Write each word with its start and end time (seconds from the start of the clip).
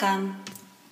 Welcome. 0.00 0.36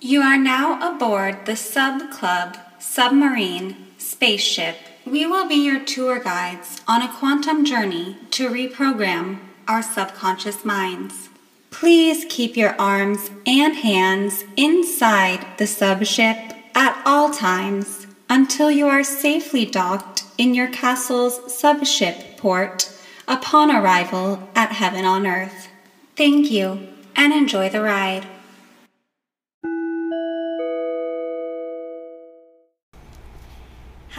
You 0.01 0.21
are 0.21 0.37
now 0.37 0.93
aboard 0.93 1.45
the 1.45 1.55
Sub 1.55 2.11
Club 2.11 2.57
submarine 2.77 3.77
spaceship. 3.97 4.75
We 5.05 5.25
will 5.25 5.47
be 5.47 5.55
your 5.55 5.79
tour 5.79 6.19
guides 6.19 6.81
on 6.89 7.01
a 7.01 7.13
quantum 7.13 7.63
journey 7.63 8.17
to 8.31 8.49
reprogram 8.49 9.39
our 9.65 9.81
subconscious 9.81 10.65
minds. 10.65 11.29
Please 11.71 12.25
keep 12.27 12.57
your 12.57 12.75
arms 12.77 13.31
and 13.45 13.77
hands 13.77 14.43
inside 14.57 15.45
the 15.57 15.63
subship 15.63 16.53
at 16.75 17.01
all 17.05 17.31
times 17.31 18.07
until 18.29 18.69
you 18.69 18.87
are 18.87 19.05
safely 19.05 19.65
docked 19.65 20.25
in 20.37 20.53
your 20.53 20.67
castle's 20.67 21.39
subship 21.47 22.35
port 22.35 22.91
upon 23.25 23.71
arrival 23.71 24.49
at 24.53 24.73
Heaven 24.73 25.05
on 25.05 25.25
Earth. 25.25 25.69
Thank 26.17 26.51
you 26.51 26.89
and 27.15 27.31
enjoy 27.31 27.69
the 27.69 27.81
ride. 27.81 28.27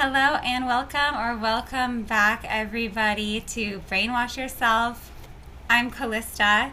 Hello 0.00 0.38
and 0.44 0.64
welcome, 0.64 1.16
or 1.16 1.36
welcome 1.36 2.04
back, 2.04 2.44
everybody, 2.48 3.40
to 3.40 3.80
Brainwash 3.90 4.36
Yourself. 4.36 5.10
I'm 5.68 5.90
Calista. 5.90 6.70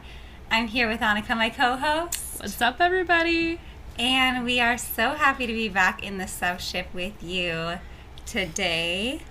I'm 0.51 0.67
here 0.67 0.87
with 0.87 0.99
Anneka, 0.99 1.35
my 1.35 1.49
co 1.49 1.75
host. 1.75 2.39
What's 2.39 2.61
up, 2.61 2.79
everybody? 2.79 3.59
And 3.97 4.45
we 4.45 4.59
are 4.59 4.77
so 4.77 5.15
happy 5.15 5.47
to 5.47 5.53
be 5.53 5.67
back 5.67 6.03
in 6.03 6.19
the 6.19 6.25
subship 6.25 6.85
with 6.93 7.23
you 7.23 7.79
today. 8.27 9.21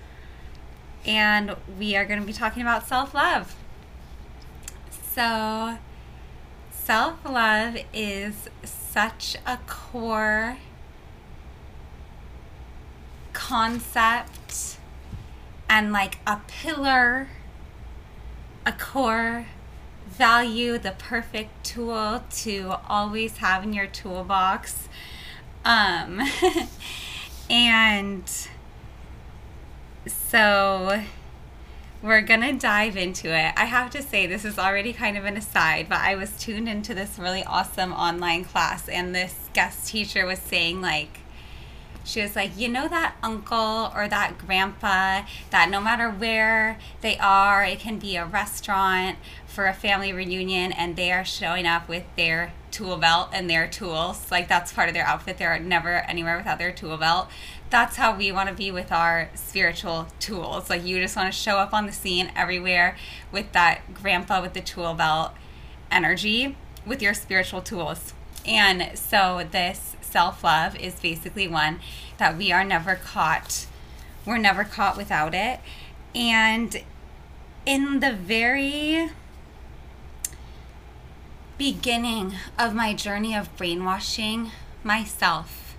And 1.05 1.55
we 1.79 1.95
are 1.95 2.03
going 2.03 2.19
to 2.19 2.25
be 2.25 2.33
talking 2.33 2.63
about 2.63 2.85
self 2.85 3.13
love. 3.13 3.55
So, 5.13 5.77
self 6.69 7.23
love 7.23 7.77
is 7.93 8.49
such 8.65 9.37
a 9.47 9.57
core 9.67 10.57
concept 13.35 14.77
and 15.69 15.91
like 15.91 16.17
a 16.25 16.39
pillar, 16.47 17.27
a 18.65 18.71
core 18.71 19.45
value, 20.07 20.77
the 20.79 20.95
perfect 20.97 21.65
tool 21.65 22.23
to 22.31 22.75
always 22.87 23.37
have 23.37 23.63
in 23.63 23.73
your 23.73 23.87
toolbox. 23.87 24.87
Um, 25.65 26.21
and 27.49 28.23
so 30.07 31.03
we're 32.01 32.21
gonna 32.21 32.53
dive 32.53 32.95
into 32.95 33.27
it. 33.27 33.53
I 33.57 33.65
have 33.65 33.89
to 33.91 34.01
say, 34.01 34.27
this 34.27 34.45
is 34.45 34.57
already 34.57 34.93
kind 34.93 35.17
of 35.17 35.25
an 35.25 35.35
aside, 35.35 35.89
but 35.89 35.99
I 35.99 36.15
was 36.15 36.31
tuned 36.37 36.69
into 36.69 36.93
this 36.93 37.19
really 37.19 37.43
awesome 37.43 37.91
online 37.91 38.45
class, 38.45 38.87
and 38.87 39.13
this 39.13 39.49
guest 39.53 39.87
teacher 39.87 40.25
was 40.25 40.39
saying, 40.39 40.81
like, 40.81 41.19
she 42.05 42.21
was 42.21 42.35
like, 42.35 42.57
you 42.57 42.69
know 42.69 42.87
that 42.87 43.15
uncle 43.23 43.91
or 43.95 44.07
that 44.07 44.37
grandpa 44.37 45.23
that 45.49 45.69
no 45.69 45.81
matter 45.81 46.09
where 46.09 46.77
they 47.01 47.17
are, 47.17 47.65
it 47.65 47.79
can 47.79 47.97
be 47.97 48.15
a 48.15 48.25
restaurant 48.25 49.17
for 49.47 49.65
a 49.65 49.73
family 49.73 50.13
reunion 50.13 50.71
and 50.71 50.95
they 50.95 51.11
are 51.11 51.25
showing 51.25 51.65
up 51.65 51.89
with 51.89 52.03
their 52.15 52.53
tool 52.69 52.97
belt 52.97 53.29
and 53.33 53.49
their 53.49 53.67
tools. 53.67 54.29
Like 54.29 54.47
that's 54.47 54.71
part 54.71 54.87
of 54.87 54.93
their 54.93 55.05
outfit. 55.05 55.37
They're 55.37 55.57
never 55.59 55.95
anywhere 56.01 56.37
without 56.37 56.59
their 56.59 56.71
tool 56.71 56.97
belt. 56.97 57.27
That's 57.69 57.95
how 57.95 58.15
we 58.15 58.31
want 58.31 58.49
to 58.49 58.55
be 58.55 58.71
with 58.71 58.91
our 58.91 59.29
spiritual 59.33 60.07
tools. 60.19 60.69
Like 60.69 60.85
you 60.85 61.01
just 61.01 61.15
want 61.15 61.33
to 61.33 61.37
show 61.37 61.57
up 61.57 61.73
on 61.73 61.87
the 61.87 61.91
scene 61.91 62.31
everywhere 62.35 62.95
with 63.31 63.51
that 63.53 63.93
grandpa 63.93 64.41
with 64.41 64.53
the 64.53 64.61
tool 64.61 64.93
belt 64.93 65.31
energy 65.89 66.55
with 66.85 67.01
your 67.01 67.13
spiritual 67.13 67.61
tools. 67.61 68.13
And 68.45 68.97
so 68.97 69.47
this 69.49 69.94
self 70.05 70.43
love 70.43 70.75
is 70.77 70.99
basically 70.99 71.47
one 71.47 71.79
that 72.17 72.37
we 72.37 72.51
are 72.51 72.63
never 72.63 72.95
caught. 72.95 73.65
We're 74.25 74.37
never 74.37 74.63
caught 74.63 74.97
without 74.97 75.33
it. 75.35 75.59
And 76.13 76.81
in 77.65 77.99
the 77.99 78.13
very 78.13 79.09
beginning 81.57 82.33
of 82.57 82.73
my 82.73 82.93
journey 82.93 83.35
of 83.35 83.55
brainwashing 83.57 84.51
myself, 84.83 85.75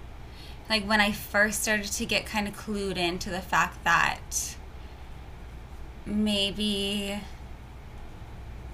like 0.69 0.85
when 0.85 1.01
I 1.01 1.13
first 1.13 1.63
started 1.63 1.93
to 1.93 2.07
get 2.07 2.27
kind 2.27 2.49
of 2.49 2.57
clued 2.57 2.97
into 2.97 3.31
the 3.31 3.41
fact 3.41 3.85
that 3.85 4.57
maybe 6.05 7.21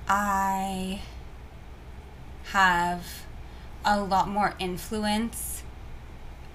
I 0.08 1.00
have 2.52 3.24
a 3.84 4.00
lot 4.00 4.28
more 4.28 4.54
influence 4.58 5.62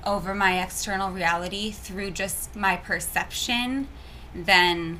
over 0.05 0.33
my 0.33 0.61
external 0.61 1.11
reality 1.11 1.71
through 1.71 2.11
just 2.11 2.55
my 2.55 2.77
perception 2.77 3.87
than 4.33 4.99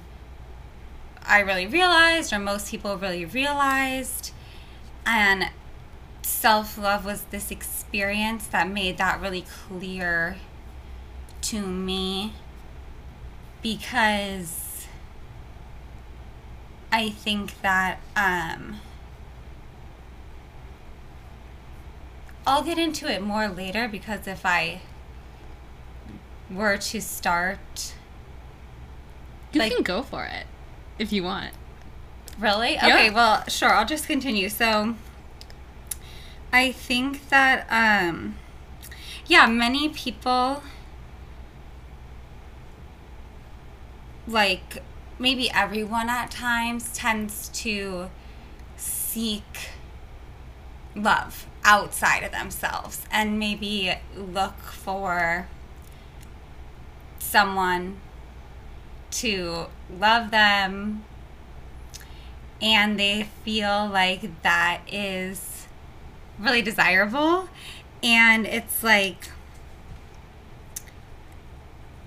I 1.25 1.39
really 1.39 1.67
realized, 1.67 2.33
or 2.33 2.39
most 2.39 2.69
people 2.69 2.97
really 2.97 3.25
realized. 3.25 4.31
And 5.05 5.49
self 6.21 6.77
love 6.77 7.05
was 7.05 7.23
this 7.23 7.51
experience 7.51 8.47
that 8.47 8.69
made 8.69 8.97
that 8.97 9.21
really 9.21 9.45
clear 9.67 10.37
to 11.41 11.61
me 11.61 12.33
because 13.61 14.87
I 16.91 17.09
think 17.09 17.61
that 17.61 17.99
um, 18.15 18.77
I'll 22.47 22.63
get 22.63 22.77
into 22.77 23.11
it 23.11 23.21
more 23.21 23.49
later 23.49 23.89
because 23.89 24.25
if 24.25 24.45
I 24.45 24.79
were 26.49 26.77
to 26.77 27.01
start. 27.01 27.93
You 29.51 29.59
like, 29.59 29.73
can 29.73 29.83
go 29.83 30.01
for 30.01 30.23
it 30.23 30.45
if 30.97 31.11
you 31.11 31.23
want. 31.23 31.53
Really? 32.39 32.75
Yeah. 32.75 32.87
Okay, 32.87 33.09
well, 33.09 33.43
sure. 33.49 33.69
I'll 33.69 33.85
just 33.85 34.07
continue. 34.07 34.47
So, 34.47 34.95
I 36.53 36.71
think 36.71 37.27
that, 37.29 37.67
um, 37.69 38.35
yeah, 39.25 39.45
many 39.47 39.89
people, 39.89 40.63
like, 44.25 44.81
maybe 45.19 45.49
everyone 45.51 46.09
at 46.09 46.31
times 46.31 46.93
tends 46.93 47.49
to 47.49 48.09
seek 48.77 49.71
love 50.95 51.46
outside 51.67 52.23
of 52.23 52.31
themselves 52.31 53.01
and 53.11 53.37
maybe 53.37 53.93
look 54.15 54.57
for 54.59 55.47
someone 57.19 57.97
to 59.11 59.65
love 59.99 60.31
them. 60.31 61.03
And 62.61 62.97
they 62.97 63.23
feel 63.43 63.85
like 63.87 64.41
that 64.43 64.81
is 64.89 65.67
really 66.39 66.61
desirable. 66.61 67.49
And 68.01 68.47
it's 68.47 68.81
like 68.81 69.29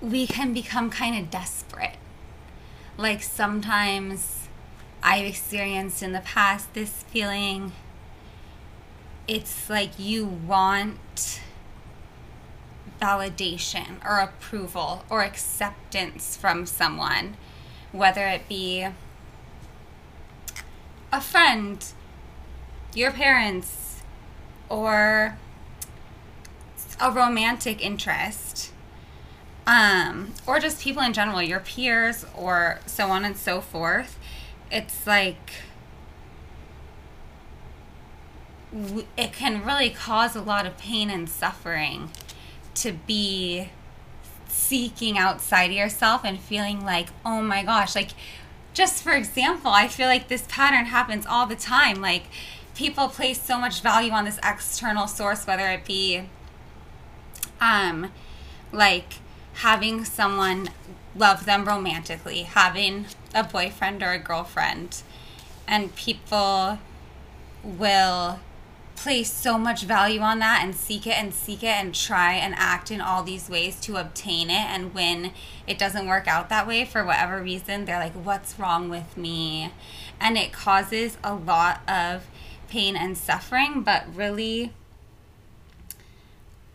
we 0.00 0.26
can 0.26 0.54
become 0.54 0.88
kind 0.88 1.22
of 1.22 1.30
desperate. 1.30 1.96
Like 2.96 3.22
sometimes 3.22 4.36
i've 5.02 5.24
experienced 5.24 6.02
in 6.02 6.12
the 6.12 6.20
past 6.20 6.74
this 6.74 7.04
feeling 7.04 7.72
it's 9.30 9.70
like 9.70 9.96
you 9.96 10.26
want 10.26 11.40
validation 13.00 14.04
or 14.04 14.18
approval 14.18 15.04
or 15.08 15.22
acceptance 15.22 16.36
from 16.36 16.66
someone, 16.66 17.36
whether 17.92 18.26
it 18.26 18.48
be 18.48 18.88
a 21.12 21.20
friend, 21.20 21.92
your 22.92 23.12
parents, 23.12 24.02
or 24.68 25.38
a 27.00 27.12
romantic 27.12 27.80
interest, 27.84 28.72
um, 29.64 30.34
or 30.44 30.58
just 30.58 30.82
people 30.82 31.04
in 31.04 31.12
general, 31.12 31.40
your 31.40 31.60
peers, 31.60 32.26
or 32.36 32.80
so 32.84 33.06
on 33.06 33.24
and 33.24 33.36
so 33.36 33.60
forth. 33.60 34.18
It's 34.72 35.06
like 35.06 35.52
it 39.16 39.32
can 39.32 39.64
really 39.64 39.90
cause 39.90 40.36
a 40.36 40.40
lot 40.40 40.66
of 40.66 40.78
pain 40.78 41.10
and 41.10 41.28
suffering 41.28 42.10
to 42.74 42.92
be 42.92 43.70
seeking 44.48 45.18
outside 45.18 45.72
yourself 45.72 46.24
and 46.24 46.38
feeling 46.38 46.84
like, 46.84 47.08
oh 47.24 47.42
my 47.42 47.64
gosh, 47.64 47.94
like 47.94 48.10
just 48.72 49.02
for 49.02 49.12
example, 49.12 49.70
I 49.70 49.88
feel 49.88 50.06
like 50.06 50.28
this 50.28 50.44
pattern 50.48 50.86
happens 50.86 51.26
all 51.26 51.46
the 51.46 51.56
time. 51.56 52.00
Like 52.00 52.24
people 52.74 53.08
place 53.08 53.40
so 53.40 53.58
much 53.58 53.80
value 53.80 54.12
on 54.12 54.24
this 54.24 54.38
external 54.44 55.06
source, 55.06 55.46
whether 55.46 55.66
it 55.68 55.84
be 55.84 56.22
um 57.60 58.10
like 58.72 59.14
having 59.54 60.04
someone 60.04 60.70
love 61.16 61.44
them 61.44 61.64
romantically, 61.64 62.42
having 62.42 63.06
a 63.34 63.42
boyfriend 63.42 64.02
or 64.02 64.12
a 64.12 64.18
girlfriend, 64.18 65.02
and 65.66 65.94
people 65.96 66.78
will 67.64 68.38
place 69.02 69.32
so 69.32 69.56
much 69.56 69.84
value 69.84 70.20
on 70.20 70.40
that 70.40 70.60
and 70.62 70.74
seek 70.74 71.06
it 71.06 71.16
and 71.16 71.32
seek 71.32 71.62
it 71.62 71.68
and 71.68 71.94
try 71.94 72.34
and 72.34 72.54
act 72.56 72.90
in 72.90 73.00
all 73.00 73.22
these 73.22 73.48
ways 73.48 73.80
to 73.80 73.96
obtain 73.96 74.50
it. 74.50 74.66
And 74.68 74.92
when 74.92 75.32
it 75.66 75.78
doesn't 75.78 76.06
work 76.06 76.28
out 76.28 76.50
that 76.50 76.66
way 76.66 76.84
for 76.84 77.02
whatever 77.02 77.42
reason, 77.42 77.86
they're 77.86 77.98
like, 77.98 78.12
what's 78.12 78.58
wrong 78.58 78.90
with 78.90 79.16
me? 79.16 79.72
And 80.20 80.36
it 80.36 80.52
causes 80.52 81.16
a 81.24 81.34
lot 81.34 81.80
of 81.88 82.26
pain 82.68 82.94
and 82.94 83.16
suffering, 83.16 83.82
but 83.82 84.04
really, 84.14 84.74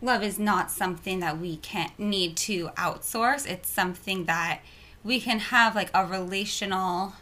love 0.02 0.24
is 0.24 0.36
not 0.38 0.72
something 0.72 1.20
that 1.20 1.38
we 1.38 1.58
can 1.58 1.92
need 1.96 2.36
to 2.38 2.70
outsource. 2.76 3.48
It's 3.48 3.70
something 3.70 4.24
that 4.24 4.62
we 5.04 5.20
can 5.20 5.38
have 5.38 5.76
like 5.76 5.90
a 5.94 6.04
relational 6.04 7.14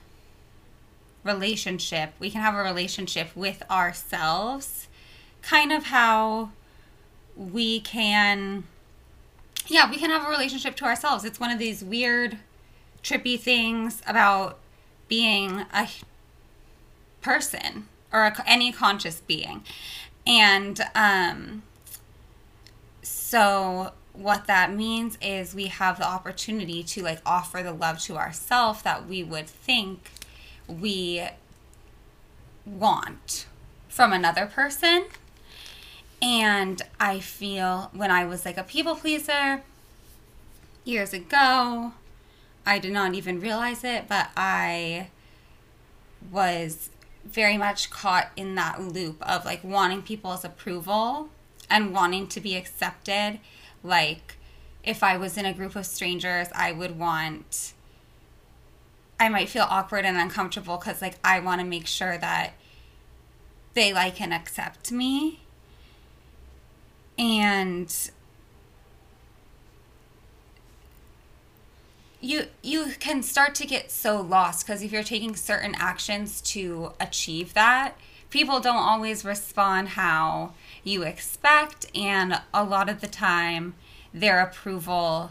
relationship. 1.22 2.14
We 2.18 2.30
can 2.30 2.40
have 2.40 2.54
a 2.54 2.62
relationship 2.62 3.28
with 3.36 3.62
ourselves 3.70 4.88
kind 5.46 5.72
of 5.72 5.84
how 5.84 6.50
we 7.36 7.80
can 7.80 8.64
yeah, 9.66 9.90
we 9.90 9.96
can 9.96 10.10
have 10.10 10.26
a 10.26 10.30
relationship 10.30 10.76
to 10.76 10.84
ourselves. 10.84 11.24
It's 11.24 11.40
one 11.40 11.50
of 11.50 11.58
these 11.58 11.82
weird 11.82 12.36
trippy 13.02 13.40
things 13.40 14.02
about 14.06 14.58
being 15.08 15.64
a 15.72 15.88
person 17.22 17.88
or 18.12 18.24
a, 18.24 18.44
any 18.46 18.72
conscious 18.72 19.20
being. 19.20 19.64
And 20.26 20.80
um 20.94 21.62
so 23.02 23.92
what 24.12 24.46
that 24.46 24.72
means 24.72 25.18
is 25.20 25.54
we 25.54 25.66
have 25.66 25.98
the 25.98 26.06
opportunity 26.06 26.82
to 26.84 27.02
like 27.02 27.20
offer 27.26 27.62
the 27.62 27.72
love 27.72 27.98
to 27.98 28.16
ourselves 28.16 28.82
that 28.82 29.08
we 29.08 29.24
would 29.24 29.48
think 29.48 30.10
we 30.68 31.26
want 32.64 33.46
from 33.88 34.12
another 34.12 34.46
person 34.46 35.04
and 36.24 36.80
I 36.98 37.20
feel 37.20 37.90
when 37.92 38.10
I 38.10 38.24
was 38.24 38.46
like 38.46 38.56
a 38.56 38.62
people 38.62 38.96
pleaser 38.96 39.62
years 40.82 41.12
ago, 41.12 41.92
I 42.64 42.78
did 42.78 42.92
not 42.92 43.12
even 43.12 43.40
realize 43.40 43.84
it, 43.84 44.08
but 44.08 44.30
I 44.34 45.08
was 46.32 46.88
very 47.26 47.58
much 47.58 47.90
caught 47.90 48.30
in 48.36 48.54
that 48.54 48.80
loop 48.80 49.22
of 49.28 49.44
like 49.44 49.62
wanting 49.62 50.00
people's 50.00 50.46
approval 50.46 51.28
and 51.68 51.92
wanting 51.92 52.26
to 52.28 52.40
be 52.40 52.56
accepted. 52.56 53.38
Like, 53.82 54.36
if 54.82 55.02
I 55.02 55.18
was 55.18 55.36
in 55.36 55.44
a 55.44 55.52
group 55.52 55.76
of 55.76 55.84
strangers, 55.84 56.48
I 56.54 56.72
would 56.72 56.98
want, 56.98 57.74
I 59.20 59.28
might 59.28 59.50
feel 59.50 59.66
awkward 59.68 60.06
and 60.06 60.16
uncomfortable 60.16 60.78
because, 60.78 61.02
like, 61.02 61.16
I 61.22 61.40
want 61.40 61.60
to 61.60 61.66
make 61.66 61.86
sure 61.86 62.16
that 62.16 62.54
they 63.74 63.92
like 63.92 64.22
and 64.22 64.32
accept 64.32 64.90
me 64.90 65.40
and 67.18 68.10
you 72.20 72.46
you 72.62 72.92
can 72.98 73.22
start 73.22 73.54
to 73.54 73.66
get 73.66 73.90
so 73.90 74.20
lost 74.20 74.66
because 74.66 74.82
if 74.82 74.90
you're 74.90 75.02
taking 75.02 75.36
certain 75.36 75.74
actions 75.76 76.40
to 76.40 76.92
achieve 76.98 77.54
that 77.54 77.94
people 78.30 78.58
don't 78.58 78.76
always 78.76 79.24
respond 79.24 79.90
how 79.90 80.52
you 80.82 81.02
expect 81.02 81.86
and 81.94 82.40
a 82.52 82.64
lot 82.64 82.88
of 82.88 83.00
the 83.00 83.06
time 83.06 83.74
their 84.12 84.40
approval 84.40 85.30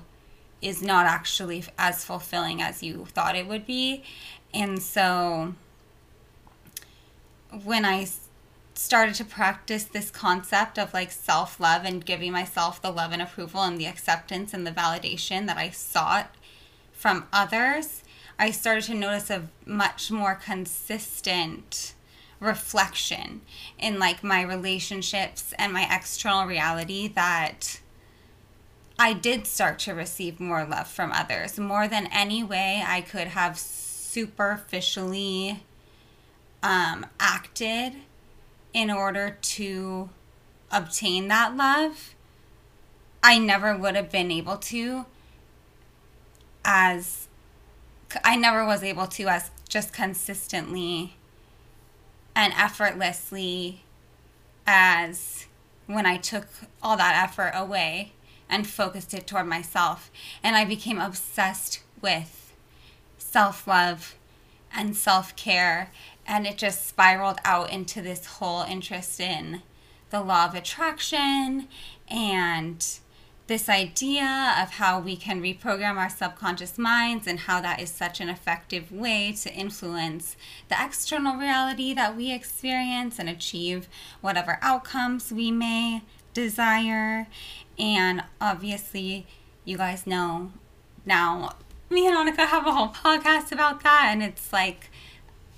is 0.62 0.82
not 0.82 1.06
actually 1.06 1.66
as 1.78 2.06
fulfilling 2.06 2.62
as 2.62 2.82
you 2.82 3.06
thought 3.10 3.36
it 3.36 3.46
would 3.46 3.66
be. 3.66 4.04
And 4.54 4.82
so 4.82 5.56
when 7.64 7.86
i 7.86 8.08
started 8.78 9.16
to 9.16 9.26
practice 9.26 9.84
this 9.84 10.12
concept 10.12 10.78
of 10.78 10.94
like 10.94 11.12
self 11.12 11.60
love 11.60 11.84
and 11.86 12.06
giving 12.06 12.32
myself 12.32 12.82
the 12.82 12.92
love 12.92 13.12
and 13.12 13.22
approval 13.22 13.62
and 13.62 13.80
the 13.80 13.86
acceptance 13.86 14.54
and 14.54 14.66
the 14.66 14.72
validation 14.72 15.46
that 15.48 15.58
I 15.58 15.70
sought 15.70 16.34
from 16.92 17.28
others, 17.34 18.04
I 18.40 18.52
started 18.52 18.86
to 18.86 18.94
notice 18.94 19.30
a 19.30 19.50
much 19.66 20.10
more 20.10 20.36
consistent 20.36 21.94
reflection 22.40 23.42
in 23.80 24.00
like 24.00 24.24
my 24.24 24.42
relationships 24.42 25.54
and 25.58 25.74
my 25.74 25.88
external 25.90 26.46
reality 26.46 27.08
that 27.10 27.80
I 29.00 29.14
did 29.14 29.48
start 29.48 29.80
to 29.80 29.94
receive 29.94 30.40
more 30.40 30.66
love 30.66 30.88
from 30.88 31.12
others 31.12 31.60
more 31.60 31.88
than 31.88 32.08
any 32.08 32.44
way 32.44 32.84
I 32.86 33.02
could 33.02 33.28
have 33.28 33.58
superficially 33.58 35.64
um, 36.62 37.06
acted 37.20 37.94
in 38.74 38.90
order 38.90 39.38
to 39.42 40.10
obtain 40.72 41.28
that 41.28 41.56
love, 41.56 42.16
I 43.22 43.38
never 43.38 43.78
would 43.78 43.96
have 43.96 44.12
been 44.12 44.32
able 44.32 44.58
to 44.58 45.06
as 46.66 47.28
I 48.24 48.36
never 48.36 48.66
was 48.66 48.84
able 48.84 49.08
to 49.08 49.28
as 49.28 49.50
just 49.68 49.94
consistently 49.94 51.16
and 52.36 52.54
effortlessly 52.54 53.84
as 54.68 55.48
when 55.88 56.06
I 56.06 56.18
took 56.18 56.48
all 56.82 56.98
that 56.98 57.22
effort 57.24 57.52
away 57.56 58.14
and 58.50 58.68
focused 58.68 59.14
it 59.14 59.26
toward 59.26 59.48
myself. 59.48 60.12
And 60.44 60.56
I 60.56 60.66
became 60.66 61.00
obsessed 61.00 61.82
with 62.02 62.54
self 63.18 63.68
love 63.68 64.16
and 64.74 64.96
self 64.96 65.36
care 65.36 65.92
and 66.26 66.48
it 66.48 66.58
just 66.58 66.88
spiraled 66.88 67.40
out 67.44 67.72
into 67.72 68.02
this 68.02 68.26
whole 68.26 68.64
interest 68.64 69.20
in 69.20 69.62
the 70.10 70.22
law 70.22 70.46
of 70.46 70.56
attraction 70.56 71.68
and 72.08 73.00
this 73.48 73.68
idea 73.68 74.56
of 74.62 74.72
how 74.72 75.00
we 75.00 75.18
can 75.18 75.42
reprogram 75.42 75.98
our 75.98 76.10
subconscious 76.10 76.78
minds 76.78 77.28
and 77.28 77.42
how 77.42 77.60
that 77.60 77.82
is 77.82 77.90
such 77.90 78.22
an 78.22 78.30
effective 78.30 78.92
way 78.92 79.34
to 79.34 79.54
influence 79.54 80.38
the 80.70 80.76
external 80.80 81.36
reality 81.36 81.94
that 81.94 82.16
we 82.16 82.32
experience 82.32 83.20
and 83.20 83.28
achieve 83.28 83.90
whatever 84.22 84.60
outcomes 84.62 85.32
we 85.32 85.52
may 85.52 86.02
desire. 86.34 87.28
And 87.78 88.24
obviously, 88.40 89.28
you 89.66 89.78
guys 89.78 90.08
know 90.08 90.52
now, 91.06 91.56
me 91.90 92.08
and 92.08 92.16
Anneka 92.16 92.48
have 92.48 92.66
a 92.66 92.72
whole 92.72 92.88
podcast 92.90 93.52
about 93.52 93.84
that, 93.84 94.10
and 94.12 94.24
it's 94.24 94.54
like 94.54 94.90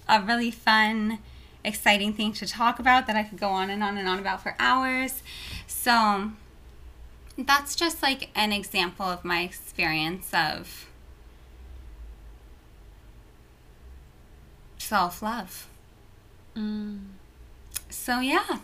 a 0.07 0.21
really 0.21 0.51
fun, 0.51 1.19
exciting 1.63 2.13
thing 2.13 2.33
to 2.33 2.47
talk 2.47 2.79
about 2.79 3.07
that 3.07 3.15
I 3.15 3.23
could 3.23 3.39
go 3.39 3.49
on 3.49 3.69
and 3.69 3.83
on 3.83 3.97
and 3.97 4.07
on 4.07 4.19
about 4.19 4.41
for 4.43 4.55
hours. 4.59 5.23
So 5.67 6.31
that's 7.37 7.75
just 7.75 8.01
like 8.01 8.29
an 8.35 8.51
example 8.51 9.05
of 9.05 9.25
my 9.25 9.41
experience 9.41 10.29
of 10.33 10.87
self 14.77 15.21
love. 15.21 15.67
Mm. 16.55 16.99
So, 17.89 18.19
yeah. 18.19 18.59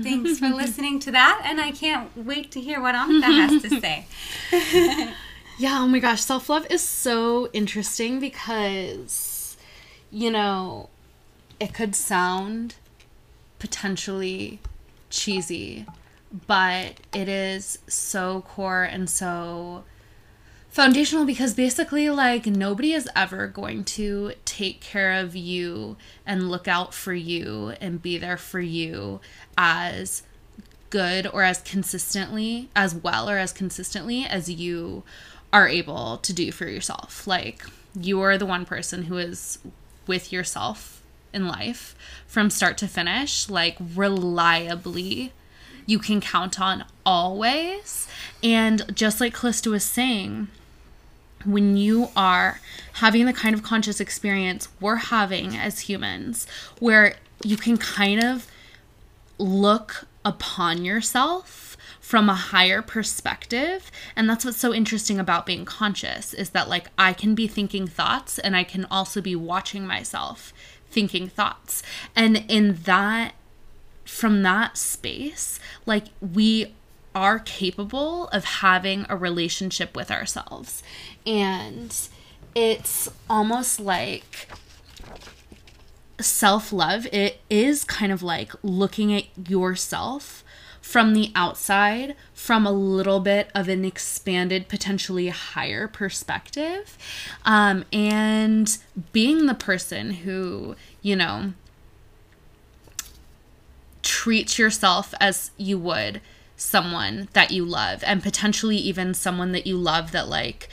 Thanks 0.00 0.38
for 0.38 0.48
listening 0.62 0.98
to 1.00 1.10
that, 1.12 1.42
and 1.44 1.60
I 1.60 1.70
can't 1.70 2.10
wait 2.16 2.50
to 2.52 2.60
hear 2.60 2.80
what 2.80 2.94
Anneka 2.94 3.22
has 3.22 3.62
to 3.62 3.80
say. 3.80 4.06
yeah, 5.58 5.80
oh 5.80 5.86
my 5.86 5.98
gosh, 5.98 6.22
self 6.22 6.48
love 6.48 6.66
is 6.70 6.82
so 6.82 7.48
interesting 7.52 8.20
because 8.20 9.35
you 10.10 10.30
know, 10.30 10.88
it 11.58 11.74
could 11.74 11.94
sound 11.94 12.76
potentially 13.58 14.60
cheesy, 15.10 15.86
but 16.46 17.00
it 17.12 17.28
is 17.28 17.78
so 17.86 18.42
core 18.42 18.82
and 18.82 19.08
so 19.08 19.84
foundational 20.68 21.24
because 21.24 21.54
basically 21.54 22.10
like 22.10 22.44
nobody 22.44 22.92
is 22.92 23.08
ever 23.16 23.46
going 23.46 23.82
to 23.82 24.32
take 24.44 24.78
care 24.80 25.12
of 25.12 25.34
you 25.34 25.96
and 26.26 26.50
look 26.50 26.68
out 26.68 26.92
for 26.92 27.14
you 27.14 27.72
and 27.80 28.02
be 28.02 28.18
there 28.18 28.36
for 28.36 28.60
you 28.60 29.18
as 29.56 30.22
good 30.90 31.26
or 31.28 31.42
as 31.42 31.62
consistently 31.62 32.68
as 32.76 32.94
well 32.94 33.28
or 33.28 33.38
as 33.38 33.54
consistently 33.54 34.24
as 34.26 34.50
you 34.50 35.02
are 35.50 35.66
able 35.66 36.18
to 36.18 36.34
do 36.34 36.52
for 36.52 36.66
yourself. 36.66 37.26
Like 37.26 37.64
you 37.98 38.20
are 38.20 38.36
the 38.36 38.44
one 38.44 38.66
person 38.66 39.04
who 39.04 39.16
is 39.16 39.58
with 40.06 40.32
yourself 40.32 41.02
in 41.32 41.46
life 41.46 41.94
from 42.26 42.50
start 42.50 42.78
to 42.78 42.88
finish, 42.88 43.48
like 43.48 43.76
reliably, 43.94 45.32
you 45.86 45.98
can 45.98 46.20
count 46.20 46.60
on 46.60 46.84
always. 47.04 48.08
And 48.42 48.94
just 48.94 49.20
like 49.20 49.34
Calista 49.34 49.70
was 49.70 49.84
saying, 49.84 50.48
when 51.44 51.76
you 51.76 52.08
are 52.16 52.60
having 52.94 53.26
the 53.26 53.32
kind 53.32 53.54
of 53.54 53.62
conscious 53.62 54.00
experience 54.00 54.68
we're 54.80 54.96
having 54.96 55.56
as 55.56 55.80
humans, 55.80 56.46
where 56.80 57.16
you 57.44 57.56
can 57.56 57.76
kind 57.76 58.22
of 58.22 58.46
look 59.38 60.06
upon 60.24 60.84
yourself 60.84 61.65
from 62.06 62.28
a 62.28 62.34
higher 62.34 62.82
perspective 62.82 63.90
and 64.14 64.30
that's 64.30 64.44
what's 64.44 64.56
so 64.56 64.72
interesting 64.72 65.18
about 65.18 65.44
being 65.44 65.64
conscious 65.64 66.32
is 66.32 66.50
that 66.50 66.68
like 66.68 66.86
I 66.96 67.12
can 67.12 67.34
be 67.34 67.48
thinking 67.48 67.88
thoughts 67.88 68.38
and 68.38 68.54
I 68.56 68.62
can 68.62 68.84
also 68.90 69.20
be 69.20 69.34
watching 69.34 69.84
myself 69.84 70.52
thinking 70.88 71.28
thoughts 71.28 71.82
and 72.14 72.44
in 72.48 72.74
that 72.84 73.34
from 74.06 74.42
that 74.42 74.78
space, 74.78 75.60
like 75.84 76.04
we 76.20 76.74
are 77.14 77.38
capable 77.40 78.28
of 78.28 78.44
having 78.44 79.04
a 79.08 79.16
relationship 79.16 79.96
with 79.96 80.10
ourselves. 80.10 80.82
And 81.26 81.94
it's 82.54 83.10
almost 83.28 83.80
like 83.80 84.48
self 86.20 86.72
love. 86.72 87.06
It 87.12 87.40
is 87.50 87.84
kind 87.84 88.12
of 88.12 88.22
like 88.22 88.52
looking 88.62 89.12
at 89.12 89.24
yourself 89.48 90.44
from 90.86 91.14
the 91.14 91.32
outside 91.34 92.14
from 92.32 92.64
a 92.64 92.70
little 92.70 93.18
bit 93.18 93.50
of 93.56 93.68
an 93.68 93.84
expanded, 93.84 94.68
potentially 94.68 95.30
higher 95.30 95.88
perspective, 95.88 96.96
um, 97.44 97.84
and 97.92 98.78
being 99.10 99.46
the 99.46 99.54
person 99.54 100.12
who, 100.12 100.76
you 101.02 101.16
know, 101.16 101.52
treats 104.04 104.60
yourself 104.60 105.12
as 105.18 105.50
you 105.56 105.76
would 105.76 106.20
someone 106.56 107.26
that 107.32 107.50
you 107.50 107.64
love, 107.64 108.04
and 108.06 108.22
potentially 108.22 108.76
even 108.76 109.12
someone 109.12 109.50
that 109.50 109.66
you 109.66 109.76
love 109.76 110.12
that, 110.12 110.28
like, 110.28 110.68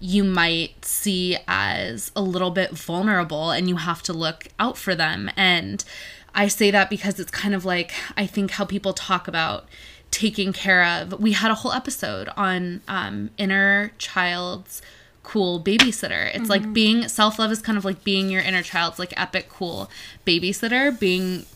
you 0.00 0.24
might 0.24 0.84
see 0.84 1.38
as 1.46 2.10
a 2.16 2.20
little 2.20 2.50
bit 2.50 2.72
vulnerable 2.72 3.52
and 3.52 3.68
you 3.68 3.76
have 3.76 4.02
to 4.02 4.12
look 4.12 4.48
out 4.58 4.76
for 4.76 4.96
them. 4.96 5.30
And 5.36 5.84
I 6.34 6.48
say 6.48 6.70
that 6.70 6.88
because 6.90 7.20
it's 7.20 7.30
kind 7.30 7.54
of 7.54 7.64
like 7.64 7.92
I 8.16 8.26
think 8.26 8.52
how 8.52 8.64
people 8.64 8.92
talk 8.92 9.28
about 9.28 9.66
taking 10.10 10.52
care 10.52 10.84
of. 10.84 11.20
We 11.20 11.32
had 11.32 11.50
a 11.50 11.54
whole 11.54 11.72
episode 11.72 12.28
on 12.36 12.82
um, 12.86 13.30
inner 13.38 13.92
child's 13.98 14.82
cool 15.22 15.60
babysitter. 15.60 16.28
It's 16.28 16.42
mm-hmm. 16.42 16.46
like 16.46 16.72
being 16.72 17.08
self 17.08 17.38
love 17.38 17.50
is 17.50 17.60
kind 17.60 17.78
of 17.78 17.84
like 17.84 18.04
being 18.04 18.30
your 18.30 18.42
inner 18.42 18.62
child's 18.62 18.98
like 18.98 19.12
epic 19.20 19.48
cool 19.48 19.90
babysitter, 20.26 20.96
being 20.98 21.46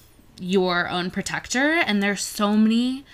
your 0.41 0.89
own 0.89 1.11
protector. 1.11 1.73
And 1.73 2.03
there's 2.03 2.23
so 2.23 2.57
many 2.57 3.05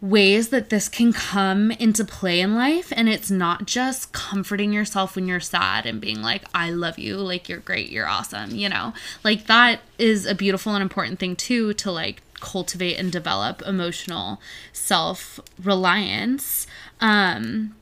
ways 0.00 0.50
that 0.50 0.70
this 0.70 0.88
can 0.88 1.12
come 1.12 1.70
into 1.72 2.04
play 2.04 2.40
in 2.40 2.54
life. 2.54 2.92
And 2.94 3.08
it's 3.08 3.30
not 3.30 3.66
just 3.66 4.12
comforting 4.12 4.72
yourself 4.72 5.16
when 5.16 5.26
you're 5.26 5.40
sad 5.40 5.86
and 5.86 6.00
being 6.00 6.22
like 6.22 6.44
I 6.54 6.70
love 6.70 6.98
you. 6.98 7.16
Like 7.16 7.48
you're 7.48 7.58
great. 7.58 7.90
You're 7.90 8.08
awesome 8.08 8.54
you 8.54 8.68
know? 8.68 8.92
Like 9.24 9.46
that 9.46 9.80
is 9.98 10.26
a 10.26 10.34
beautiful 10.34 10.74
and 10.74 10.82
important 10.82 11.18
thing 11.18 11.36
too 11.36 11.74
to 11.74 11.90
like 11.90 12.22
cultivate 12.40 12.96
and 12.96 13.10
develop 13.10 13.62
emotional 13.62 14.40
self 14.72 15.40
reliance 15.60 16.68
um 17.00 17.74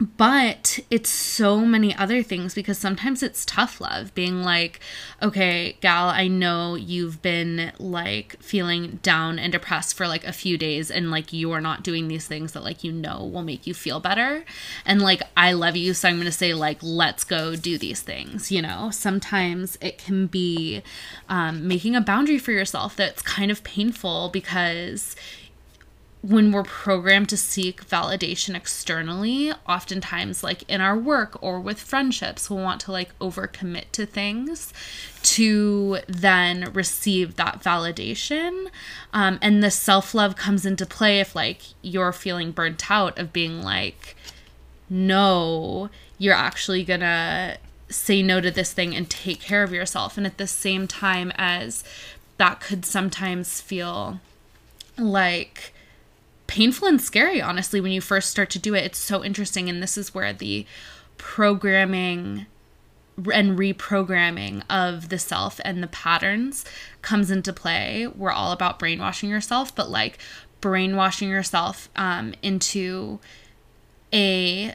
but 0.00 0.80
it's 0.90 1.08
so 1.08 1.60
many 1.60 1.94
other 1.94 2.22
things 2.22 2.52
because 2.52 2.76
sometimes 2.76 3.22
it's 3.22 3.44
tough 3.44 3.80
love 3.80 4.12
being 4.14 4.42
like 4.42 4.80
okay 5.22 5.76
gal 5.80 6.08
i 6.08 6.26
know 6.26 6.74
you've 6.74 7.22
been 7.22 7.72
like 7.78 8.36
feeling 8.42 8.98
down 9.02 9.38
and 9.38 9.52
depressed 9.52 9.96
for 9.96 10.08
like 10.08 10.24
a 10.24 10.32
few 10.32 10.58
days 10.58 10.90
and 10.90 11.12
like 11.12 11.32
you're 11.32 11.60
not 11.60 11.84
doing 11.84 12.08
these 12.08 12.26
things 12.26 12.52
that 12.52 12.64
like 12.64 12.82
you 12.82 12.90
know 12.90 13.24
will 13.24 13.42
make 13.42 13.66
you 13.66 13.74
feel 13.74 14.00
better. 14.00 14.44
And 14.84 15.00
like 15.00 15.22
i 15.36 15.52
love 15.52 15.76
you 15.76 15.94
so 15.94 16.08
i'm 16.08 16.18
gonna 16.18 16.32
say 16.32 16.54
like 16.54 16.78
let's 16.82 17.24
go 17.24 17.54
do 17.56 17.78
these 17.78 18.02
things 18.02 18.50
you 18.50 18.62
know? 18.62 18.90
Sometimes 18.90 19.76
it 19.80 19.98
can 19.98 20.26
be 20.26 20.82
um, 21.28 21.66
making 21.66 21.96
a 21.96 22.00
boundary 22.00 22.38
for 22.38 22.52
yourself 22.52 22.96
that's 22.96 23.22
kind 23.22 23.50
of 23.50 23.62
painful 23.64 24.30
because 24.30 25.16
when 26.26 26.52
we're 26.52 26.62
programmed 26.62 27.28
to 27.28 27.36
seek 27.36 27.86
validation 27.86 28.54
externally, 28.54 29.52
oftentimes, 29.68 30.42
like 30.42 30.62
in 30.70 30.80
our 30.80 30.96
work 30.96 31.36
or 31.42 31.60
with 31.60 31.78
friendships, 31.78 32.48
we'll 32.48 32.60
want 32.60 32.80
to 32.80 32.90
like 32.90 33.16
overcommit 33.18 33.84
to 33.92 34.06
things 34.06 34.72
to 35.22 35.98
then 36.08 36.70
receive 36.72 37.36
that 37.36 37.60
validation. 37.60 38.68
Um, 39.12 39.38
and 39.42 39.62
the 39.62 39.70
self 39.70 40.14
love 40.14 40.34
comes 40.34 40.64
into 40.64 40.86
play 40.86 41.20
if 41.20 41.34
like 41.34 41.60
you're 41.82 42.12
feeling 42.12 42.52
burnt 42.52 42.90
out 42.90 43.18
of 43.18 43.30
being 43.34 43.60
like, 43.60 44.16
no, 44.88 45.90
you're 46.16 46.32
actually 46.32 46.84
gonna 46.84 47.58
say 47.90 48.22
no 48.22 48.40
to 48.40 48.50
this 48.50 48.72
thing 48.72 48.96
and 48.96 49.10
take 49.10 49.40
care 49.40 49.62
of 49.62 49.74
yourself. 49.74 50.16
And 50.16 50.26
at 50.26 50.38
the 50.38 50.46
same 50.46 50.86
time, 50.88 51.32
as 51.36 51.84
that 52.38 52.62
could 52.62 52.86
sometimes 52.86 53.60
feel 53.60 54.20
like, 54.96 55.73
painful 56.46 56.88
and 56.88 57.00
scary, 57.00 57.40
honestly, 57.40 57.80
when 57.80 57.92
you 57.92 58.00
first 58.00 58.30
start 58.30 58.50
to 58.50 58.58
do 58.58 58.74
it. 58.74 58.84
It's 58.84 58.98
so 58.98 59.24
interesting. 59.24 59.68
And 59.68 59.82
this 59.82 59.96
is 59.96 60.14
where 60.14 60.32
the 60.32 60.66
programming 61.18 62.46
and 63.32 63.58
reprogramming 63.58 64.62
of 64.68 65.08
the 65.08 65.18
self 65.18 65.60
and 65.64 65.82
the 65.82 65.86
patterns 65.88 66.64
comes 67.02 67.30
into 67.30 67.52
play. 67.52 68.06
We're 68.06 68.32
all 68.32 68.52
about 68.52 68.78
brainwashing 68.78 69.30
yourself, 69.30 69.74
but 69.74 69.88
like 69.88 70.18
brainwashing 70.60 71.28
yourself 71.28 71.88
um, 71.94 72.34
into 72.42 73.20
a 74.12 74.74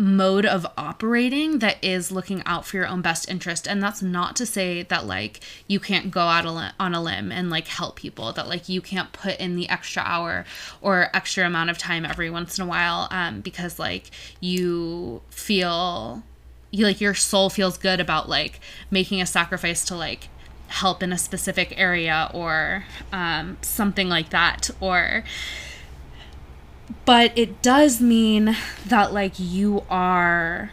mode 0.00 0.46
of 0.46 0.66
operating 0.78 1.58
that 1.58 1.76
is 1.84 2.10
looking 2.10 2.42
out 2.46 2.64
for 2.64 2.78
your 2.78 2.88
own 2.88 3.02
best 3.02 3.28
interest. 3.28 3.68
And 3.68 3.82
that's 3.82 4.02
not 4.02 4.34
to 4.36 4.46
say 4.46 4.82
that 4.84 5.06
like 5.06 5.40
you 5.68 5.78
can't 5.78 6.10
go 6.10 6.22
out 6.22 6.46
on 6.80 6.94
a 6.94 7.02
limb 7.02 7.30
and 7.30 7.50
like 7.50 7.68
help 7.68 7.96
people 7.96 8.32
that 8.32 8.48
like 8.48 8.68
you 8.68 8.80
can't 8.80 9.12
put 9.12 9.38
in 9.38 9.56
the 9.56 9.68
extra 9.68 10.02
hour 10.02 10.46
or 10.80 11.10
extra 11.14 11.46
amount 11.46 11.70
of 11.70 11.78
time 11.78 12.06
every 12.06 12.30
once 12.30 12.58
in 12.58 12.64
a 12.64 12.66
while 12.66 13.08
um 13.10 13.40
because 13.40 13.78
like 13.78 14.10
you 14.40 15.20
feel 15.28 16.22
you 16.70 16.86
like 16.86 17.00
your 17.00 17.14
soul 17.14 17.50
feels 17.50 17.76
good 17.76 18.00
about 18.00 18.28
like 18.28 18.60
making 18.90 19.20
a 19.20 19.26
sacrifice 19.26 19.84
to 19.84 19.94
like 19.94 20.28
help 20.68 21.02
in 21.02 21.12
a 21.12 21.18
specific 21.18 21.74
area 21.76 22.30
or 22.32 22.84
um 23.12 23.58
something 23.60 24.08
like 24.08 24.30
that 24.30 24.70
or 24.80 25.24
but 27.04 27.36
it 27.36 27.62
does 27.62 28.00
mean 28.00 28.56
that 28.86 29.12
like 29.12 29.34
you 29.38 29.84
are 29.88 30.72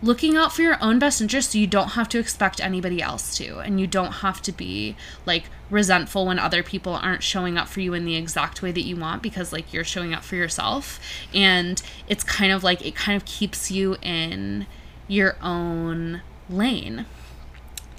looking 0.00 0.36
out 0.36 0.52
for 0.52 0.62
your 0.62 0.78
own 0.80 0.98
best 0.98 1.20
interest 1.20 1.52
so 1.52 1.58
you 1.58 1.66
don't 1.66 1.90
have 1.90 2.08
to 2.08 2.18
expect 2.18 2.60
anybody 2.60 3.02
else 3.02 3.36
to 3.36 3.58
and 3.58 3.80
you 3.80 3.86
don't 3.86 4.12
have 4.12 4.40
to 4.40 4.52
be 4.52 4.96
like 5.26 5.44
resentful 5.70 6.26
when 6.26 6.38
other 6.38 6.62
people 6.62 6.94
aren't 6.94 7.22
showing 7.22 7.58
up 7.58 7.66
for 7.66 7.80
you 7.80 7.94
in 7.94 8.04
the 8.04 8.14
exact 8.14 8.62
way 8.62 8.70
that 8.70 8.82
you 8.82 8.96
want 8.96 9.22
because 9.22 9.52
like 9.52 9.72
you're 9.72 9.84
showing 9.84 10.14
up 10.14 10.22
for 10.22 10.36
yourself. 10.36 11.00
And 11.34 11.82
it's 12.08 12.22
kind 12.22 12.52
of 12.52 12.62
like 12.62 12.84
it 12.86 12.94
kind 12.94 13.16
of 13.16 13.24
keeps 13.24 13.70
you 13.70 13.96
in 14.00 14.66
your 15.08 15.36
own 15.42 16.22
lane. 16.48 17.06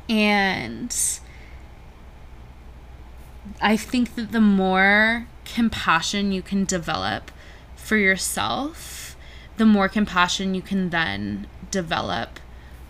And 0.08 0.96
i 3.62 3.76
think 3.76 4.14
that 4.16 4.32
the 4.32 4.42
more 4.42 5.28
compassion 5.54 6.32
you 6.32 6.42
can 6.42 6.66
develop 6.66 7.32
for 7.76 7.98
yourself, 7.98 9.16
the 9.58 9.66
more 9.66 9.90
compassion 9.90 10.54
you 10.56 10.62
can 10.62 10.90
then 10.90 11.48
develop 11.72 12.40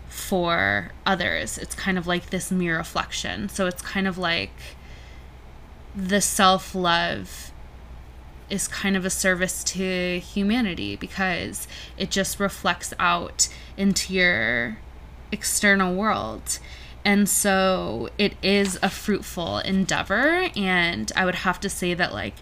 for 0.08 0.92
others. 1.06 1.58
It's 1.58 1.76
kind 1.76 1.98
of 1.98 2.08
like 2.08 2.30
this 2.30 2.52
mirror 2.52 2.78
reflection. 2.78 3.50
So 3.50 3.68
it's 3.68 3.82
kind 3.82 4.08
of 4.08 4.18
like 4.18 4.52
the 5.96 6.22
self 6.22 6.76
love 6.76 7.52
is 8.50 8.68
kind 8.68 8.98
of 8.98 9.06
a 9.06 9.10
service 9.10 9.64
to 9.64 10.20
humanity 10.20 10.96
because 10.96 11.68
it 11.98 12.10
just 12.10 12.40
reflects 12.40 12.94
out 12.98 13.48
into 13.78 14.14
your 14.14 14.78
external 15.32 15.96
world. 15.96 16.60
And 17.10 17.28
so 17.28 18.10
it 18.20 18.36
is 18.44 18.78
a 18.84 18.90
fruitful 18.92 19.58
endeavor. 19.58 20.48
And 20.56 21.12
I 21.16 21.26
would 21.26 21.34
have 21.34 21.60
to 21.62 21.68
say 21.68 21.96
that, 21.96 22.14
like, 22.14 22.36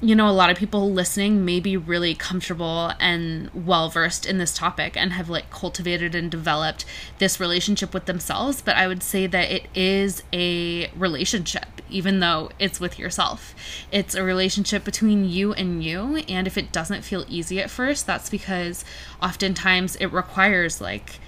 you 0.00 0.16
know, 0.16 0.28
a 0.28 0.34
lot 0.34 0.50
of 0.50 0.56
people 0.56 0.90
listening 0.90 1.44
may 1.44 1.60
be 1.60 1.76
really 1.76 2.16
comfortable 2.16 2.90
and 2.98 3.48
well 3.54 3.88
versed 3.88 4.26
in 4.26 4.38
this 4.38 4.52
topic 4.52 4.96
and 4.96 5.12
have 5.12 5.28
like 5.28 5.48
cultivated 5.48 6.16
and 6.16 6.28
developed 6.28 6.84
this 7.18 7.38
relationship 7.38 7.94
with 7.94 8.06
themselves. 8.06 8.60
But 8.60 8.74
I 8.74 8.88
would 8.88 9.04
say 9.04 9.28
that 9.28 9.48
it 9.48 9.68
is 9.76 10.24
a 10.32 10.90
relationship, 10.96 11.82
even 11.88 12.18
though 12.18 12.50
it's 12.58 12.80
with 12.80 12.98
yourself. 12.98 13.54
It's 13.92 14.16
a 14.16 14.24
relationship 14.24 14.82
between 14.82 15.24
you 15.24 15.52
and 15.52 15.84
you. 15.84 16.16
And 16.28 16.48
if 16.48 16.58
it 16.58 16.72
doesn't 16.72 17.02
feel 17.02 17.24
easy 17.28 17.60
at 17.60 17.70
first, 17.70 18.08
that's 18.08 18.28
because 18.28 18.84
oftentimes 19.22 19.94
it 19.94 20.06
requires 20.06 20.80
like 20.80 21.20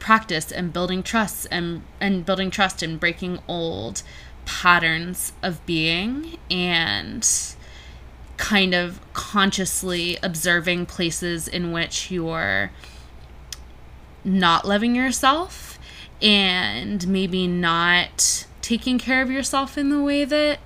practice 0.00 0.50
and 0.50 0.72
building 0.72 1.02
trust 1.02 1.46
and 1.50 1.82
and 2.00 2.26
building 2.26 2.50
trust 2.50 2.82
and 2.82 2.98
breaking 2.98 3.38
old 3.46 4.02
patterns 4.44 5.32
of 5.42 5.64
being 5.66 6.38
and 6.50 7.54
kind 8.36 8.74
of 8.74 8.98
consciously 9.12 10.16
observing 10.22 10.86
places 10.86 11.46
in 11.46 11.70
which 11.72 12.10
you're 12.10 12.72
not 14.24 14.66
loving 14.66 14.96
yourself 14.96 15.78
and 16.22 17.06
maybe 17.06 17.46
not 17.46 18.46
taking 18.62 18.98
care 18.98 19.22
of 19.22 19.30
yourself 19.30 19.78
in 19.78 19.90
the 19.90 20.02
way 20.02 20.24
that 20.24 20.58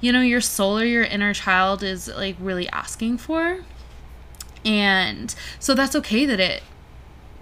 you 0.00 0.12
know 0.12 0.20
your 0.20 0.40
soul 0.40 0.78
or 0.78 0.84
your 0.84 1.04
inner 1.04 1.32
child 1.32 1.82
is 1.82 2.08
like 2.08 2.36
really 2.40 2.68
asking 2.70 3.18
for. 3.18 3.60
And 4.64 5.34
so 5.58 5.74
that's 5.74 5.96
okay 5.96 6.24
that 6.26 6.38
it 6.38 6.62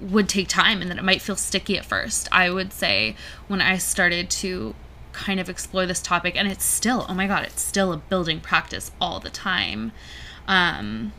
would 0.00 0.28
take 0.28 0.48
time 0.48 0.80
and 0.80 0.90
that 0.90 0.98
it 0.98 1.04
might 1.04 1.20
feel 1.20 1.36
sticky 1.36 1.76
at 1.76 1.84
first. 1.84 2.28
I 2.32 2.50
would 2.50 2.72
say 2.72 3.16
when 3.48 3.60
I 3.60 3.78
started 3.78 4.30
to 4.30 4.74
kind 5.12 5.40
of 5.40 5.48
explore 5.48 5.86
this 5.86 6.00
topic, 6.00 6.36
and 6.36 6.48
it's 6.48 6.64
still, 6.64 7.06
oh 7.08 7.14
my 7.14 7.26
God, 7.26 7.44
it's 7.44 7.62
still 7.62 7.92
a 7.92 7.96
building 7.96 8.40
practice 8.40 8.90
all 9.00 9.20
the 9.20 9.30
time. 9.30 9.92
Um, 10.46 11.12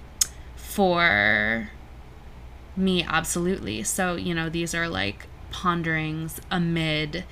for 0.56 1.70
me, 2.76 3.04
absolutely. 3.04 3.84
So, 3.84 4.16
you 4.16 4.34
know, 4.34 4.50
these 4.50 4.74
are 4.74 4.88
like 4.88 5.28
ponderings 5.52 6.40
amid 6.50 7.26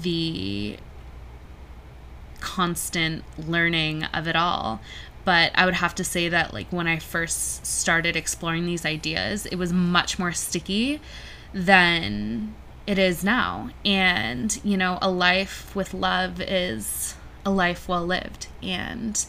the 0.00 0.76
constant 2.40 3.24
learning 3.38 4.04
of 4.04 4.28
it 4.28 4.36
all. 4.36 4.80
But 5.24 5.52
I 5.54 5.64
would 5.64 5.74
have 5.74 5.94
to 5.96 6.04
say 6.04 6.28
that, 6.28 6.52
like, 6.52 6.66
when 6.70 6.86
I 6.86 6.98
first 6.98 7.64
started 7.64 8.14
exploring 8.14 8.66
these 8.66 8.84
ideas, 8.84 9.46
it 9.46 9.56
was 9.56 9.72
much 9.72 10.18
more 10.18 10.32
sticky 10.32 11.00
than 11.54 12.54
it 12.86 12.98
is 12.98 13.24
now. 13.24 13.70
And, 13.84 14.58
you 14.62 14.76
know, 14.76 14.98
a 15.00 15.10
life 15.10 15.74
with 15.74 15.94
love 15.94 16.40
is 16.40 17.14
a 17.44 17.50
life 17.50 17.88
well 17.88 18.04
lived. 18.04 18.48
And 18.62 19.24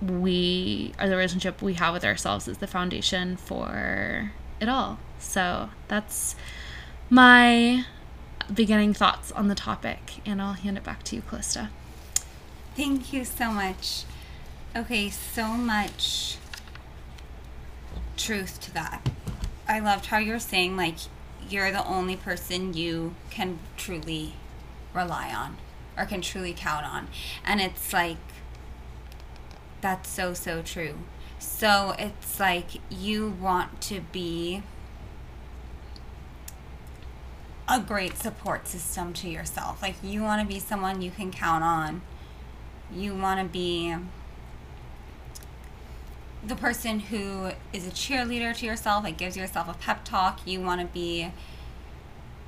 we, 0.00 0.94
or 0.98 1.08
the 1.08 1.16
relationship 1.16 1.60
we 1.60 1.74
have 1.74 1.92
with 1.92 2.04
ourselves 2.04 2.48
is 2.48 2.58
the 2.58 2.66
foundation 2.66 3.36
for 3.36 4.32
it 4.60 4.68
all. 4.68 4.98
So 5.18 5.70
that's 5.88 6.34
my 7.10 7.84
beginning 8.52 8.94
thoughts 8.94 9.32
on 9.32 9.48
the 9.48 9.54
topic. 9.54 10.20
And 10.24 10.40
I'll 10.40 10.54
hand 10.54 10.78
it 10.78 10.84
back 10.84 11.02
to 11.04 11.16
you, 11.16 11.22
Calista. 11.22 11.68
Thank 12.74 13.12
you 13.12 13.24
so 13.26 13.50
much. 13.50 14.04
Okay, 14.76 15.10
so 15.10 15.48
much 15.48 16.36
truth 18.16 18.60
to 18.60 18.74
that. 18.74 19.10
I 19.66 19.80
loved 19.80 20.06
how 20.06 20.18
you're 20.18 20.38
saying, 20.38 20.76
like, 20.76 20.94
you're 21.48 21.72
the 21.72 21.84
only 21.84 22.14
person 22.14 22.72
you 22.72 23.16
can 23.30 23.58
truly 23.76 24.34
rely 24.94 25.34
on 25.34 25.56
or 25.98 26.06
can 26.06 26.20
truly 26.20 26.54
count 26.56 26.86
on. 26.86 27.08
And 27.44 27.60
it's 27.60 27.92
like, 27.92 28.18
that's 29.80 30.08
so, 30.08 30.34
so 30.34 30.62
true. 30.62 30.98
So 31.40 31.96
it's 31.98 32.38
like 32.38 32.68
you 32.88 33.28
want 33.28 33.80
to 33.82 34.02
be 34.12 34.62
a 37.68 37.80
great 37.80 38.18
support 38.18 38.68
system 38.68 39.12
to 39.14 39.28
yourself. 39.28 39.82
Like, 39.82 39.96
you 40.00 40.22
want 40.22 40.42
to 40.42 40.46
be 40.46 40.60
someone 40.60 41.02
you 41.02 41.10
can 41.10 41.32
count 41.32 41.64
on. 41.64 42.02
You 42.92 43.16
want 43.16 43.40
to 43.40 43.52
be 43.52 43.96
the 46.46 46.56
person 46.56 47.00
who 47.00 47.50
is 47.72 47.86
a 47.86 47.90
cheerleader 47.90 48.56
to 48.56 48.66
yourself, 48.66 49.04
like 49.04 49.18
gives 49.18 49.36
yourself 49.36 49.68
a 49.68 49.74
pep 49.74 50.04
talk. 50.04 50.46
You 50.46 50.60
want 50.60 50.80
to 50.80 50.86
be 50.86 51.30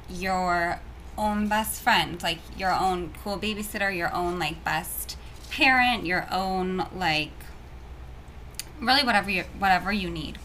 your 0.08 0.80
own 1.18 1.49
best 1.49 1.82
friend, 1.82 2.22
like 2.22 2.38
your 2.56 2.72
own 2.72 3.12
cool 3.22 3.38
babysitter, 3.38 3.94
your 3.94 4.12
own 4.14 4.38
like 4.38 4.64
best 4.64 5.16
parent, 5.50 6.06
your 6.06 6.26
own 6.30 6.87
like 6.94 7.32
really 8.80 9.04
whatever 9.04 9.30
you 9.30 9.44
whatever 9.58 9.92
you 9.92 10.08
need. 10.08 10.38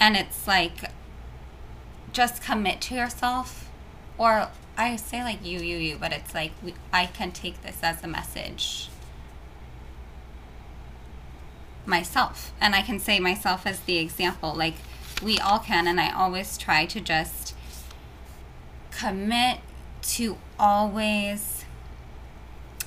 And 0.00 0.16
it's 0.16 0.48
like 0.48 0.90
just 2.12 2.42
commit 2.42 2.80
to 2.82 2.94
yourself 2.94 3.70
or 4.18 4.48
I 4.76 4.96
say 4.96 5.22
like 5.22 5.44
you 5.44 5.60
you 5.60 5.76
you, 5.76 5.96
but 5.98 6.12
it's 6.12 6.34
like 6.34 6.52
we, 6.62 6.74
I 6.92 7.06
can 7.06 7.30
take 7.30 7.62
this 7.62 7.78
as 7.82 8.02
a 8.02 8.08
message 8.08 8.88
myself. 11.86 12.52
And 12.60 12.74
i 12.74 12.82
can 12.82 12.98
say 12.98 13.18
myself 13.18 13.66
as 13.66 13.80
the 13.80 13.98
example 13.98 14.54
like 14.54 14.74
we 15.22 15.38
all 15.38 15.58
can 15.58 15.86
and 15.86 16.00
i 16.00 16.10
always 16.10 16.58
try 16.58 16.84
to 16.86 17.00
just 17.00 17.54
commit 18.90 19.58
to 20.02 20.36
always 20.58 21.64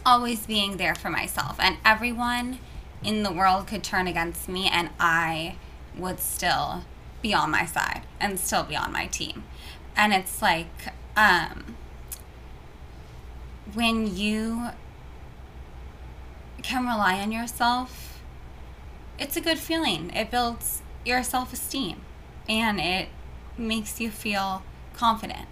always 0.06 0.46
being 0.46 0.78
there 0.78 0.94
for 0.94 1.10
myself. 1.10 1.58
And 1.60 1.78
everyone 1.84 2.60
in 3.04 3.24
the 3.24 3.32
world 3.32 3.68
could 3.68 3.84
turn 3.84 4.08
against 4.08 4.48
me 4.48 4.70
and 4.72 4.90
i 5.00 5.56
would 5.98 6.20
still 6.20 6.84
be 7.22 7.34
on 7.34 7.50
my 7.50 7.66
side 7.66 8.02
and 8.20 8.40
still 8.40 8.64
be 8.64 8.76
on 8.76 8.92
my 8.92 9.08
team. 9.08 9.44
And 9.96 10.14
it's 10.14 10.42
like 10.42 10.94
um 11.18 11.76
when 13.74 14.16
you 14.16 14.70
can 16.62 16.86
rely 16.86 17.20
on 17.20 17.32
yourself 17.32 18.05
it's 19.18 19.38
a 19.38 19.42
good 19.42 19.60
feeling. 19.60 20.12
It 20.12 20.32
builds 20.32 20.82
your 21.06 21.24
self 21.24 21.54
esteem 21.54 22.02
and 22.48 22.80
it 22.80 23.10
makes 23.58 24.00
you 24.00 24.10
feel 24.10 24.64
confident. 24.94 25.48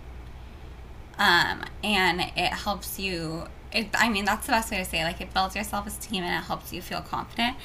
Um, 1.17 1.63
and 1.83 2.21
it 2.21 2.53
helps 2.53 2.99
you. 2.99 3.45
It, 3.71 3.87
I 3.93 4.09
mean, 4.09 4.25
that's 4.25 4.45
the 4.45 4.51
best 4.51 4.71
way 4.71 4.77
to 4.77 4.85
say 4.85 5.01
it. 5.01 5.03
Like, 5.03 5.21
it 5.21 5.33
builds 5.33 5.55
your 5.55 5.63
self 5.63 5.87
esteem 5.87 6.23
and 6.23 6.43
it 6.43 6.47
helps 6.47 6.73
you 6.73 6.81
feel 6.81 7.01
confident. 7.01 7.57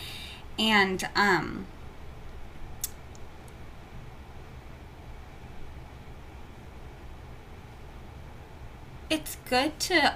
And, 0.59 1.09
um, 1.15 1.67
it's 9.11 9.37
good 9.49 9.79
to 9.81 10.15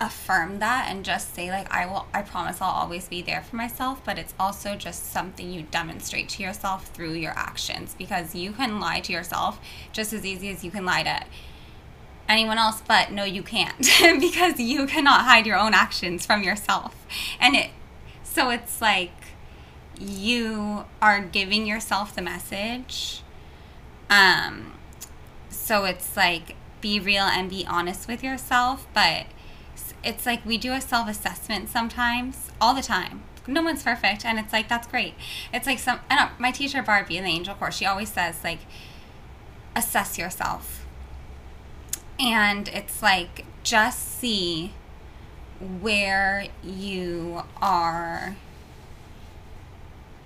affirm 0.00 0.58
that 0.58 0.88
and 0.88 1.04
just 1.04 1.34
say 1.34 1.50
like 1.50 1.70
I 1.72 1.86
will 1.86 2.06
I 2.12 2.22
promise 2.22 2.60
I'll 2.60 2.70
always 2.70 3.08
be 3.08 3.22
there 3.22 3.42
for 3.42 3.56
myself, 3.56 4.02
but 4.04 4.18
it's 4.18 4.34
also 4.38 4.74
just 4.74 5.12
something 5.12 5.50
you 5.50 5.62
demonstrate 5.70 6.28
to 6.30 6.42
yourself 6.42 6.86
through 6.88 7.12
your 7.12 7.32
actions 7.36 7.94
because 7.96 8.34
you 8.34 8.52
can 8.52 8.80
lie 8.80 9.00
to 9.00 9.12
yourself 9.12 9.60
just 9.92 10.12
as 10.12 10.24
easy 10.24 10.50
as 10.50 10.64
you 10.64 10.70
can 10.70 10.84
lie 10.84 11.02
to 11.04 11.24
anyone 12.28 12.58
else, 12.58 12.82
but 12.86 13.12
no 13.12 13.24
you 13.24 13.42
can't 13.42 13.78
because 14.20 14.58
you 14.58 14.86
cannot 14.86 15.24
hide 15.24 15.46
your 15.46 15.58
own 15.58 15.74
actions 15.74 16.26
from 16.26 16.42
yourself. 16.42 17.06
And 17.38 17.54
it 17.54 17.70
so 18.22 18.50
it's 18.50 18.80
like 18.80 19.12
you 19.98 20.84
are 21.00 21.20
giving 21.20 21.66
yourself 21.66 22.16
the 22.16 22.20
message 22.20 23.22
um 24.10 24.72
so 25.48 25.84
it's 25.84 26.16
like 26.16 26.56
be 26.80 27.00
real 27.00 27.22
and 27.22 27.48
be 27.48 27.64
honest 27.66 28.06
with 28.06 28.22
yourself, 28.22 28.86
but 28.92 29.24
it's 30.04 30.26
like 30.26 30.44
we 30.44 30.58
do 30.58 30.72
a 30.72 30.80
self 30.80 31.08
assessment 31.08 31.68
sometimes, 31.68 32.50
all 32.60 32.74
the 32.74 32.82
time. 32.82 33.22
No 33.46 33.62
one's 33.62 33.82
perfect, 33.82 34.24
and 34.24 34.38
it's 34.38 34.52
like 34.52 34.68
that's 34.68 34.86
great. 34.86 35.14
It's 35.52 35.66
like 35.66 35.78
some. 35.78 36.00
I 36.10 36.16
know 36.16 36.30
my 36.38 36.50
teacher 36.50 36.82
Barbie 36.82 37.16
in 37.16 37.24
the 37.24 37.30
Angel 37.30 37.54
Course. 37.54 37.76
She 37.76 37.86
always 37.86 38.12
says 38.12 38.42
like, 38.42 38.60
assess 39.76 40.18
yourself, 40.18 40.86
and 42.18 42.68
it's 42.68 43.02
like 43.02 43.44
just 43.62 44.18
see 44.18 44.72
where 45.80 46.46
you 46.62 47.42
are 47.60 48.36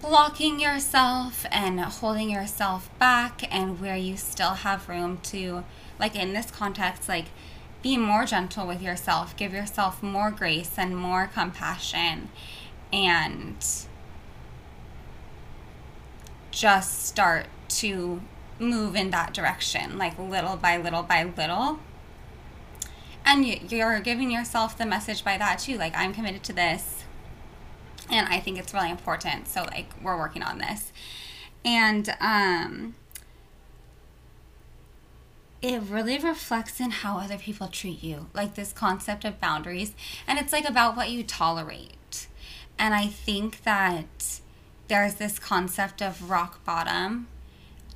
blocking 0.00 0.60
yourself 0.60 1.44
and 1.50 1.80
holding 1.80 2.30
yourself 2.30 2.88
back 2.98 3.42
and 3.52 3.80
where 3.80 3.96
you 3.96 4.16
still 4.16 4.50
have 4.50 4.88
room 4.88 5.18
to 5.22 5.64
like 5.98 6.14
in 6.14 6.32
this 6.32 6.50
context 6.50 7.08
like 7.08 7.26
be 7.82 7.96
more 7.96 8.24
gentle 8.24 8.66
with 8.66 8.82
yourself, 8.82 9.36
give 9.36 9.52
yourself 9.52 10.02
more 10.02 10.30
grace 10.30 10.72
and 10.76 10.96
more 10.96 11.28
compassion, 11.32 12.30
and 12.92 13.64
just 16.50 17.04
start 17.06 17.46
to 17.68 18.20
move 18.58 18.96
in 18.96 19.10
that 19.10 19.32
direction, 19.32 19.96
like 19.96 20.18
little 20.18 20.56
by 20.56 20.76
little 20.76 21.02
by 21.02 21.22
little. 21.22 21.78
And 23.24 23.46
you're 23.70 24.00
giving 24.00 24.30
yourself 24.30 24.76
the 24.76 24.86
message 24.86 25.22
by 25.22 25.38
that 25.38 25.58
too, 25.58 25.76
like, 25.76 25.94
I'm 25.96 26.14
committed 26.14 26.42
to 26.44 26.52
this, 26.52 27.04
and 28.10 28.26
I 28.28 28.40
think 28.40 28.58
it's 28.58 28.72
really 28.72 28.90
important. 28.90 29.48
So, 29.48 29.62
like, 29.62 29.90
we're 30.02 30.18
working 30.18 30.42
on 30.42 30.58
this. 30.58 30.92
And, 31.64 32.16
um, 32.20 32.94
it 35.60 35.82
really 35.82 36.18
reflects 36.18 36.80
in 36.80 36.90
how 36.90 37.18
other 37.18 37.36
people 37.38 37.66
treat 37.66 38.02
you 38.02 38.28
like 38.34 38.54
this 38.54 38.72
concept 38.72 39.24
of 39.24 39.40
boundaries 39.40 39.92
and 40.26 40.38
it's 40.38 40.52
like 40.52 40.68
about 40.68 40.96
what 40.96 41.10
you 41.10 41.22
tolerate. 41.22 42.26
And 42.78 42.94
i 42.94 43.06
think 43.06 43.64
that 43.64 44.40
there's 44.88 45.16
this 45.16 45.38
concept 45.38 46.00
of 46.00 46.30
rock 46.30 46.64
bottom 46.64 47.26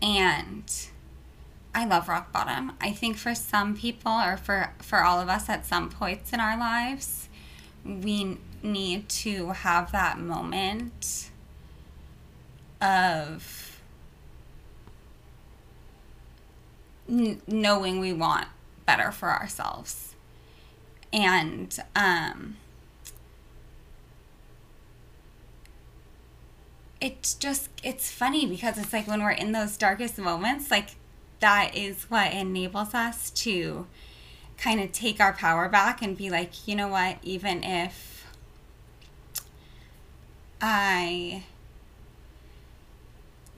and 0.01 0.65
i 1.75 1.85
love 1.87 2.09
rock 2.09 2.33
bottom. 2.33 2.73
I 2.81 2.93
think 2.93 3.17
for 3.17 3.35
some 3.35 3.77
people 3.77 4.13
or 4.13 4.37
for 4.37 4.73
for 4.79 5.03
all 5.05 5.21
of 5.21 5.29
us 5.29 5.49
at 5.49 5.65
some 5.65 5.89
points 5.89 6.33
in 6.33 6.41
our 6.41 6.59
lives 6.59 7.29
we 7.85 8.39
need 8.63 9.09
to 9.09 9.51
have 9.51 9.93
that 9.93 10.19
moment 10.19 11.31
of 12.81 13.72
n- 17.09 17.41
knowing 17.47 18.01
we 18.01 18.13
want 18.13 18.49
better 18.87 19.11
for 19.11 19.31
ourselves. 19.31 20.15
And 21.13 21.79
um, 21.95 22.57
it's 27.01 27.35
just, 27.35 27.69
it's 27.83 28.11
funny 28.11 28.47
because 28.47 28.79
it's 28.79 28.93
like 28.93 29.07
when 29.07 29.23
we're 29.23 29.31
in 29.31 29.53
those 29.53 29.77
darkest 29.77 30.19
moments, 30.19 30.71
like 30.71 30.91
that 31.41 31.77
is 31.77 32.05
what 32.05 32.33
enables 32.33 32.95
us 32.95 33.31
to 33.31 33.87
kind 34.57 34.81
of 34.81 34.93
take 34.93 35.21
our 35.21 35.33
power 35.33 35.69
back 35.69 36.01
and 36.03 36.17
be 36.17 36.31
like, 36.31 36.69
you 36.69 36.77
know 36.77 36.89
what, 36.89 37.19
even 37.23 37.65
if 37.65 38.27
I 40.61 41.43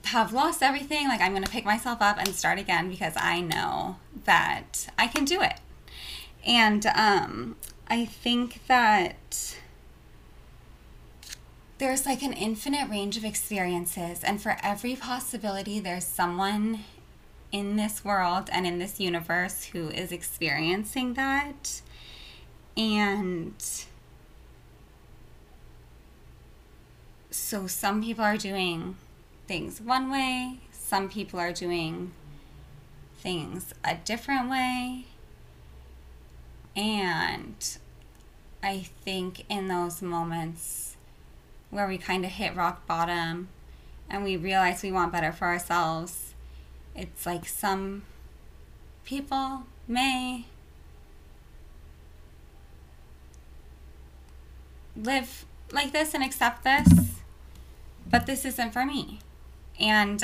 have 0.05 0.33
lost 0.33 0.61
everything, 0.61 1.07
like 1.07 1.21
I'm 1.21 1.31
going 1.31 1.43
to 1.43 1.49
pick 1.49 1.65
myself 1.65 2.01
up 2.01 2.17
and 2.17 2.29
start 2.29 2.59
again 2.59 2.89
because 2.89 3.13
I 3.17 3.41
know 3.41 3.97
that 4.25 4.87
I 4.97 5.07
can 5.07 5.25
do 5.25 5.41
it. 5.41 5.59
And 6.45 6.85
um, 6.87 7.55
I 7.87 8.05
think 8.05 8.65
that 8.67 9.57
there's 11.77 12.05
like 12.05 12.21
an 12.21 12.33
infinite 12.33 12.89
range 12.89 13.17
of 13.17 13.25
experiences, 13.25 14.23
and 14.23 14.41
for 14.41 14.57
every 14.63 14.95
possibility, 14.95 15.79
there's 15.79 16.05
someone 16.05 16.79
in 17.51 17.75
this 17.75 18.03
world 18.03 18.49
and 18.51 18.67
in 18.67 18.79
this 18.79 18.99
universe 18.99 19.65
who 19.65 19.89
is 19.89 20.11
experiencing 20.11 21.13
that. 21.13 21.81
And 22.77 23.53
so 27.31 27.67
some 27.67 28.03
people 28.03 28.23
are 28.23 28.37
doing 28.37 28.97
things 29.47 29.81
one 29.81 30.11
way, 30.11 30.59
some 30.71 31.09
people 31.09 31.39
are 31.39 31.51
doing 31.51 32.11
things 33.17 33.73
a 33.83 33.95
different 33.95 34.49
way. 34.49 35.05
And 36.75 37.77
I 38.61 38.79
think 39.03 39.45
in 39.49 39.67
those 39.67 40.01
moments 40.01 40.97
where 41.69 41.87
we 41.87 41.97
kind 41.97 42.25
of 42.25 42.31
hit 42.31 42.55
rock 42.55 42.85
bottom 42.85 43.49
and 44.09 44.23
we 44.23 44.37
realize 44.37 44.83
we 44.83 44.91
want 44.91 45.11
better 45.11 45.31
for 45.31 45.45
ourselves, 45.45 46.33
it's 46.95 47.25
like 47.25 47.47
some 47.47 48.03
people 49.03 49.63
may 49.87 50.45
live 54.95 55.45
like 55.71 55.91
this 55.91 56.13
and 56.13 56.23
accept 56.23 56.63
this, 56.63 57.19
but 58.09 58.25
this 58.25 58.45
isn't 58.45 58.71
for 58.71 58.85
me. 58.85 59.19
And 59.79 60.23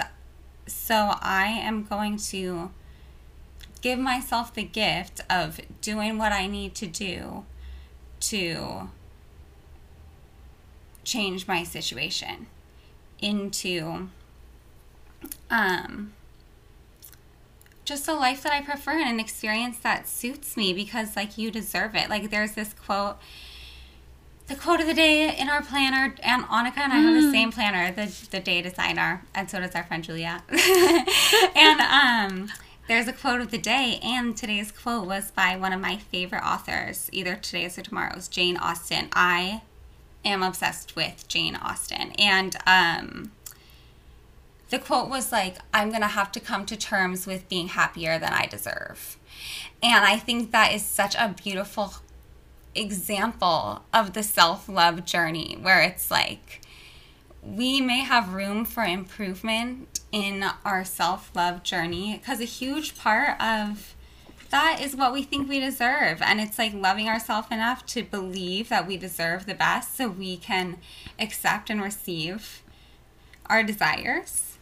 so 0.67 1.13
I 1.21 1.47
am 1.47 1.83
going 1.83 2.17
to 2.17 2.71
give 3.81 3.99
myself 3.99 4.53
the 4.53 4.63
gift 4.63 5.21
of 5.29 5.59
doing 5.81 6.17
what 6.17 6.31
I 6.31 6.47
need 6.47 6.75
to 6.75 6.87
do 6.87 7.45
to 8.21 8.89
change 11.03 11.47
my 11.47 11.63
situation 11.63 12.45
into 13.19 14.09
um 15.49 16.13
just 17.83 18.07
a 18.07 18.13
life 18.13 18.43
that 18.43 18.53
I 18.53 18.61
prefer 18.61 18.91
and 18.91 19.09
an 19.09 19.19
experience 19.19 19.79
that 19.79 20.07
suits 20.07 20.55
me 20.55 20.71
because 20.71 21.15
like 21.15 21.37
you 21.37 21.51
deserve 21.51 21.95
it. 21.95 22.09
Like 22.09 22.29
there's 22.29 22.53
this 22.53 22.73
quote 22.73 23.17
the 24.51 24.57
quote 24.57 24.81
of 24.81 24.87
the 24.87 24.93
day 24.93 25.33
in 25.37 25.47
our 25.49 25.61
planner, 25.61 26.13
and 26.21 26.43
Anneka 26.43 26.77
and 26.77 26.91
I 26.91 26.97
mm. 26.97 27.03
have 27.03 27.21
the 27.21 27.27
mm. 27.29 27.31
same 27.31 27.51
planner, 27.53 27.89
the 27.89 28.27
the 28.31 28.41
day 28.41 28.61
designer, 28.61 29.23
and 29.33 29.49
so 29.49 29.61
does 29.61 29.73
our 29.75 29.83
friend 29.85 30.03
Julia. 30.03 30.43
and 31.55 31.79
um, 31.79 32.49
there's 32.89 33.07
a 33.07 33.13
quote 33.13 33.39
of 33.39 33.49
the 33.49 33.57
day, 33.57 33.99
and 34.03 34.35
today's 34.35 34.71
quote 34.71 35.07
was 35.07 35.31
by 35.31 35.55
one 35.55 35.71
of 35.71 35.79
my 35.79 35.95
favorite 35.95 36.43
authors, 36.43 37.09
either 37.13 37.35
today's 37.35 37.77
or 37.77 37.81
tomorrow's, 37.81 38.27
Jane 38.27 38.57
Austen. 38.57 39.07
I 39.13 39.61
am 40.25 40.43
obsessed 40.43 40.97
with 40.97 41.25
Jane 41.29 41.55
Austen, 41.55 42.11
and 42.19 42.57
um, 42.67 43.31
the 44.69 44.79
quote 44.79 45.09
was 45.09 45.31
like, 45.31 45.59
"I'm 45.73 45.91
gonna 45.91 46.09
have 46.09 46.29
to 46.33 46.41
come 46.41 46.65
to 46.65 46.75
terms 46.75 47.25
with 47.25 47.47
being 47.47 47.69
happier 47.69 48.19
than 48.19 48.33
I 48.33 48.47
deserve," 48.47 49.17
and 49.81 50.03
I 50.03 50.17
think 50.17 50.51
that 50.51 50.73
is 50.73 50.83
such 50.83 51.15
a 51.15 51.33
beautiful 51.41 51.93
example 52.75 53.83
of 53.93 54.13
the 54.13 54.23
self 54.23 54.69
love 54.69 55.05
journey 55.05 55.57
where 55.61 55.81
it's 55.81 56.09
like 56.09 56.61
we 57.43 57.81
may 57.81 57.99
have 57.99 58.33
room 58.33 58.65
for 58.65 58.83
improvement 58.83 59.99
in 60.11 60.45
our 60.63 60.85
self 60.85 61.35
love 61.35 61.63
journey 61.63 62.17
because 62.17 62.39
a 62.39 62.45
huge 62.45 62.97
part 62.97 63.41
of 63.41 63.95
that 64.51 64.81
is 64.81 64.95
what 64.95 65.13
we 65.13 65.23
think 65.23 65.49
we 65.49 65.59
deserve. 65.59 66.21
And 66.21 66.39
it's 66.39 66.59
like 66.59 66.73
loving 66.73 67.07
ourselves 67.07 67.47
enough 67.49 67.85
to 67.87 68.03
believe 68.03 68.69
that 68.69 68.85
we 68.85 68.97
deserve 68.97 69.45
the 69.45 69.55
best 69.55 69.95
so 69.95 70.09
we 70.09 70.37
can 70.37 70.77
accept 71.17 71.69
and 71.69 71.81
receive 71.81 72.61
our 73.47 73.63
desires. 73.63 74.57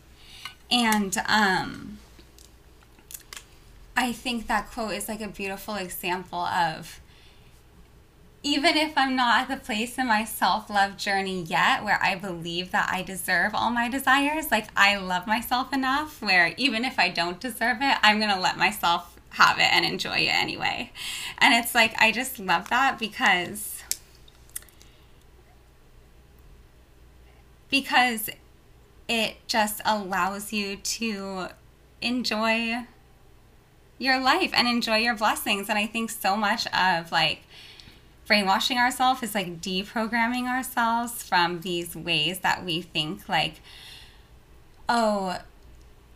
And 0.72 1.18
um, 1.28 1.98
I 3.98 4.14
think 4.14 4.48
that 4.48 4.72
quote 4.72 4.94
is 4.94 5.10
like 5.10 5.22
a 5.22 5.28
beautiful 5.28 5.76
example 5.76 6.40
of 6.40 7.02
even 8.42 8.78
if 8.78 8.94
I'm 8.98 9.16
not 9.16 9.42
at 9.42 9.48
the 9.50 9.64
place 9.64 9.98
in 9.98 10.08
my 10.08 10.24
self 10.24 10.70
love 10.70 10.96
journey 10.98 11.44
yet 11.44 11.84
where 11.84 12.02
I 12.02 12.16
believe 12.16 12.72
that 12.72 12.90
I 12.92 13.04
deserve 13.04 13.54
all 13.54 13.70
my 13.70 13.90
desires, 13.90 14.52
like 14.52 14.68
I 14.78 14.96
love 14.96 15.28
myself 15.28 15.74
enough 15.74 16.22
where 16.22 16.54
even 16.58 16.86
if 16.86 16.98
I 16.98 17.10
don't 17.10 17.40
deserve 17.40 17.78
it, 17.82 17.98
I'm 18.02 18.20
going 18.20 18.34
to 18.34 18.40
let 18.40 18.58
myself 18.58 19.20
have 19.32 19.60
it 19.60 19.72
and 19.72 19.86
enjoy 19.86 20.20
it 20.20 20.34
anyway. 20.34 20.92
And 21.38 21.54
it's 21.54 21.76
like, 21.76 21.94
I 22.00 22.12
just 22.12 22.40
love 22.40 22.70
that 22.70 22.98
because. 22.98 23.84
Because 27.70 28.30
it 29.08 29.36
just 29.48 29.82
allows 29.86 30.52
you 30.52 30.78
to 30.78 31.50
enjoy 32.02 32.86
your 34.00 34.20
life 34.20 34.52
and 34.56 34.68
enjoy 34.68 34.98
your 34.98 35.16
blessings. 35.16 35.70
And 35.70 35.78
I 35.78 35.86
think 35.86 36.10
so 36.10 36.36
much 36.36 36.66
of 36.68 37.12
like 37.12 37.44
brainwashing 38.30 38.78
ourselves 38.78 39.24
is 39.24 39.36
like 39.36 39.60
deprogramming 39.60 40.46
ourselves 40.46 41.24
from 41.24 41.62
these 41.62 41.96
ways 41.96 42.40
that 42.40 42.64
we 42.64 42.80
think 42.80 43.28
like 43.28 43.56
oh 44.88 45.36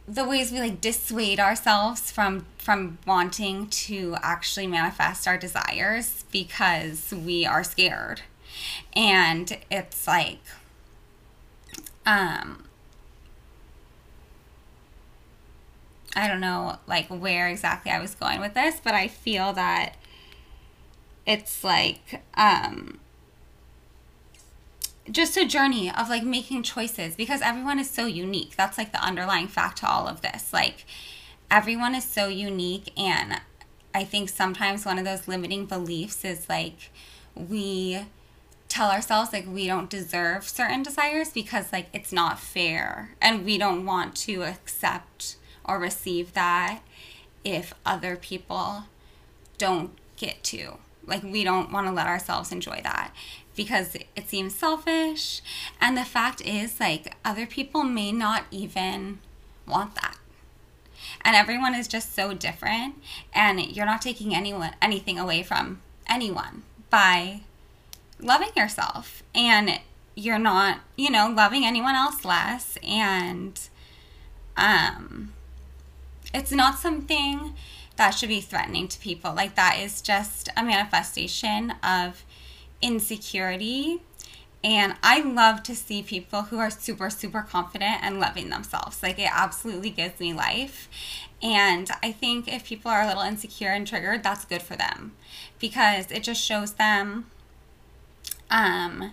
the 0.08 0.24
ways 0.24 0.52
we 0.52 0.60
like 0.60 0.80
dissuade 0.80 1.40
ourselves 1.40 2.12
from 2.12 2.46
from 2.58 2.98
wanting 3.08 3.68
to 3.68 4.16
actually 4.22 4.68
manifest 4.68 5.28
our 5.28 5.38
desires 5.38 6.26
because 6.32 7.12
we 7.14 7.46
are 7.46 7.64
scared. 7.64 8.22
And 8.96 9.58
it's 9.72 10.08
like 10.08 10.42
um 12.06 12.66
I 16.16 16.28
don't 16.28 16.42
know 16.42 16.78
like 16.86 17.08
where 17.08 17.48
exactly 17.48 17.92
I 17.92 18.00
was 18.00 18.14
going 18.14 18.40
with 18.40 18.54
this, 18.54 18.80
but 18.84 18.94
I 18.94 19.08
feel 19.08 19.54
that 19.54 19.96
it's 21.26 21.64
like 21.64 22.22
um 22.36 23.00
just 25.12 25.36
a 25.36 25.46
journey 25.46 25.92
of 25.92 26.10
like 26.10 26.24
making 26.24 26.64
choices 26.64 27.16
because 27.16 27.42
everyone 27.42 27.78
is 27.80 27.90
so 27.90 28.06
unique. 28.06 28.56
That's 28.56 28.78
like 28.78 28.92
the 28.92 29.04
underlying 29.04 29.48
fact 29.48 29.80
to 29.80 29.90
all 29.90 30.08
of 30.08 30.22
this. 30.22 30.54
Like 30.54 30.86
everyone 31.52 31.94
is 31.94 32.06
so 32.06 32.28
unique 32.28 32.92
and 32.98 33.42
I 33.94 34.06
think 34.06 34.30
sometimes 34.30 34.86
one 34.86 34.98
of 34.98 35.06
those 35.06 35.28
limiting 35.28 35.66
beliefs 35.66 36.24
is 36.24 36.48
like 36.50 36.90
we 37.36 38.06
tell 38.70 38.90
ourselves 38.90 39.34
like 39.34 39.46
we 39.48 39.68
don't 39.68 39.90
deserve 39.90 40.48
certain 40.48 40.82
desires 40.82 41.30
because 41.30 41.72
like 41.72 41.88
it's 41.94 42.12
not 42.12 42.40
fair 42.40 43.16
and 43.22 43.46
we 43.46 43.58
don't 43.58 43.86
want 43.86 44.16
to 44.16 44.44
accept 44.44 45.36
or 45.66 45.78
receive 45.78 46.34
that 46.34 46.82
if 47.44 47.74
other 47.86 48.16
people 48.16 48.86
don't 49.58 49.92
get 50.16 50.44
to 50.44 50.78
like, 51.06 51.24
we 51.24 51.44
don't 51.44 51.72
want 51.72 51.88
to 51.88 51.94
let 51.94 52.08
ourselves 52.08 52.52
enjoy 52.52 52.82
that 52.84 53.14
because 53.56 53.96
it 53.96 54.28
seems 54.28 54.56
selfish. 54.56 55.42
And 55.80 55.98
the 55.98 56.06
fact 56.06 56.42
is, 56.42 56.80
like, 56.80 57.16
other 57.24 57.46
people 57.46 57.84
may 57.84 58.12
not 58.12 58.46
even 58.52 59.20
want 59.68 59.96
that. 59.96 60.18
And 61.22 61.36
everyone 61.36 61.76
is 61.76 61.88
just 61.88 62.14
so 62.16 62.34
different. 62.34 62.96
And 63.34 63.60
you're 63.60 63.86
not 63.86 64.02
taking 64.02 64.34
anyone 64.34 64.72
anything 64.82 65.20
away 65.20 65.44
from 65.44 65.82
anyone 66.08 66.64
by 66.90 67.42
loving 68.20 68.52
yourself. 68.56 69.24
And 69.36 69.80
you're 70.16 70.40
not, 70.40 70.80
you 70.96 71.10
know, 71.10 71.32
loving 71.36 71.66
anyone 71.66 71.96
else 71.96 72.26
less. 72.26 72.78
And 72.88 73.60
um, 74.58 75.34
it's 76.34 76.52
not 76.52 76.80
something 76.80 77.54
that 77.96 78.12
should 78.12 78.30
be 78.30 78.42
threatening 78.42 78.88
to 78.88 79.00
people. 79.00 79.34
Like 79.34 79.56
that 79.56 79.80
is 79.80 80.02
just 80.02 80.50
a 80.58 80.64
manifestation 80.64 81.74
of 81.84 82.24
insecurity. 82.82 84.02
And 84.64 84.96
I 85.04 85.22
love 85.22 85.62
to 85.64 85.76
see 85.76 86.02
people 86.02 86.44
who 86.44 86.58
are 86.58 86.70
super, 86.70 87.10
super 87.10 87.42
confident 87.42 88.02
and 88.02 88.20
loving 88.20 88.50
themselves. 88.50 89.04
Like 89.04 89.20
it 89.20 89.30
absolutely 89.32 89.90
gives 89.90 90.20
me 90.20 90.34
life. 90.34 90.90
And 91.42 91.90
I 92.02 92.14
think 92.14 92.48
if 92.48 92.66
people 92.66 92.90
are 92.90 93.02
a 93.02 93.08
little 93.08 93.24
insecure 93.24 93.70
and 93.70 93.86
triggered, 93.86 94.24
that's 94.24 94.46
good 94.46 94.62
for 94.62 94.78
them 94.78 95.12
because 95.60 96.10
it 96.12 96.24
just 96.24 96.42
shows 96.42 96.74
them 96.74 97.26
um, 98.50 99.12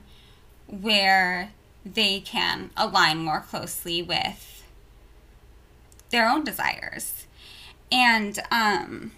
where 0.68 1.50
they 1.84 2.20
can 2.20 2.70
align 2.76 3.18
more 3.18 3.40
closely 3.40 4.02
with 4.02 4.64
their 6.10 6.28
own 6.28 6.44
desires 6.44 7.19
and 7.92 8.38
um, 8.50 9.12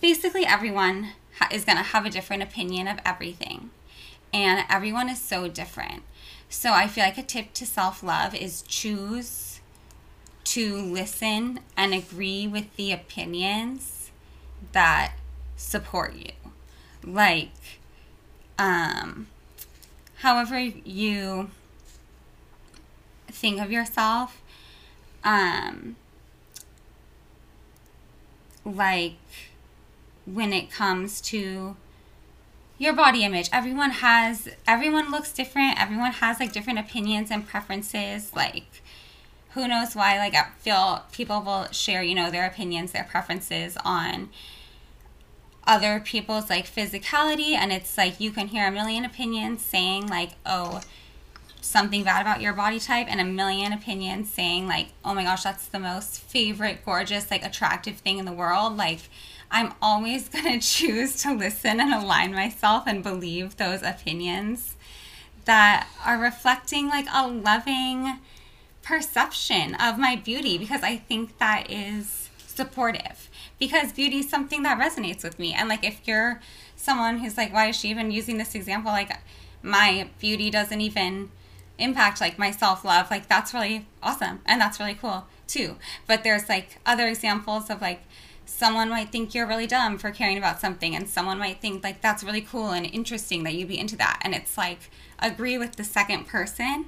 basically, 0.00 0.44
everyone 0.44 1.10
ha- 1.38 1.48
is 1.50 1.64
going 1.64 1.78
to 1.78 1.84
have 1.84 2.04
a 2.04 2.10
different 2.10 2.42
opinion 2.42 2.88
of 2.88 2.98
everything. 3.04 3.70
And 4.32 4.64
everyone 4.68 5.08
is 5.08 5.20
so 5.20 5.46
different. 5.48 6.02
So 6.48 6.72
I 6.72 6.88
feel 6.88 7.04
like 7.04 7.18
a 7.18 7.22
tip 7.22 7.52
to 7.54 7.66
self 7.66 8.02
love 8.02 8.34
is 8.34 8.62
choose 8.62 9.60
to 10.44 10.76
listen 10.76 11.60
and 11.76 11.94
agree 11.94 12.46
with 12.46 12.74
the 12.76 12.92
opinions 12.92 14.10
that 14.72 15.12
support 15.56 16.14
you. 16.14 16.32
Like, 17.02 17.52
um, 18.58 19.28
however 20.16 20.58
you 20.58 21.50
think 23.28 23.60
of 23.60 23.70
yourself, 23.70 24.42
um, 25.22 25.96
like 28.64 29.16
when 30.26 30.52
it 30.52 30.70
comes 30.70 31.20
to 31.20 31.76
your 32.78 32.92
body 32.92 33.24
image. 33.24 33.48
Everyone 33.52 33.90
has 33.90 34.48
everyone 34.66 35.10
looks 35.10 35.32
different. 35.32 35.80
Everyone 35.80 36.12
has 36.12 36.40
like 36.40 36.52
different 36.52 36.78
opinions 36.78 37.30
and 37.30 37.46
preferences. 37.46 38.34
Like 38.34 38.82
who 39.50 39.68
knows 39.68 39.94
why 39.94 40.18
like 40.18 40.34
i 40.34 40.48
feel 40.58 41.04
people 41.12 41.40
will 41.40 41.68
share 41.70 42.02
you 42.02 42.12
know 42.12 42.28
their 42.28 42.44
opinions 42.44 42.90
their 42.90 43.04
preferences 43.04 43.78
on 43.84 44.28
other 45.66 46.00
people's 46.00 46.50
like 46.50 46.66
physicality. 46.66 47.52
And 47.52 47.72
it's 47.72 47.96
like 47.96 48.20
you 48.20 48.30
can 48.30 48.48
hear 48.48 48.66
a 48.66 48.72
million 48.72 49.04
opinions 49.04 49.62
saying 49.62 50.08
like 50.08 50.30
oh 50.44 50.80
something 51.64 52.04
bad 52.04 52.20
about 52.20 52.40
your 52.40 52.52
body 52.52 52.78
type 52.78 53.06
and 53.08 53.20
a 53.20 53.24
million 53.24 53.72
opinions 53.72 54.30
saying 54.30 54.66
like 54.66 54.88
oh 55.04 55.14
my 55.14 55.24
gosh 55.24 55.42
that's 55.42 55.66
the 55.66 55.78
most 55.78 56.20
favorite 56.20 56.84
gorgeous 56.84 57.30
like 57.30 57.44
attractive 57.44 57.96
thing 57.96 58.18
in 58.18 58.24
the 58.24 58.32
world. 58.32 58.76
Like 58.76 59.00
i'm 59.50 59.72
always 59.80 60.28
going 60.30 60.60
to 60.60 60.66
choose 60.66 61.16
to 61.22 61.32
listen 61.32 61.80
and 61.80 61.92
align 61.92 62.32
myself 62.32 62.84
and 62.86 63.02
believe 63.02 63.56
those 63.56 63.82
opinions 63.82 64.76
that 65.44 65.88
are 66.04 66.18
reflecting 66.18 66.88
like 66.88 67.06
a 67.12 67.26
loving 67.26 68.18
perception 68.82 69.74
of 69.76 69.98
my 69.98 70.16
beauty 70.16 70.58
because 70.58 70.82
i 70.82 70.96
think 70.96 71.38
that 71.38 71.70
is 71.70 72.24
supportive. 72.54 73.28
Because 73.58 73.92
beauty 73.92 74.18
is 74.18 74.30
something 74.30 74.62
that 74.62 74.78
resonates 74.78 75.22
with 75.22 75.38
me. 75.38 75.52
And 75.52 75.68
like 75.68 75.84
if 75.84 76.06
you're 76.06 76.40
someone 76.76 77.18
who's 77.18 77.36
like 77.36 77.52
why 77.52 77.66
is 77.66 77.76
she 77.76 77.88
even 77.88 78.10
using 78.10 78.38
this 78.38 78.54
example? 78.54 78.92
Like 78.92 79.18
my 79.62 80.08
beauty 80.18 80.50
doesn't 80.50 80.80
even 80.80 81.30
impact 81.78 82.20
like 82.20 82.38
my 82.38 82.50
self 82.50 82.84
love, 82.84 83.10
like 83.10 83.28
that's 83.28 83.54
really 83.54 83.86
awesome 84.02 84.40
and 84.46 84.60
that's 84.60 84.78
really 84.78 84.94
cool 84.94 85.26
too. 85.46 85.76
But 86.06 86.24
there's 86.24 86.48
like 86.48 86.78
other 86.86 87.06
examples 87.06 87.70
of 87.70 87.80
like 87.80 88.02
someone 88.46 88.88
might 88.88 89.10
think 89.10 89.34
you're 89.34 89.46
really 89.46 89.66
dumb 89.66 89.98
for 89.98 90.10
caring 90.10 90.38
about 90.38 90.60
something 90.60 90.94
and 90.94 91.08
someone 91.08 91.38
might 91.38 91.60
think 91.60 91.82
like 91.82 92.00
that's 92.00 92.22
really 92.22 92.40
cool 92.40 92.70
and 92.70 92.86
interesting 92.86 93.42
that 93.44 93.54
you'd 93.54 93.68
be 93.68 93.78
into 93.78 93.96
that. 93.96 94.20
And 94.22 94.34
it's 94.34 94.56
like 94.56 94.90
agree 95.18 95.58
with 95.58 95.76
the 95.76 95.84
second 95.84 96.26
person 96.26 96.86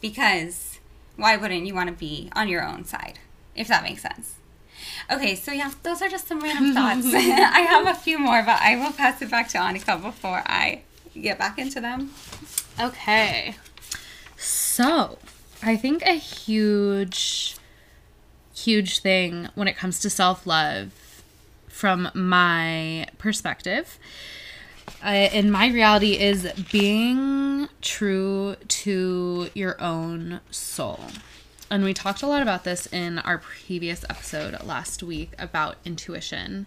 because 0.00 0.78
why 1.16 1.36
wouldn't 1.36 1.66
you 1.66 1.74
want 1.74 1.88
to 1.88 1.94
be 1.94 2.30
on 2.34 2.48
your 2.48 2.64
own 2.64 2.84
side 2.84 3.18
if 3.54 3.68
that 3.68 3.82
makes 3.82 4.02
sense? 4.02 4.36
Okay, 5.10 5.34
so 5.34 5.52
yeah, 5.52 5.72
those 5.82 6.02
are 6.02 6.08
just 6.08 6.28
some 6.28 6.40
random 6.40 6.74
thoughts. 6.74 7.06
I 7.14 7.60
have 7.60 7.86
a 7.86 7.94
few 7.94 8.18
more, 8.18 8.42
but 8.42 8.60
I 8.60 8.76
will 8.76 8.92
pass 8.92 9.20
it 9.22 9.30
back 9.30 9.48
to 9.48 9.58
Anneka 9.58 10.00
before 10.00 10.42
I 10.46 10.82
get 11.20 11.38
back 11.38 11.58
into 11.58 11.80
them. 11.80 12.12
Okay. 12.80 13.56
So, 14.48 15.18
I 15.62 15.76
think 15.76 16.02
a 16.02 16.14
huge, 16.14 17.54
huge 18.54 19.00
thing 19.00 19.50
when 19.54 19.68
it 19.68 19.76
comes 19.76 20.00
to 20.00 20.08
self 20.08 20.46
love, 20.46 21.22
from 21.68 22.10
my 22.14 23.06
perspective, 23.18 23.98
uh, 25.04 25.28
in 25.32 25.50
my 25.50 25.68
reality, 25.68 26.18
is 26.18 26.50
being 26.72 27.68
true 27.82 28.56
to 28.68 29.50
your 29.54 29.78
own 29.82 30.40
soul. 30.50 31.00
And 31.70 31.84
we 31.84 31.92
talked 31.92 32.22
a 32.22 32.26
lot 32.26 32.40
about 32.40 32.64
this 32.64 32.86
in 32.86 33.18
our 33.18 33.36
previous 33.36 34.02
episode 34.08 34.62
last 34.64 35.02
week 35.02 35.32
about 35.38 35.76
intuition 35.84 36.64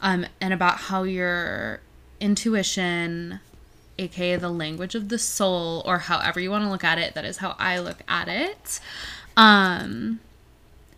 um, 0.00 0.24
and 0.40 0.54
about 0.54 0.78
how 0.78 1.02
your 1.02 1.80
intuition 2.20 3.40
aka 3.98 4.36
the 4.36 4.50
language 4.50 4.94
of 4.94 5.08
the 5.08 5.18
soul, 5.18 5.82
or 5.84 5.98
however 5.98 6.40
you 6.40 6.50
want 6.50 6.64
to 6.64 6.70
look 6.70 6.84
at 6.84 6.98
it, 6.98 7.14
that 7.14 7.24
is 7.24 7.38
how 7.38 7.56
I 7.58 7.78
look 7.78 7.98
at 8.08 8.28
it, 8.28 8.80
um, 9.36 10.20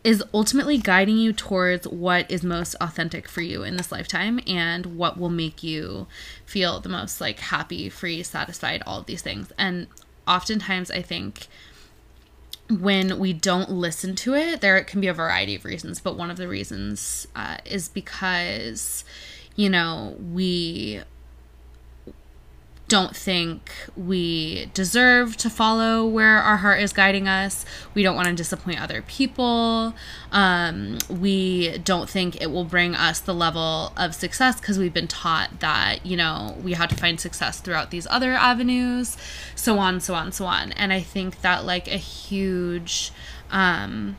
is 0.02 0.22
ultimately 0.32 0.78
guiding 0.78 1.18
you 1.18 1.32
towards 1.32 1.86
what 1.88 2.30
is 2.30 2.42
most 2.42 2.74
authentic 2.80 3.28
for 3.28 3.42
you 3.42 3.62
in 3.62 3.76
this 3.76 3.92
lifetime 3.92 4.40
and 4.46 4.96
what 4.96 5.18
will 5.18 5.30
make 5.30 5.62
you 5.62 6.06
feel 6.46 6.80
the 6.80 6.88
most 6.88 7.20
like 7.20 7.38
happy, 7.38 7.88
free, 7.88 8.22
satisfied, 8.22 8.82
all 8.86 9.00
of 9.00 9.06
these 9.06 9.22
things. 9.22 9.52
And 9.58 9.88
oftentimes, 10.26 10.90
I 10.90 11.02
think 11.02 11.48
when 12.70 13.18
we 13.18 13.32
don't 13.32 13.70
listen 13.70 14.14
to 14.14 14.34
it, 14.34 14.60
there 14.60 14.82
can 14.84 15.00
be 15.00 15.08
a 15.08 15.14
variety 15.14 15.56
of 15.56 15.64
reasons, 15.64 16.00
but 16.00 16.16
one 16.16 16.30
of 16.30 16.36
the 16.36 16.48
reasons 16.48 17.26
uh, 17.34 17.58
is 17.64 17.88
because, 17.88 19.04
you 19.56 19.68
know, 19.68 20.16
we 20.32 21.02
don't 22.90 23.14
think 23.14 23.70
we 23.96 24.68
deserve 24.74 25.37
to 25.37 25.48
follow 25.48 26.05
where 26.05 26.38
our 26.38 26.57
heart 26.57 26.81
is 26.81 26.92
guiding 26.92 27.29
us. 27.29 27.64
We 27.94 28.03
don't 28.03 28.16
want 28.16 28.26
to 28.26 28.35
disappoint 28.35 28.83
other 28.83 29.03
people. 29.03 29.94
Um, 30.33 30.98
we 31.09 31.79
don't 31.79 32.11
think 32.11 32.42
it 32.42 32.50
will 32.50 32.64
bring 32.64 32.96
us 32.96 33.20
the 33.20 33.33
level 33.33 33.92
of 33.96 34.12
success 34.12 34.61
because 34.61 34.76
we've 34.76 34.92
been 34.92 35.07
taught 35.07 35.61
that, 35.61 36.05
you 36.05 36.16
know, 36.16 36.59
we 36.64 36.72
have 36.72 36.88
to 36.88 36.96
find 36.96 37.20
success 37.20 37.61
throughout 37.61 37.92
these 37.92 38.09
other 38.11 38.33
avenues, 38.33 39.16
so 39.55 39.79
on, 39.79 40.00
so 40.00 40.14
on, 40.14 40.33
so 40.33 40.44
on. 40.44 40.72
And 40.72 40.92
I 40.92 41.00
think 41.00 41.42
that, 41.42 41.64
like, 41.64 41.87
a 41.87 41.96
huge 41.96 43.12
um, 43.53 44.16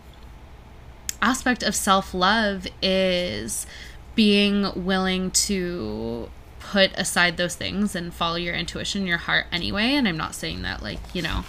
aspect 1.21 1.61
of 1.61 1.75
self 1.75 2.13
love 2.13 2.67
is 2.81 3.67
being 4.15 4.85
willing 4.85 5.29
to 5.31 6.29
put 6.61 6.91
aside 6.93 7.37
those 7.37 7.55
things 7.55 7.95
and 7.95 8.13
follow 8.13 8.35
your 8.35 8.55
intuition, 8.55 9.07
your 9.07 9.17
heart 9.17 9.47
anyway. 9.51 9.93
And 9.95 10.07
I'm 10.07 10.17
not 10.17 10.35
saying 10.35 10.61
that, 10.61 10.81
like, 10.81 10.99
you 11.13 11.21
know, 11.21 11.43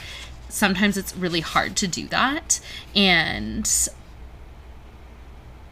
sometimes 0.48 0.96
it's 0.96 1.14
really 1.16 1.40
hard 1.40 1.76
to 1.76 1.86
do 1.86 2.08
that. 2.08 2.60
And 2.96 3.70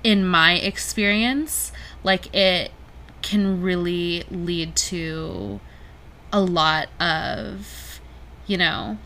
in 0.04 0.26
my 0.26 0.54
experience, 0.54 1.72
like, 2.04 2.34
it 2.34 2.70
can 3.22 3.60
really 3.60 4.24
lead 4.30 4.76
to 4.76 5.60
a 6.32 6.40
lot 6.40 6.88
of, 6.98 8.00
you 8.46 8.56
know, 8.56 8.98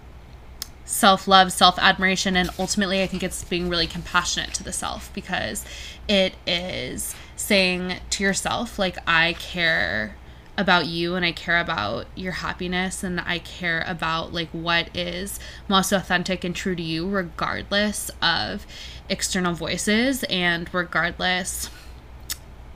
self 0.84 1.26
love, 1.26 1.52
self 1.52 1.78
admiration, 1.78 2.36
and 2.36 2.50
ultimately, 2.58 3.02
I 3.02 3.06
think 3.06 3.22
it's 3.22 3.42
being 3.44 3.68
really 3.68 3.86
compassionate 3.86 4.54
to 4.54 4.62
the 4.62 4.72
self 4.72 5.12
because 5.14 5.64
it 6.08 6.34
is 6.46 7.14
saying 7.36 7.96
to 8.10 8.22
yourself, 8.22 8.78
like, 8.78 8.98
I 9.06 9.32
care 9.34 10.16
about 10.56 10.86
you 10.86 11.16
and 11.16 11.24
I 11.24 11.32
care 11.32 11.58
about 11.58 12.06
your 12.14 12.32
happiness 12.32 13.02
and 13.02 13.20
I 13.20 13.38
care 13.40 13.84
about 13.86 14.32
like 14.32 14.48
what 14.50 14.96
is 14.96 15.40
most 15.68 15.92
authentic 15.92 16.44
and 16.44 16.54
true 16.54 16.76
to 16.76 16.82
you 16.82 17.08
regardless 17.08 18.10
of 18.22 18.66
external 19.08 19.54
voices 19.54 20.22
and 20.24 20.72
regardless 20.72 21.70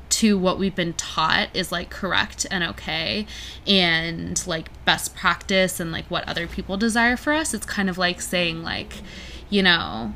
to 0.08 0.36
what 0.36 0.58
we've 0.58 0.74
been 0.74 0.94
taught 0.94 1.48
is 1.54 1.70
like 1.70 1.90
correct 1.90 2.46
and 2.50 2.64
okay 2.64 3.26
and 3.66 4.44
like 4.46 4.68
best 4.84 5.14
practice 5.14 5.78
and 5.78 5.92
like 5.92 6.06
what 6.06 6.26
other 6.28 6.48
people 6.48 6.76
desire 6.76 7.16
for 7.16 7.32
us. 7.32 7.54
It's 7.54 7.66
kind 7.66 7.88
of 7.88 7.98
like 7.98 8.20
saying 8.20 8.62
like 8.62 8.94
you 9.50 9.62
know 9.62 10.14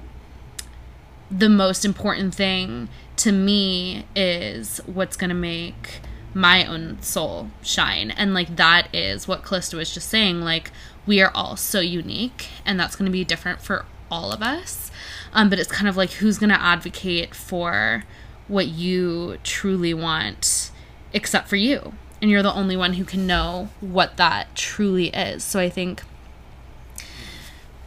the 1.30 1.48
most 1.48 1.84
important 1.84 2.34
thing 2.34 2.88
to 3.16 3.32
me 3.32 4.04
is 4.16 4.78
what's 4.86 5.16
going 5.16 5.30
to 5.30 5.34
make 5.34 6.00
my 6.34 6.64
own 6.64 7.00
soul 7.02 7.50
shine. 7.62 8.10
And 8.10 8.34
like 8.34 8.56
that 8.56 8.94
is 8.94 9.28
what 9.28 9.42
Calista 9.42 9.76
was 9.76 9.92
just 9.92 10.08
saying. 10.08 10.40
Like 10.40 10.70
we 11.06 11.20
are 11.20 11.30
all 11.34 11.56
so 11.56 11.80
unique 11.80 12.48
and 12.64 12.78
that's 12.78 12.96
going 12.96 13.06
to 13.06 13.12
be 13.12 13.24
different 13.24 13.60
for 13.60 13.84
all 14.10 14.32
of 14.32 14.42
us. 14.42 14.90
Um, 15.32 15.48
but 15.48 15.58
it's 15.58 15.70
kind 15.70 15.88
of 15.88 15.96
like 15.96 16.12
who's 16.12 16.38
going 16.38 16.50
to 16.50 16.60
advocate 16.60 17.34
for 17.34 18.04
what 18.48 18.68
you 18.68 19.38
truly 19.42 19.94
want 19.94 20.70
except 21.12 21.48
for 21.48 21.56
you. 21.56 21.94
And 22.20 22.30
you're 22.30 22.42
the 22.42 22.54
only 22.54 22.76
one 22.76 22.94
who 22.94 23.04
can 23.04 23.26
know 23.26 23.70
what 23.80 24.16
that 24.16 24.54
truly 24.54 25.08
is. 25.08 25.42
So 25.42 25.58
I 25.58 25.68
think 25.68 26.02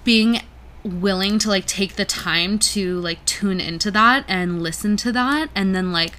being 0.03 0.41
willing 0.84 1.39
to 1.39 1.49
like 1.49 1.65
take 1.65 1.95
the 1.95 2.05
time 2.05 2.60
to 2.60 2.99
like 2.99 3.23
tune 3.25 3.60
into 3.60 3.89
that 3.89 4.23
and 4.27 4.62
listen 4.62 4.95
to 4.95 5.12
that 5.12 5.49
and 5.55 5.73
then 5.73 5.91
like 5.91 6.13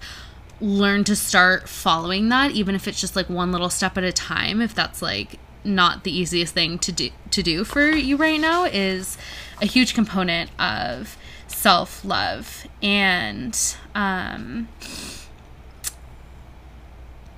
learn 0.60 1.04
to 1.04 1.14
start 1.14 1.68
following 1.68 2.28
that 2.30 2.50
even 2.52 2.74
if 2.74 2.88
it's 2.88 3.00
just 3.00 3.14
like 3.14 3.28
one 3.28 3.52
little 3.52 3.68
step 3.68 3.98
at 3.98 4.04
a 4.04 4.12
time 4.12 4.62
if 4.62 4.74
that's 4.74 5.02
like 5.02 5.38
not 5.64 6.04
the 6.04 6.16
easiest 6.16 6.54
thing 6.54 6.78
to 6.78 6.92
do 6.92 7.10
to 7.30 7.42
do 7.42 7.64
for 7.64 7.90
you 7.90 8.16
right 8.16 8.40
now 8.40 8.64
is 8.64 9.18
a 9.60 9.66
huge 9.66 9.94
component 9.94 10.50
of 10.58 11.16
self 11.46 12.04
love. 12.04 12.66
And 12.82 13.58
um, 13.94 14.68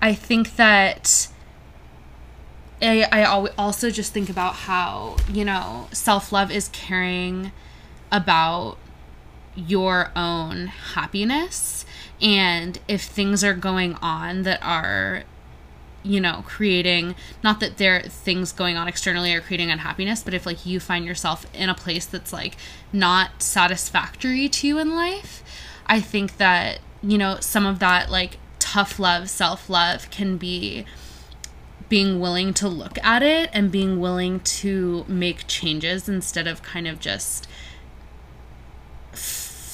I 0.03 0.15
think 0.15 0.57
that 0.57 1.29
I, 2.81 3.05
I 3.11 3.25
also 3.57 3.91
just 3.91 4.13
think 4.13 4.29
about 4.29 4.55
how, 4.55 5.17
you 5.33 5.45
know, 5.45 5.89
self 5.93 6.33
love 6.33 6.51
is 6.51 6.69
caring 6.69 7.53
about 8.13 8.79
your 9.55 10.11
own 10.15 10.67
happiness. 10.67 11.85
And 12.21 12.79
if 12.89 13.03
things 13.03 13.45
are 13.45 13.55
going 13.55 13.95
on 13.97 14.43
that 14.43 14.61
are, 14.63 15.23
you 16.03 16.21
know, 16.21 16.43
creating, 16.47 17.15
not 17.45 17.61
that 17.61 17.77
there 17.79 18.01
things 18.03 18.53
going 18.53 18.77
on 18.77 18.89
externally 18.89 19.33
are 19.35 19.41
creating 19.41 19.71
unhappiness, 19.71 20.23
but 20.23 20.35
if 20.35 20.45
like 20.47 20.67
you 20.67 20.81
find 20.81 21.05
yourself 21.05 21.47
in 21.55 21.69
a 21.69 21.75
place 21.75 22.07
that's 22.07 22.33
like 22.33 22.57
not 22.93 23.43
satisfactory 23.43 24.49
to 24.49 24.67
you 24.67 24.79
in 24.79 24.95
life, 24.95 25.43
I 25.87 26.01
think 26.01 26.39
that, 26.39 26.81
you 27.03 27.19
know, 27.19 27.39
some 27.41 27.67
of 27.67 27.79
that 27.79 28.11
like 28.11 28.39
tough 28.59 28.99
love, 28.99 29.31
self 29.31 29.71
love 29.71 30.11
can 30.11 30.37
be 30.37 30.85
being 31.89 32.21
willing 32.21 32.53
to 32.53 32.69
look 32.69 32.99
at 33.03 33.23
it 33.23 33.49
and 33.53 33.73
being 33.73 33.99
willing 33.99 34.41
to 34.41 35.05
make 35.09 35.47
changes 35.47 36.09
instead 36.09 36.47
of 36.47 36.63
kind 36.63 36.87
of 36.87 37.01
just 37.01 37.49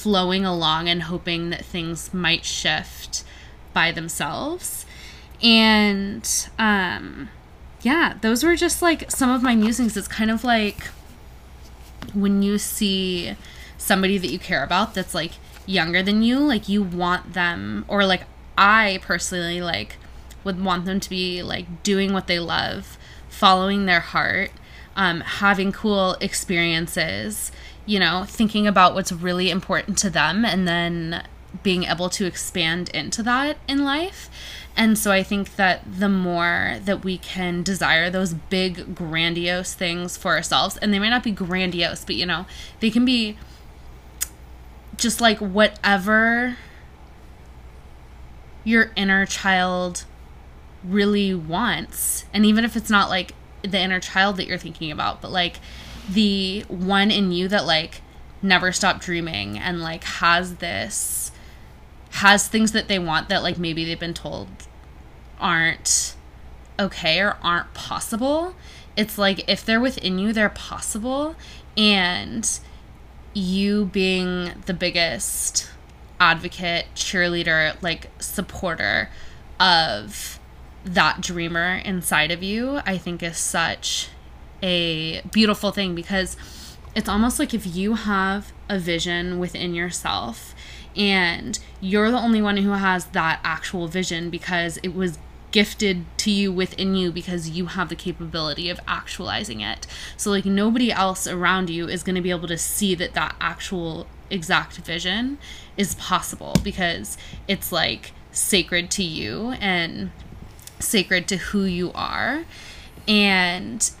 flowing 0.05 0.45
along 0.45 0.87
and 0.87 1.01
hoping 1.01 1.49
that 1.49 1.65
things 1.65 2.13
might 2.13 2.45
shift 2.45 3.23
by 3.73 3.91
themselves. 3.91 4.85
And 5.41 6.47
um 6.59 7.29
yeah, 7.81 8.13
those 8.21 8.43
were 8.43 8.55
just 8.55 8.83
like 8.83 9.09
some 9.09 9.31
of 9.31 9.41
my 9.41 9.55
musings. 9.55 9.97
It's 9.97 10.07
kind 10.07 10.29
of 10.29 10.43
like 10.43 10.89
when 12.13 12.43
you 12.43 12.59
see 12.59 13.35
somebody 13.79 14.19
that 14.19 14.29
you 14.29 14.37
care 14.37 14.63
about 14.63 14.93
that's 14.93 15.15
like 15.15 15.31
younger 15.65 16.03
than 16.03 16.21
you, 16.21 16.37
like 16.37 16.69
you 16.69 16.83
want 16.83 17.33
them 17.33 17.83
or 17.87 18.05
like 18.05 18.25
I 18.59 18.99
personally 19.01 19.59
like 19.59 19.97
would 20.43 20.63
want 20.63 20.85
them 20.85 20.99
to 20.99 21.09
be 21.09 21.41
like 21.41 21.81
doing 21.81 22.13
what 22.13 22.27
they 22.27 22.37
love, 22.37 22.95
following 23.27 23.87
their 23.87 24.01
heart, 24.01 24.51
um, 24.95 25.21
having 25.21 25.71
cool 25.71 26.13
experiences, 26.21 27.51
you 27.85 27.99
know, 27.99 28.25
thinking 28.27 28.67
about 28.67 28.93
what's 28.93 29.11
really 29.11 29.49
important 29.49 29.97
to 29.99 30.09
them 30.09 30.43
and 30.43 30.67
then 30.67 31.23
being 31.63 31.83
able 31.83 32.09
to 32.09 32.25
expand 32.25 32.89
into 32.89 33.23
that 33.23 33.57
in 33.67 33.83
life. 33.83 34.29
And 34.77 34.97
so 34.97 35.11
I 35.11 35.23
think 35.23 35.55
that 35.55 35.83
the 35.99 36.09
more 36.09 36.79
that 36.83 37.03
we 37.03 37.17
can 37.17 37.63
desire 37.63 38.09
those 38.09 38.33
big, 38.33 38.93
grandiose 38.93 39.73
things 39.73 40.17
for 40.17 40.35
ourselves, 40.35 40.75
and 40.77 40.93
they 40.93 40.99
might 40.99 41.09
not 41.09 41.23
be 41.23 41.31
grandiose, 41.31 42.03
but 42.03 42.15
you 42.15 42.25
know, 42.25 42.45
they 42.81 42.89
can 42.89 43.05
be 43.05 43.37
just 44.97 45.21
like 45.21 45.37
whatever 45.39 46.57
your 48.63 48.91
inner 48.95 49.25
child 49.25 50.05
really 50.83 51.33
wants 51.33 52.25
and 52.33 52.45
even 52.45 52.63
if 52.63 52.75
it's 52.75 52.89
not 52.89 53.09
like 53.09 53.33
the 53.61 53.79
inner 53.79 53.99
child 53.99 54.37
that 54.37 54.47
you're 54.47 54.57
thinking 54.57 54.91
about 54.91 55.21
but 55.21 55.31
like 55.31 55.59
the 56.09 56.61
one 56.67 57.11
in 57.11 57.31
you 57.31 57.47
that 57.47 57.65
like 57.65 58.01
never 58.41 58.71
stopped 58.71 59.01
dreaming 59.01 59.57
and 59.57 59.81
like 59.81 60.03
has 60.03 60.55
this 60.55 61.31
has 62.11 62.47
things 62.47 62.71
that 62.71 62.87
they 62.87 62.99
want 62.99 63.27
that 63.29 63.43
like 63.43 63.57
maybe 63.57 63.83
they've 63.83 63.99
been 63.99 64.13
told 64.13 64.47
aren't 65.39 66.15
okay 66.79 67.19
or 67.19 67.37
aren't 67.41 67.73
possible. 67.73 68.55
It's 68.95 69.17
like 69.17 69.43
if 69.49 69.65
they're 69.65 69.81
within 69.81 70.19
you 70.19 70.31
they're 70.31 70.49
possible. 70.49 71.35
And 71.77 72.49
you 73.33 73.85
being 73.85 74.51
the 74.65 74.73
biggest 74.73 75.69
advocate 76.19 76.85
cheerleader 76.95 77.81
like 77.81 78.09
supporter 78.21 79.09
of 79.59 80.39
that 80.85 81.19
dreamer 81.19 81.81
inside 81.83 82.31
of 82.31 82.41
you, 82.41 82.79
I 82.85 82.97
think 82.97 83.21
is 83.21 83.37
such 83.37 84.09
a 84.65 85.21
beautiful 85.31 85.71
thing 85.71 85.93
because 85.93 86.35
it's 86.95 87.07
almost 87.07 87.37
like 87.37 87.53
if 87.53 87.75
you 87.75 87.93
have 87.93 88.51
a 88.67 88.79
vision 88.79 89.37
within 89.37 89.75
yourself 89.75 90.55
and 90.95 91.59
you're 91.79 92.09
the 92.09 92.17
only 92.17 92.41
one 92.41 92.57
who 92.57 92.71
has 92.71 93.05
that 93.07 93.39
actual 93.43 93.87
vision 93.87 94.31
because 94.31 94.77
it 94.81 94.95
was 94.95 95.19
gifted 95.51 96.03
to 96.17 96.31
you 96.31 96.51
within 96.51 96.95
you 96.95 97.11
because 97.11 97.51
you 97.51 97.67
have 97.67 97.89
the 97.89 97.95
capability 97.95 98.69
of 98.69 98.79
actualizing 98.87 99.61
it. 99.61 99.85
So 100.17 100.31
like 100.31 100.45
nobody 100.45 100.91
else 100.91 101.27
around 101.27 101.69
you 101.69 101.87
is 101.87 102.01
going 102.01 102.15
to 102.15 102.21
be 102.21 102.31
able 102.31 102.47
to 102.47 102.57
see 102.57 102.95
that 102.95 103.13
that 103.13 103.35
actual 103.39 104.07
exact 104.31 104.77
vision 104.77 105.37
is 105.77 105.93
possible 105.95 106.55
because 106.63 107.17
it's 107.47 107.71
like 107.71 108.13
sacred 108.31 108.89
to 108.91 109.03
you 109.03 109.51
and 109.61 110.11
sacred 110.79 111.27
to 111.27 111.37
who 111.37 111.65
you 111.65 111.91
are. 111.93 112.45
And 113.07 113.91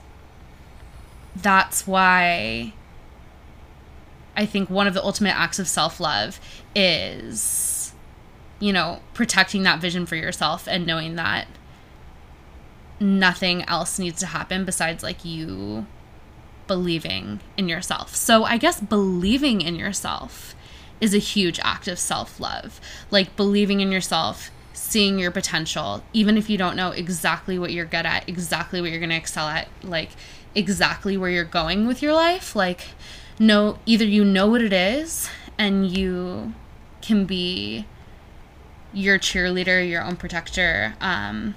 that's 1.35 1.85
why 1.85 2.73
I 4.35 4.45
think 4.45 4.69
one 4.69 4.87
of 4.87 4.93
the 4.93 5.03
ultimate 5.03 5.35
acts 5.35 5.59
of 5.59 5.67
self 5.67 5.99
love 5.99 6.39
is, 6.75 7.93
you 8.59 8.73
know, 8.73 9.01
protecting 9.13 9.63
that 9.63 9.79
vision 9.79 10.05
for 10.05 10.15
yourself 10.15 10.67
and 10.67 10.85
knowing 10.85 11.15
that 11.15 11.47
nothing 12.99 13.63
else 13.63 13.99
needs 13.99 14.19
to 14.21 14.27
happen 14.27 14.65
besides 14.65 15.03
like 15.03 15.25
you 15.25 15.85
believing 16.67 17.39
in 17.57 17.69
yourself. 17.69 18.15
So 18.15 18.43
I 18.43 18.57
guess 18.57 18.79
believing 18.79 19.61
in 19.61 19.75
yourself 19.75 20.55
is 21.01 21.13
a 21.13 21.19
huge 21.19 21.59
act 21.63 21.87
of 21.87 21.99
self 21.99 22.39
love. 22.39 22.79
Like 23.11 23.35
believing 23.35 23.81
in 23.81 23.91
yourself 23.91 24.51
seeing 24.73 25.17
your 25.17 25.31
potential, 25.31 26.03
even 26.13 26.37
if 26.37 26.49
you 26.49 26.57
don't 26.57 26.75
know 26.75 26.91
exactly 26.91 27.57
what 27.57 27.71
you're 27.71 27.85
good 27.85 28.05
at, 28.05 28.27
exactly 28.27 28.81
what 28.81 28.91
you're 28.91 28.99
going 28.99 29.09
to 29.09 29.15
excel 29.15 29.47
at, 29.47 29.67
like 29.83 30.09
exactly 30.55 31.17
where 31.17 31.29
you're 31.29 31.43
going 31.43 31.85
with 31.85 32.01
your 32.01 32.13
life. 32.13 32.55
Like, 32.55 32.89
know 33.37 33.79
either 33.85 34.05
you 34.05 34.23
know 34.23 34.47
what 34.47 34.61
it 34.61 34.73
is 34.73 35.29
and 35.57 35.95
you 35.95 36.53
can 37.01 37.25
be 37.25 37.85
your 38.93 39.19
cheerleader, 39.19 39.87
your 39.87 40.03
own 40.03 40.15
protector, 40.15 40.95
um, 41.01 41.55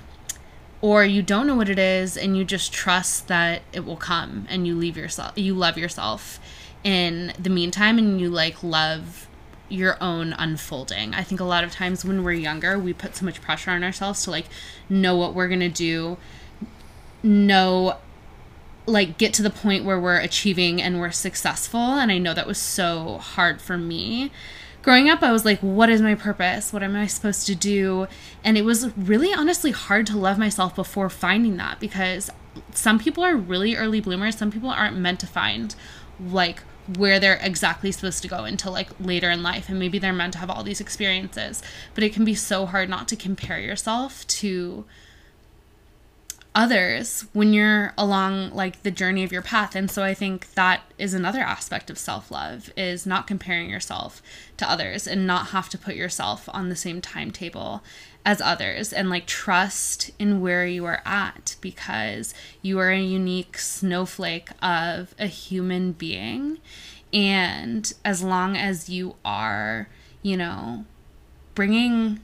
or 0.81 1.05
you 1.05 1.23
don't 1.23 1.47
know 1.47 1.57
what 1.57 1.69
it 1.69 1.79
is 1.79 2.17
and 2.17 2.37
you 2.37 2.45
just 2.45 2.73
trust 2.73 3.29
that 3.29 3.63
it 3.73 3.85
will 3.85 3.97
come 3.97 4.47
and 4.51 4.67
you 4.67 4.77
leave 4.77 4.97
yourself, 4.97 5.33
you 5.37 5.55
love 5.55 5.79
yourself 5.79 6.41
in 6.85 7.33
the 7.39 7.51
meantime 7.51 7.99
and 7.99 8.21
you 8.21 8.29
like 8.29 8.63
love 8.63 9.29
your 9.69 9.97
own 10.03 10.33
unfolding. 10.33 11.15
I 11.15 11.23
think 11.23 11.41
a 11.41 11.45
lot 11.45 11.65
of 11.65 11.73
times 11.73 12.05
when 12.05 12.25
we're 12.25 12.33
younger, 12.33 12.79
we 12.79 12.93
put 12.93 13.17
so 13.17 13.25
much 13.25 13.41
pressure 13.41 13.71
on 13.71 13.85
ourselves 13.85 14.25
to 14.25 14.31
like 14.31 14.47
know 14.89 15.17
what 15.17 15.35
we're 15.35 15.49
going 15.49 15.61
to 15.61 15.69
do, 15.69 16.17
know 17.23 17.97
like 18.89 19.19
get 19.19 19.35
to 19.35 19.43
the 19.43 19.51
point 19.51 19.85
where 19.85 20.01
we're 20.01 20.19
achieving 20.19 20.81
and 20.81 20.99
we're 20.99 21.11
successful 21.11 21.79
and 21.79 22.11
I 22.11 22.19
know 22.19 22.35
that 22.35 22.47
was 22.47 22.59
so 22.59 23.19
hard 23.19 23.61
for 23.61 23.77
me. 23.77 24.33
Growing 24.83 25.11
up, 25.11 25.23
I 25.23 25.33
was 25.33 25.45
like, 25.45 25.59
what 25.61 25.91
is 25.91 26.01
my 26.01 26.15
purpose? 26.15 26.73
What 26.73 26.83
am 26.83 26.97
I 26.97 27.07
supposed 27.07 27.47
to 27.49 27.55
do? 27.55 28.07
And 28.43 28.57
it 28.57 28.65
was 28.65 28.97
really 28.97 29.35
honestly 29.35 29.71
hard 29.71 30.07
to 30.07 30.17
love 30.17 30.39
myself 30.39 30.75
before 30.75 31.11
finding 31.11 31.57
that 31.59 31.79
because 31.81 32.31
some 32.73 32.99
people 32.99 33.23
are 33.23 33.37
really 33.37 33.77
early 33.77 34.01
bloomers, 34.01 34.37
some 34.37 34.51
people 34.51 34.71
aren't 34.71 34.97
meant 34.97 35.21
to 35.21 35.27
find 35.27 35.75
like 36.25 36.63
where 36.97 37.21
they're 37.21 37.39
exactly 37.43 37.93
supposed 37.93 38.23
to 38.23 38.29
go 38.29 38.45
until 38.45 38.73
like 38.73 38.89
later 38.99 39.31
in 39.31 39.43
life 39.43 39.69
and 39.69 39.79
maybe 39.79 39.99
they're 39.99 40.13
meant 40.13 40.33
to 40.33 40.39
have 40.39 40.49
all 40.49 40.63
these 40.63 40.81
experiences 40.81 41.63
but 41.95 42.03
it 42.03 42.15
can 42.15 42.25
be 42.25 42.35
so 42.35 42.65
hard 42.65 42.89
not 42.89 43.07
to 43.07 43.15
compare 43.15 43.61
yourself 43.61 44.27
to 44.27 44.87
others 46.59 47.25
when 47.33 47.53
you're 47.53 47.95
along 47.97 48.51
like 48.51 48.83
the 48.83 48.91
journey 48.91 49.23
of 49.23 49.31
your 49.31 49.41
path 49.41 49.77
and 49.77 49.89
so 49.89 50.03
i 50.03 50.13
think 50.13 50.53
that 50.55 50.83
is 50.99 51.15
another 51.15 51.41
aspect 51.41 51.89
of 51.89 51.97
self-love 51.97 52.69
is 52.77 53.07
not 53.07 53.29
comparing 53.29 53.71
yourself 53.71 54.21
to 54.57 54.69
others 54.69 55.07
and 55.07 55.25
not 55.25 55.49
have 55.49 55.69
to 55.69 55.79
put 55.79 55.95
yourself 55.95 56.49
on 56.53 56.69
the 56.69 56.75
same 56.75 57.01
timetable 57.01 57.81
as 58.29 58.43
others 58.43 58.93
and 58.93 59.09
like 59.09 59.25
trust 59.25 60.11
in 60.19 60.43
where 60.43 60.67
you 60.67 60.85
are 60.85 61.01
at 61.07 61.57
because 61.63 62.35
you 62.61 62.79
are 62.79 62.91
a 62.91 63.01
unique 63.01 63.57
snowflake 63.57 64.51
of 64.61 65.15
a 65.19 65.27
human 65.27 65.93
being. 65.93 66.59
And 67.11 67.91
as 68.05 68.23
long 68.23 68.55
as 68.55 68.91
you 68.91 69.17
are, 69.25 69.89
you 70.21 70.37
know, 70.37 70.85
bringing 71.55 72.21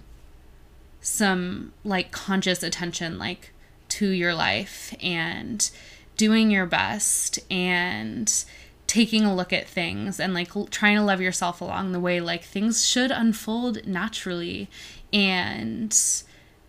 some 1.00 1.72
like 1.84 2.12
conscious 2.12 2.62
attention 2.62 3.18
like 3.18 3.53
to 3.98 4.08
your 4.08 4.34
life 4.34 4.94
and 5.02 5.70
doing 6.16 6.50
your 6.50 6.66
best 6.66 7.38
and 7.50 8.44
taking 8.86 9.24
a 9.24 9.34
look 9.34 9.52
at 9.52 9.66
things 9.66 10.20
and 10.20 10.34
like 10.34 10.50
trying 10.70 10.96
to 10.96 11.02
love 11.02 11.20
yourself 11.20 11.60
along 11.60 11.92
the 11.92 12.00
way 12.00 12.20
like 12.20 12.44
things 12.44 12.86
should 12.86 13.10
unfold 13.10 13.86
naturally 13.86 14.68
and 15.12 16.22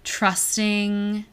trusting 0.03 1.25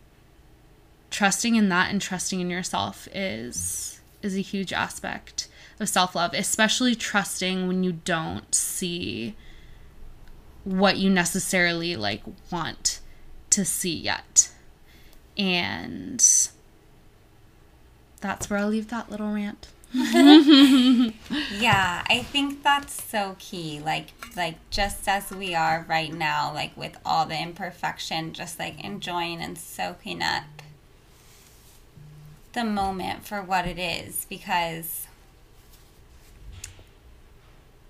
trusting 1.11 1.55
in 1.55 1.69
that 1.69 1.91
and 1.91 2.01
trusting 2.01 2.41
in 2.41 2.51
yourself 2.51 3.07
is 3.15 4.01
is 4.23 4.37
a 4.37 4.41
huge 4.41 4.73
aspect 4.73 5.49
of 5.81 5.89
self 5.89 6.15
love, 6.15 6.33
especially 6.33 6.95
trusting 6.95 7.67
when 7.67 7.85
you 7.85 7.93
don't 7.93 8.55
see 8.55 9.35
what 10.65 10.97
you 10.97 11.11
necessarily 11.11 11.97
like 11.97 12.23
want 12.51 13.01
to 13.51 13.65
see 13.65 13.95
yet. 13.95 14.32
And 15.37 16.25
that's 18.21 18.51
where 18.51 18.59
I'll 18.59 18.69
leave 18.69 18.89
that 18.89 19.11
little 19.11 19.33
rant. 19.33 19.69
yeah, 19.95 21.15
I 22.09 22.25
think 22.31 22.63
that's 22.63 23.03
so 23.05 23.37
key. 23.39 23.81
Like 23.85 24.09
like 24.37 24.57
just 24.71 25.07
as 25.07 25.31
we 25.31 25.55
are 25.55 25.85
right 25.89 26.13
now, 26.13 26.53
like 26.53 26.75
with 26.77 26.97
all 27.05 27.27
the 27.27 27.39
imperfection, 27.41 28.33
just 28.33 28.59
like 28.59 28.83
enjoying 28.83 29.41
and 29.43 29.59
soaking 29.59 30.23
up 30.23 30.45
the 32.53 32.65
moment 32.65 33.27
for 33.27 33.43
what 33.43 33.67
it 33.67 33.79
is 33.79 34.27
because 34.29 35.07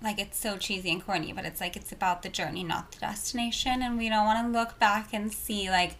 like 0.03 0.19
it's 0.19 0.37
so 0.37 0.57
cheesy 0.57 0.91
and 0.91 1.03
corny, 1.03 1.31
but 1.31 1.45
it's 1.45 1.61
like 1.61 1.77
it's 1.77 1.91
about 1.91 2.21
the 2.21 2.29
journey, 2.29 2.63
not 2.63 2.91
the 2.91 2.99
destination, 2.99 3.81
and 3.81 3.97
we 3.97 4.09
don't 4.09 4.25
want 4.25 4.45
to 4.45 4.59
look 4.59 4.77
back 4.77 5.13
and 5.13 5.31
see 5.31 5.69
like, 5.69 5.95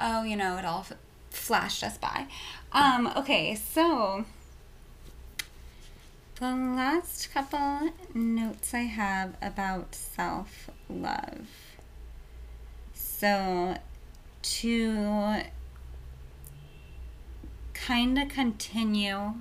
oh, 0.00 0.22
you 0.22 0.36
know, 0.36 0.56
it 0.58 0.64
all 0.64 0.86
flashed 1.30 1.82
us 1.82 1.98
by. 1.98 2.26
Um, 2.72 3.12
okay, 3.16 3.54
so 3.54 4.24
the 6.38 6.46
last 6.46 7.32
couple 7.32 7.90
notes 8.14 8.72
I 8.72 8.82
have 8.82 9.36
about 9.42 9.94
self 9.94 10.70
love. 10.88 11.46
So 12.94 13.76
to 14.42 15.42
kind 17.74 18.18
of 18.18 18.28
continue 18.28 19.34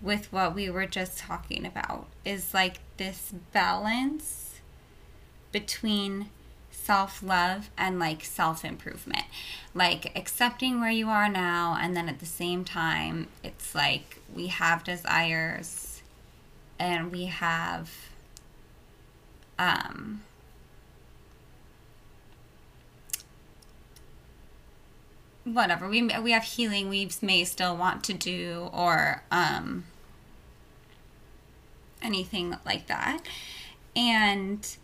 with 0.00 0.32
what 0.32 0.54
we 0.54 0.70
were 0.70 0.86
just 0.86 1.18
talking 1.18 1.66
about 1.66 2.06
is 2.24 2.54
like 2.54 2.78
this 2.96 3.32
balance 3.52 4.60
between 5.52 6.30
self 6.86 7.20
love 7.22 7.68
and 7.76 7.98
like 7.98 8.24
self 8.24 8.64
improvement. 8.64 9.24
Like 9.74 10.16
accepting 10.16 10.80
where 10.80 10.90
you 10.90 11.08
are 11.08 11.28
now, 11.28 11.76
and 11.80 11.96
then 11.96 12.08
at 12.08 12.20
the 12.20 12.26
same 12.26 12.64
time, 12.64 13.26
it's 13.42 13.74
like 13.74 14.20
we 14.32 14.46
have 14.46 14.84
desires 14.84 16.02
and 16.78 17.10
we 17.10 17.24
have 17.26 17.90
um 19.58 20.22
whatever 25.44 25.88
we 25.88 26.02
we 26.22 26.32
have 26.32 26.44
healing 26.44 26.90
we 26.90 27.08
may 27.22 27.44
still 27.44 27.74
want 27.74 28.04
to 28.04 28.12
do 28.12 28.68
or 28.74 29.22
um 29.30 29.84
anything 32.02 32.54
like 32.66 32.88
that 32.88 33.22
and 33.94 34.76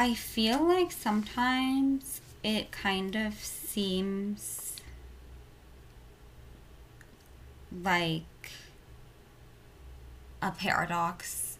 i 0.00 0.14
feel 0.14 0.66
like 0.66 0.90
sometimes 0.90 2.22
it 2.42 2.70
kind 2.72 3.14
of 3.14 3.34
seems 3.34 4.76
like 7.84 8.22
a 10.42 10.50
paradox. 10.50 11.58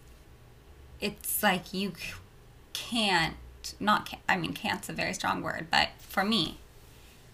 It's 0.99 1.43
like 1.43 1.71
you 1.71 1.93
can't 2.73 3.35
not 3.79 4.07
can, 4.07 4.19
i 4.27 4.35
mean 4.35 4.53
can't's 4.53 4.89
a 4.89 4.93
very 4.93 5.13
strong 5.13 5.43
word 5.43 5.67
but 5.69 5.89
for 5.99 6.23
me 6.23 6.57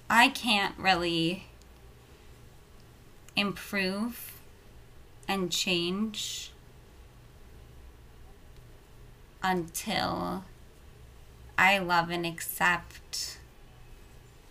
I 0.09 0.27
can't 0.27 0.77
really 0.77 1.45
improve 3.35 4.33
and 5.27 5.49
change 5.51 6.51
until 9.41 10.43
I 11.57 11.79
love 11.79 12.09
and 12.09 12.25
accept 12.25 13.37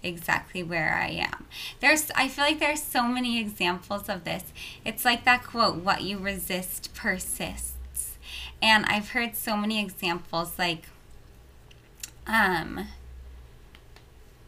exactly 0.03 0.63
where 0.63 0.95
I 0.95 1.09
am. 1.09 1.47
There's 1.81 2.11
I 2.15 2.29
feel 2.29 2.45
like 2.45 2.61
there's 2.61 2.83
so 2.83 3.05
many 3.05 3.41
examples 3.41 4.09
of 4.09 4.25
this. 4.25 4.45
It's 4.85 5.05
like 5.05 5.25
that 5.25 5.45
quote, 5.45 5.77
what 5.77 6.03
you 6.03 6.19
resist 6.19 6.95
persists. 6.95 8.19
And 8.63 8.85
I've 8.87 9.11
heard 9.11 9.37
so 9.37 9.57
many 9.57 9.81
examples 9.81 10.59
like 10.59 10.89
um 12.27 12.87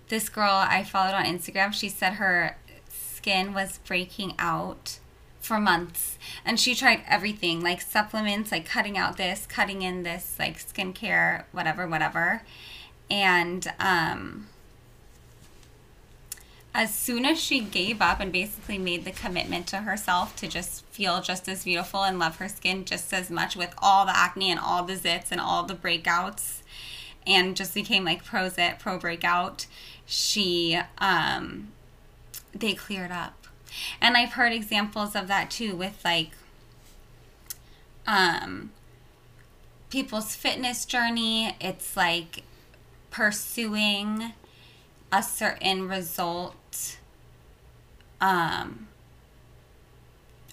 this 0.08 0.28
girl 0.28 0.50
I 0.50 0.84
followed 0.84 1.14
on 1.14 1.24
Instagram, 1.24 1.72
she 1.72 1.88
said 1.88 2.14
her 2.14 2.56
skin 2.88 3.52
was 3.52 3.78
breaking 3.86 4.34
out 4.38 4.98
for 5.48 5.58
months. 5.58 6.18
And 6.44 6.60
she 6.60 6.74
tried 6.74 7.02
everything 7.08 7.62
like 7.62 7.80
supplements 7.80 8.52
like 8.52 8.66
cutting 8.66 8.98
out 8.98 9.16
this 9.16 9.46
cutting 9.46 9.82
in 9.82 10.02
this 10.02 10.36
like 10.38 10.58
skincare 10.58 11.44
whatever 11.50 11.88
whatever. 11.88 12.42
And 13.10 13.66
um 13.80 14.46
as 16.74 16.94
soon 16.94 17.24
as 17.24 17.40
she 17.40 17.60
gave 17.60 18.00
up 18.02 18.20
and 18.20 18.30
basically 18.30 18.78
made 18.78 19.04
the 19.04 19.10
commitment 19.10 19.66
to 19.66 19.78
herself 19.78 20.36
to 20.36 20.46
just 20.46 20.84
feel 20.86 21.20
just 21.22 21.48
as 21.48 21.64
beautiful 21.64 22.04
and 22.04 22.18
love 22.18 22.36
her 22.36 22.48
skin 22.48 22.84
just 22.84 23.12
as 23.12 23.30
much 23.30 23.56
with 23.56 23.74
all 23.78 24.04
the 24.04 24.16
acne 24.16 24.50
and 24.50 24.60
all 24.60 24.84
the 24.84 24.94
zits 24.94 25.32
and 25.32 25.40
all 25.40 25.64
the 25.64 25.74
breakouts 25.74 26.60
and 27.26 27.56
just 27.56 27.74
became 27.74 28.04
like 28.04 28.22
pro 28.22 28.48
zit 28.48 28.78
pro 28.78 28.98
breakout 28.98 29.66
she 30.04 30.78
um 30.98 31.68
they 32.54 32.74
cleared 32.74 33.10
up 33.10 33.37
and 34.00 34.16
i've 34.16 34.32
heard 34.32 34.52
examples 34.52 35.14
of 35.14 35.28
that 35.28 35.50
too 35.50 35.74
with 35.76 36.00
like 36.04 36.30
um 38.06 38.70
people's 39.90 40.34
fitness 40.34 40.84
journey. 40.84 41.56
It's 41.60 41.96
like 41.96 42.42
pursuing 43.10 44.32
a 45.10 45.22
certain 45.22 45.88
result 45.88 46.98
um 48.20 48.88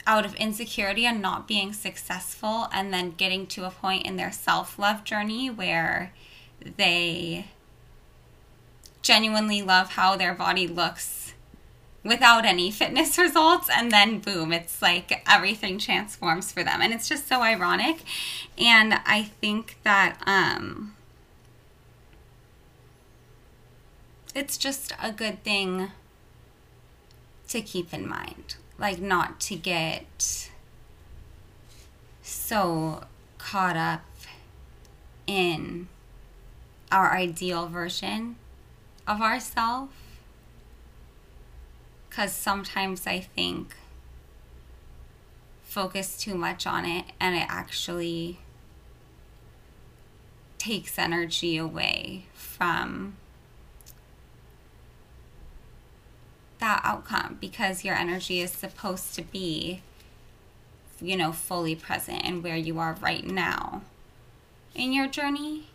out 0.07 0.23
of 0.23 0.35
insecurity 0.35 1.05
and 1.05 1.21
not 1.21 1.47
being 1.47 1.73
successful 1.73 2.67
and 2.71 2.93
then 2.93 3.11
getting 3.11 3.47
to 3.47 3.65
a 3.65 3.71
point 3.71 4.05
in 4.05 4.17
their 4.17 4.31
self-love 4.31 5.03
journey 5.03 5.49
where 5.49 6.13
they 6.77 7.47
genuinely 9.01 9.63
love 9.63 9.93
how 9.93 10.15
their 10.15 10.33
body 10.33 10.67
looks 10.67 11.24
without 12.05 12.45
any 12.45 12.71
fitness 12.71 13.17
results 13.25 13.69
and 13.75 13.91
then 13.91 14.19
boom 14.19 14.53
it's 14.53 14.81
like 14.81 15.21
everything 15.27 15.77
transforms 15.77 16.51
for 16.51 16.63
them 16.63 16.81
and 16.81 16.93
it's 16.93 17.09
just 17.09 17.27
so 17.27 17.41
ironic 17.41 17.97
and 18.57 18.93
i 19.05 19.23
think 19.23 19.77
that 19.83 20.17
um 20.25 20.95
it's 24.33 24.57
just 24.57 24.93
a 25.01 25.11
good 25.11 25.43
thing 25.43 25.91
to 27.47 27.61
keep 27.61 27.93
in 27.93 28.07
mind 28.07 28.55
like 28.77 28.99
not 28.99 29.39
to 29.39 29.55
get 29.55 30.49
so 32.21 33.03
caught 33.37 33.77
up 33.77 34.01
in 35.27 35.87
our 36.91 37.13
ideal 37.13 37.67
version 37.67 38.35
of 39.07 39.21
ourselves. 39.21 39.91
Because 42.15 42.31
sometimes 42.31 43.05
I 43.05 43.19
think 43.19 43.75
focus 45.63 46.15
too 46.15 46.35
much 46.35 46.65
on 46.65 46.85
it 46.85 47.07
and 47.19 47.35
it 47.35 47.45
actually 47.49 48.39
takes 50.57 50.97
energy 50.97 51.57
away 51.57 52.27
from 52.33 53.17
that 56.59 56.79
outcome 56.85 57.37
because 57.41 57.83
your 57.83 57.95
energy 57.95 58.39
is 58.39 58.51
supposed 58.51 59.13
to 59.15 59.21
be 59.21 59.81
you 61.01 61.17
know 61.17 61.33
fully 61.33 61.75
present 61.75 62.23
and 62.23 62.41
where 62.41 62.55
you 62.55 62.79
are 62.79 62.95
right 63.01 63.25
now 63.25 63.81
in 64.73 64.93
your 64.93 65.07
journey. 65.07 65.67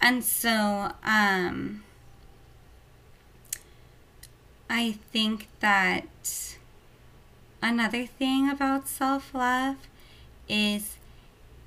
And 0.00 0.24
so, 0.24 0.90
um, 1.04 1.84
I 4.70 4.92
think 5.12 5.48
that 5.60 6.56
another 7.62 8.06
thing 8.06 8.50
about 8.50 8.88
self 8.88 9.34
love 9.34 9.76
is 10.48 10.96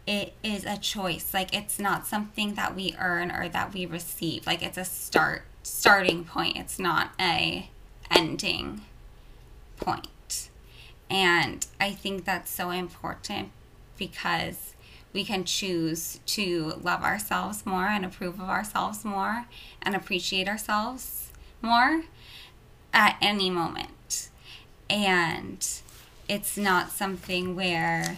it 0.05 0.33
is 0.43 0.65
a 0.65 0.77
choice. 0.77 1.33
Like 1.33 1.55
it's 1.55 1.79
not 1.79 2.07
something 2.07 2.55
that 2.55 2.75
we 2.75 2.95
earn 2.99 3.31
or 3.31 3.49
that 3.49 3.73
we 3.73 3.85
receive. 3.85 4.45
Like 4.45 4.61
it's 4.61 4.77
a 4.77 4.85
start 4.85 5.43
starting 5.63 6.25
point. 6.25 6.57
It's 6.57 6.79
not 6.79 7.11
a 7.19 7.69
ending 8.09 8.81
point. 9.77 10.49
And 11.09 11.65
I 11.79 11.91
think 11.91 12.25
that's 12.25 12.51
so 12.51 12.69
important 12.69 13.49
because 13.97 14.73
we 15.13 15.25
can 15.25 15.43
choose 15.43 16.19
to 16.25 16.73
love 16.81 17.03
ourselves 17.03 17.65
more 17.65 17.87
and 17.87 18.05
approve 18.05 18.39
of 18.39 18.49
ourselves 18.49 19.03
more 19.03 19.45
and 19.81 19.95
appreciate 19.95 20.47
ourselves 20.47 21.31
more 21.61 22.03
at 22.93 23.17
any 23.21 23.49
moment. 23.49 24.29
And 24.89 25.67
it's 26.27 26.57
not 26.57 26.91
something 26.91 27.55
where 27.55 28.17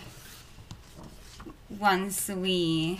once 1.69 2.29
we 2.29 2.99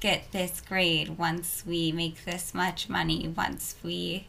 get 0.00 0.32
this 0.32 0.60
grade, 0.60 1.16
once 1.16 1.62
we 1.66 1.92
make 1.92 2.24
this 2.24 2.52
much 2.54 2.88
money, 2.88 3.32
once 3.36 3.76
we 3.82 4.26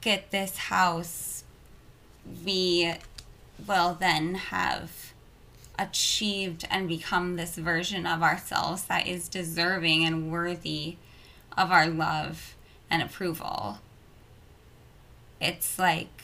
get 0.00 0.30
this 0.30 0.56
house, 0.56 1.44
we 2.44 2.94
will 3.66 3.94
then 3.94 4.34
have 4.34 5.12
achieved 5.78 6.66
and 6.70 6.88
become 6.88 7.36
this 7.36 7.56
version 7.56 8.06
of 8.06 8.22
ourselves 8.22 8.84
that 8.84 9.06
is 9.06 9.28
deserving 9.28 10.04
and 10.04 10.30
worthy 10.30 10.96
of 11.56 11.70
our 11.70 11.86
love 11.86 12.54
and 12.90 13.02
approval. 13.02 13.78
It's 15.40 15.78
like 15.78 16.22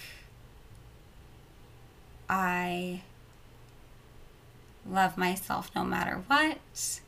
I 2.29 3.03
love 4.89 5.16
myself 5.16 5.70
no 5.74 5.85
matter 5.85 6.22
what, 6.27 7.01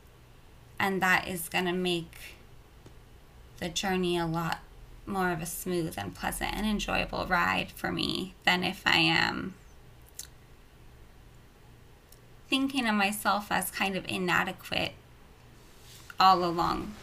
and 0.78 1.02
that 1.02 1.28
is 1.28 1.48
going 1.48 1.66
to 1.66 1.72
make 1.72 2.16
the 3.58 3.68
journey 3.68 4.16
a 4.16 4.26
lot 4.26 4.60
more 5.06 5.30
of 5.32 5.40
a 5.40 5.46
smooth 5.46 5.94
and 5.96 6.14
pleasant 6.14 6.54
and 6.54 6.66
enjoyable 6.66 7.26
ride 7.26 7.70
for 7.72 7.90
me 7.90 8.34
than 8.44 8.62
if 8.62 8.82
I 8.86 8.98
am 8.98 9.54
thinking 12.48 12.86
of 12.86 12.94
myself 12.94 13.50
as 13.50 13.70
kind 13.70 13.96
of 13.96 14.04
inadequate 14.08 14.92
all 16.18 16.44
along 16.44 16.94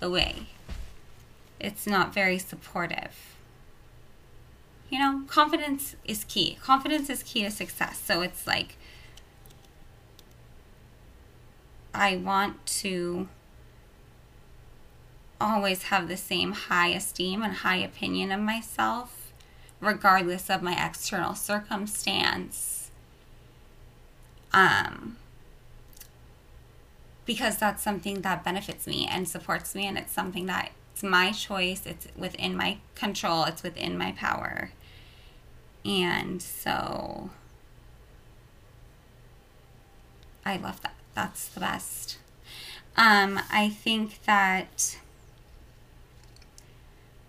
the 0.00 0.10
way. 0.10 0.46
It's 1.64 1.86
not 1.86 2.12
very 2.12 2.38
supportive. 2.38 3.36
You 4.90 4.98
know, 4.98 5.22
confidence 5.26 5.96
is 6.04 6.24
key. 6.24 6.58
Confidence 6.60 7.08
is 7.08 7.22
key 7.22 7.42
to 7.42 7.50
success. 7.50 7.98
So 7.98 8.20
it's 8.20 8.46
like, 8.46 8.76
I 11.94 12.16
want 12.16 12.66
to 12.66 13.28
always 15.40 15.84
have 15.84 16.06
the 16.08 16.18
same 16.18 16.52
high 16.52 16.88
esteem 16.88 17.42
and 17.42 17.54
high 17.54 17.78
opinion 17.78 18.30
of 18.30 18.40
myself, 18.40 19.32
regardless 19.80 20.50
of 20.50 20.62
my 20.62 20.86
external 20.86 21.34
circumstance. 21.34 22.90
Um, 24.52 25.16
because 27.24 27.56
that's 27.56 27.82
something 27.82 28.20
that 28.20 28.44
benefits 28.44 28.86
me 28.86 29.08
and 29.10 29.26
supports 29.26 29.74
me, 29.74 29.86
and 29.86 29.96
it's 29.96 30.12
something 30.12 30.44
that 30.46 30.70
it's 30.94 31.02
my 31.02 31.32
choice, 31.32 31.86
it's 31.86 32.06
within 32.16 32.56
my 32.56 32.76
control, 32.94 33.42
it's 33.44 33.64
within 33.64 33.98
my 33.98 34.12
power. 34.12 34.70
And 35.84 36.40
so 36.40 37.30
I 40.46 40.56
love 40.56 40.80
that. 40.82 40.94
That's 41.14 41.48
the 41.48 41.58
best. 41.58 42.18
Um, 42.96 43.40
I 43.50 43.70
think 43.70 44.22
that 44.24 44.98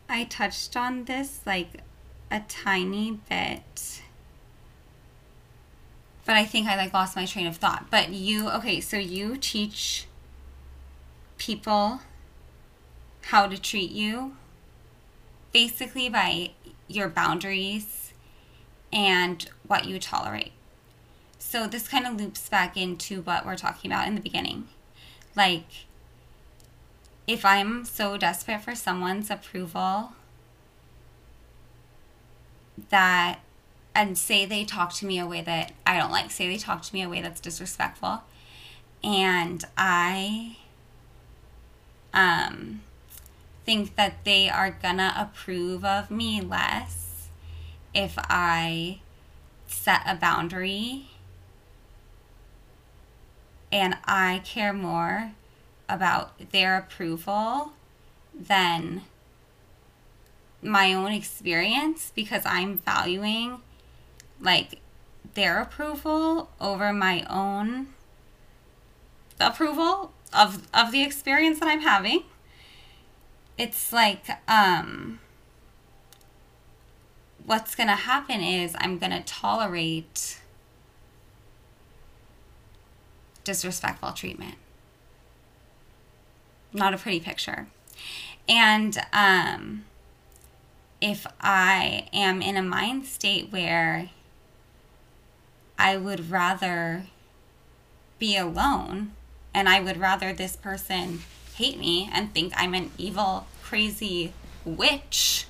I 0.08 0.26
touched 0.26 0.78
on 0.78 1.06
this 1.06 1.40
like 1.44 1.82
a 2.30 2.42
tiny 2.48 3.20
bit. 3.28 4.04
But 6.24 6.36
I 6.36 6.46
think 6.46 6.68
I 6.68 6.76
like 6.76 6.94
lost 6.94 7.16
my 7.16 7.26
train 7.26 7.48
of 7.48 7.58
thought. 7.58 7.88
But 7.90 8.10
you 8.10 8.48
okay, 8.52 8.80
so 8.80 8.98
you 8.98 9.38
teach 9.38 10.06
people 11.40 12.02
how 13.30 13.48
to 13.48 13.58
treat 13.60 13.92
you 13.92 14.36
basically 15.52 16.10
by 16.10 16.52
your 16.88 17.10
boundaries 17.10 18.14
and 18.94 19.50
what 19.66 19.86
you 19.86 20.00
tolerate. 20.00 20.52
So 21.40 21.68
this 21.68 21.88
kind 21.88 22.06
of 22.06 22.16
loops 22.16 22.48
back 22.50 22.78
into 22.78 23.22
what 23.22 23.46
we're 23.46 23.56
talking 23.56 23.92
about 23.92 24.08
in 24.08 24.16
the 24.16 24.22
beginning. 24.22 24.68
Like 25.36 25.66
if 27.28 27.44
I'm 27.44 27.86
so 27.86 28.18
desperate 28.18 28.62
for 28.62 28.76
someone's 28.76 29.32
approval 29.32 30.14
that, 32.90 33.40
and 33.96 34.18
say 34.18 34.46
they 34.46 34.66
talk 34.66 34.94
to 34.94 35.06
me 35.06 35.18
a 35.18 35.26
way 35.26 35.42
that 35.42 35.72
I 35.88 35.98
don't 35.98 36.12
like, 36.12 36.30
say 36.30 36.48
they 36.48 36.58
talk 36.58 36.84
to 36.84 36.94
me 36.94 37.02
a 37.02 37.10
way 37.10 37.22
that's 37.22 37.40
disrespectful, 37.40 38.24
and 39.04 39.64
I 39.78 40.58
um, 42.14 42.82
think 43.66 43.96
that 43.96 44.24
they 44.24 44.50
are 44.50 44.72
gonna 44.72 45.14
approve 45.18 45.84
of 45.84 46.12
me 46.12 46.42
less 46.42 47.30
if 47.94 48.16
I 48.18 49.00
set 49.68 50.02
a 50.06 50.16
boundary 50.16 51.10
and 53.72 53.98
I 54.06 54.42
care 54.46 54.74
more 54.74 55.32
about 55.90 56.52
their 56.52 56.78
approval 56.78 57.74
than 58.34 59.02
my 60.62 60.94
own 60.94 61.12
experience 61.12 62.12
because 62.16 62.44
I'm 62.46 62.80
valuing 62.80 63.62
like 64.40 64.80
their 65.34 65.62
approval 65.62 66.50
over 66.60 66.92
my 66.92 67.26
own 67.30 67.88
approval 69.40 70.14
of 70.34 70.68
of 70.74 70.92
the 70.92 71.04
experience 71.04 71.60
that 71.60 71.68
I'm 71.68 71.82
having. 71.82 72.24
It's 73.58 73.94
like 73.94 74.26
um 74.48 75.20
what's 77.46 77.76
going 77.76 77.90
to 77.90 77.96
happen 77.96 78.42
is 78.42 78.76
I'm 78.80 78.98
going 78.98 79.12
to 79.12 79.22
tolerate 79.22 80.40
disrespectful 83.44 84.14
treatment 84.14 84.56
not 86.76 86.94
a 86.94 86.98
pretty 86.98 87.20
picture. 87.20 87.68
And 88.48 88.98
um, 89.12 89.86
if 91.02 91.26
I 91.42 92.08
am 92.14 92.42
in 92.42 92.58
a 92.58 92.62
mind 92.62 93.06
state 93.06 93.52
where 93.52 94.10
I 95.80 95.98
would 95.98 96.30
rather 96.30 97.08
be 98.20 98.38
alone 98.38 99.14
and 99.54 99.68
I 99.68 99.80
would 99.80 99.98
rather 99.98 100.34
this 100.34 100.56
person 100.56 101.22
hate 101.56 101.80
me 101.80 102.10
and 102.14 102.34
think 102.34 102.54
I'm 102.56 102.74
an 102.74 102.92
evil, 102.98 103.48
crazy 103.64 104.34
witch 104.64 105.48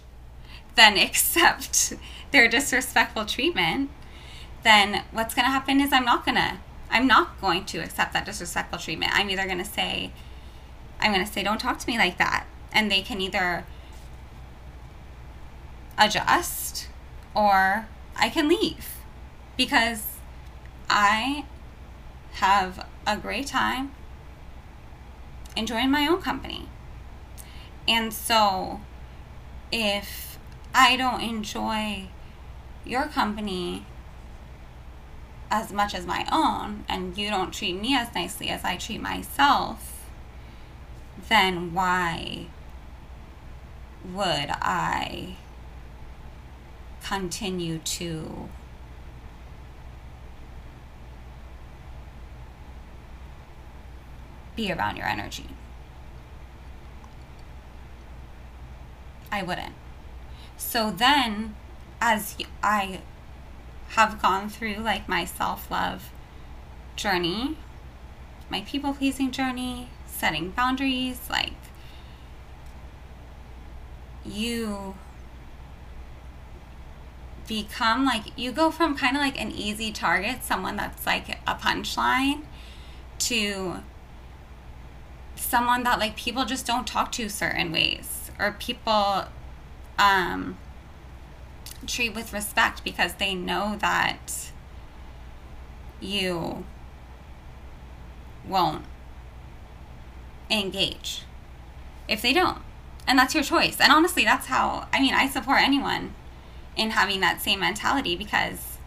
then 0.76 0.97
accept 0.97 1.93
their 2.32 2.47
disrespectful 2.47 3.26
treatment, 3.26 3.89
then 4.64 5.03
what's 5.12 5.34
going 5.34 5.45
to 5.45 5.51
happen 5.51 5.80
is 5.80 5.91
I'm 5.91 6.06
not 6.06 6.26
going 6.26 6.36
to 6.36 6.58
I'm 6.88 7.08
not 7.08 7.41
going 7.41 7.66
to 7.66 7.80
accept 7.80 8.14
that 8.14 8.26
disrespectful 8.26 8.78
treatment. 8.78 9.12
I'm 9.16 9.30
either 9.30 9.45
going 9.45 9.58
to 9.58 9.66
say 9.66 10.12
I'm 10.99 11.12
going 11.12 11.26
to 11.26 11.32
say, 11.32 11.43
don't 11.43 11.60
talk 11.60 11.80
to 11.80 11.88
me 11.88 11.97
like 11.97 12.18
that. 12.20 12.45
And 12.72 12.91
they 12.91 13.01
can 13.01 13.20
either 13.20 13.66
adjust 15.97 16.88
or 17.34 17.88
I 18.16 18.30
can 18.30 18.47
leave 18.47 18.95
because 19.58 20.18
I 20.89 21.45
have 22.34 22.86
a 23.08 23.18
great 23.18 23.47
time 23.47 23.91
enjoying 25.56 25.91
my 25.91 26.08
own 26.08 26.22
company. 26.22 26.70
And 27.88 28.14
so 28.14 28.82
if 29.72 30.38
I 30.74 30.95
don't 30.95 31.22
enjoy 31.22 32.08
your 32.84 33.06
company 33.06 33.86
as 35.49 35.72
much 35.72 35.93
as 35.93 36.06
my 36.06 36.28
own 36.32 36.84
and 36.89 37.18
you 37.18 37.30
don't 37.30 37.53
treat 37.53 37.80
me 37.80 37.95
as 37.95 38.14
nicely 38.14 38.49
as 38.49 38.64
I 38.64 38.78
treat 38.78 39.01
myself, 39.01 40.10
then 41.30 41.74
why 41.74 42.47
would 44.14 44.49
I 44.62 45.36
continue 47.03 47.80
to 47.80 48.49
be 54.56 54.72
around 54.72 54.97
your 54.97 55.08
energy? 55.08 55.49
I 59.32 59.43
wouldn't. 59.43 59.74
So 60.58 60.91
then, 60.91 61.56
as 61.99 62.38
I 62.64 63.01
have 63.89 64.22
gone 64.22 64.49
through 64.49 64.76
like 64.76 65.08
my 65.08 65.26
self 65.26 65.70
love 65.70 66.10
journey, 66.95 67.58
my 68.49 68.62
people 68.62 68.93
pleasing 68.93 69.32
journey, 69.32 69.89
setting 70.06 70.51
boundaries, 70.51 71.20
like 71.30 71.53
you 74.26 74.95
become 77.47 78.06
like 78.06 78.38
you 78.38 78.51
go 78.51 78.72
from 78.72 78.97
kind 78.97 79.16
of 79.16 79.22
like 79.22 79.39
an 79.39 79.51
easy 79.51 79.91
target, 79.91 80.43
someone 80.43 80.76
that's 80.76 81.06
like 81.06 81.30
a 81.45 81.56
punchline, 81.56 82.43
to 83.20 83.78
someone 85.36 85.84
that 85.84 86.00
like 86.00 86.16
people 86.16 86.46
just 86.46 86.66
don't 86.66 86.88
talk 86.88 87.12
to 87.14 87.30
certain 87.30 87.72
ways, 87.72 88.32
or 88.40 88.52
people 88.52 89.26
um, 89.98 90.58
treat 91.88 92.14
with 92.14 92.34
respect 92.34 92.84
because 92.84 93.16
they 93.16 93.36
know 93.36 93.78
that 93.80 94.52
you 96.00 96.66
won't 98.48 98.86
engage 100.50 101.24
if 102.08 102.22
they 102.22 102.34
don't. 102.34 102.60
And 103.08 103.20
that's 103.20 103.34
your 103.34 103.44
choice. 103.44 103.80
And 103.80 103.92
honestly, 103.92 104.24
that's 104.24 104.48
how, 104.48 104.88
I 104.92 105.00
mean, 105.00 105.14
I 105.14 105.28
support 105.28 105.62
anyone 105.62 106.16
in 106.76 106.92
having 106.92 107.20
that 107.22 107.42
same 107.42 107.60
mentality 107.60 108.16
because 108.16 108.78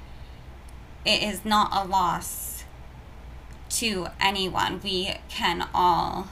it 1.05 1.23
is 1.23 1.45
not 1.45 1.71
a 1.73 1.89
loss 1.89 2.65
to 3.71 4.09
anyone. 4.21 4.81
We 4.83 5.15
can 5.29 5.69
all 5.73 6.29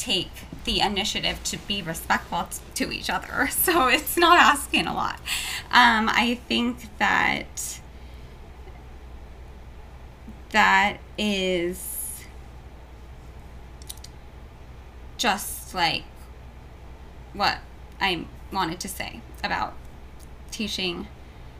take 0.00 0.30
the 0.64 0.80
initiative 0.80 1.42
to 1.44 1.58
be 1.58 1.82
respectful 1.82 2.48
to 2.74 2.90
each 2.90 3.10
other. 3.10 3.48
So 3.60 3.88
it's 3.88 4.16
not 4.16 4.38
asking 4.38 4.86
a 4.86 4.94
lot. 4.94 5.20
Um, 5.70 6.08
I 6.08 6.40
think 6.48 6.96
that 6.98 7.80
that 10.50 10.98
is 11.18 12.24
just 15.18 15.74
like 15.74 16.04
what 17.34 17.58
I 18.00 18.24
wanted 18.50 18.80
to 18.80 18.88
say 18.88 19.20
about 19.44 19.74
teaching 20.50 21.06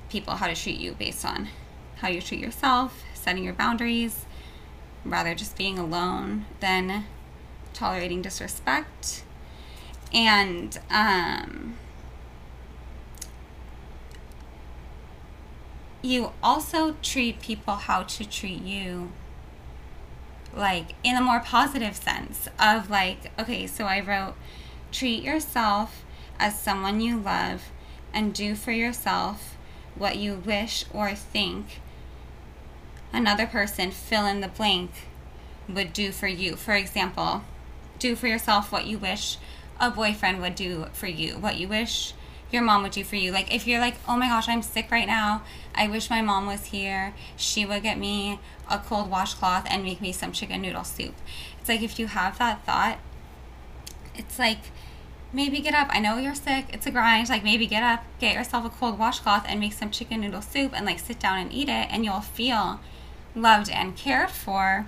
people 0.08 0.34
how 0.34 0.46
to 0.46 0.54
treat 0.54 0.80
you 0.80 0.92
based 0.92 1.24
on 1.24 1.48
how 1.96 2.08
you 2.08 2.20
treat 2.22 2.40
yourself, 2.40 3.04
setting 3.14 3.44
your 3.44 3.52
boundaries, 3.52 4.24
rather 5.04 5.34
just 5.34 5.56
being 5.56 5.78
alone 5.78 6.46
than 6.60 7.04
tolerating 7.72 8.22
disrespect. 8.22 9.24
And 10.12 10.78
um, 10.90 11.76
you 16.02 16.32
also 16.42 16.96
treat 17.02 17.40
people 17.40 17.74
how 17.74 18.02
to 18.02 18.24
treat 18.24 18.62
you 18.62 19.12
like 20.54 20.94
in 21.04 21.16
a 21.16 21.20
more 21.20 21.40
positive 21.40 21.94
sense 21.94 22.48
of 22.58 22.90
like 22.90 23.30
okay 23.38 23.66
so 23.66 23.84
i 23.84 24.00
wrote 24.00 24.34
treat 24.90 25.22
yourself 25.22 26.04
as 26.38 26.58
someone 26.58 27.00
you 27.00 27.16
love 27.16 27.70
and 28.12 28.34
do 28.34 28.54
for 28.54 28.72
yourself 28.72 29.56
what 29.94 30.16
you 30.16 30.34
wish 30.34 30.84
or 30.92 31.14
think 31.14 31.80
another 33.12 33.46
person 33.46 33.90
fill 33.90 34.26
in 34.26 34.40
the 34.40 34.48
blank 34.48 34.90
would 35.68 35.92
do 35.92 36.10
for 36.10 36.26
you 36.26 36.56
for 36.56 36.72
example 36.72 37.42
do 38.00 38.16
for 38.16 38.26
yourself 38.26 38.72
what 38.72 38.86
you 38.86 38.98
wish 38.98 39.38
a 39.78 39.90
boyfriend 39.90 40.40
would 40.40 40.54
do 40.54 40.86
for 40.92 41.06
you 41.06 41.34
what 41.34 41.56
you 41.56 41.68
wish 41.68 42.12
your 42.52 42.62
mom 42.62 42.82
would 42.82 42.92
do 42.92 43.04
for 43.04 43.16
you. 43.16 43.32
Like 43.32 43.54
if 43.54 43.66
you're 43.66 43.80
like, 43.80 43.96
oh 44.08 44.16
my 44.16 44.28
gosh, 44.28 44.48
I'm 44.48 44.62
sick 44.62 44.90
right 44.90 45.06
now. 45.06 45.42
I 45.74 45.88
wish 45.88 46.10
my 46.10 46.22
mom 46.22 46.46
was 46.46 46.66
here. 46.66 47.14
She 47.36 47.64
would 47.64 47.82
get 47.82 47.98
me 47.98 48.40
a 48.68 48.78
cold 48.78 49.10
washcloth 49.10 49.66
and 49.70 49.82
make 49.82 50.00
me 50.00 50.12
some 50.12 50.32
chicken 50.32 50.62
noodle 50.62 50.84
soup. 50.84 51.14
It's 51.58 51.68
like 51.68 51.82
if 51.82 51.98
you 51.98 52.08
have 52.08 52.38
that 52.38 52.64
thought, 52.64 52.98
it's 54.14 54.38
like 54.38 54.58
maybe 55.32 55.60
get 55.60 55.74
up. 55.74 55.88
I 55.90 56.00
know 56.00 56.18
you're 56.18 56.34
sick. 56.34 56.66
It's 56.70 56.86
a 56.86 56.90
grind. 56.90 57.28
Like 57.28 57.44
maybe 57.44 57.66
get 57.66 57.82
up, 57.82 58.04
get 58.18 58.34
yourself 58.34 58.64
a 58.64 58.70
cold 58.70 58.98
washcloth 58.98 59.44
and 59.46 59.60
make 59.60 59.72
some 59.72 59.90
chicken 59.90 60.20
noodle 60.20 60.42
soup 60.42 60.72
and 60.74 60.86
like 60.86 60.98
sit 60.98 61.20
down 61.20 61.38
and 61.38 61.52
eat 61.52 61.68
it 61.68 61.88
and 61.90 62.04
you'll 62.04 62.20
feel 62.20 62.80
loved 63.34 63.70
and 63.70 63.96
cared 63.96 64.30
for. 64.30 64.86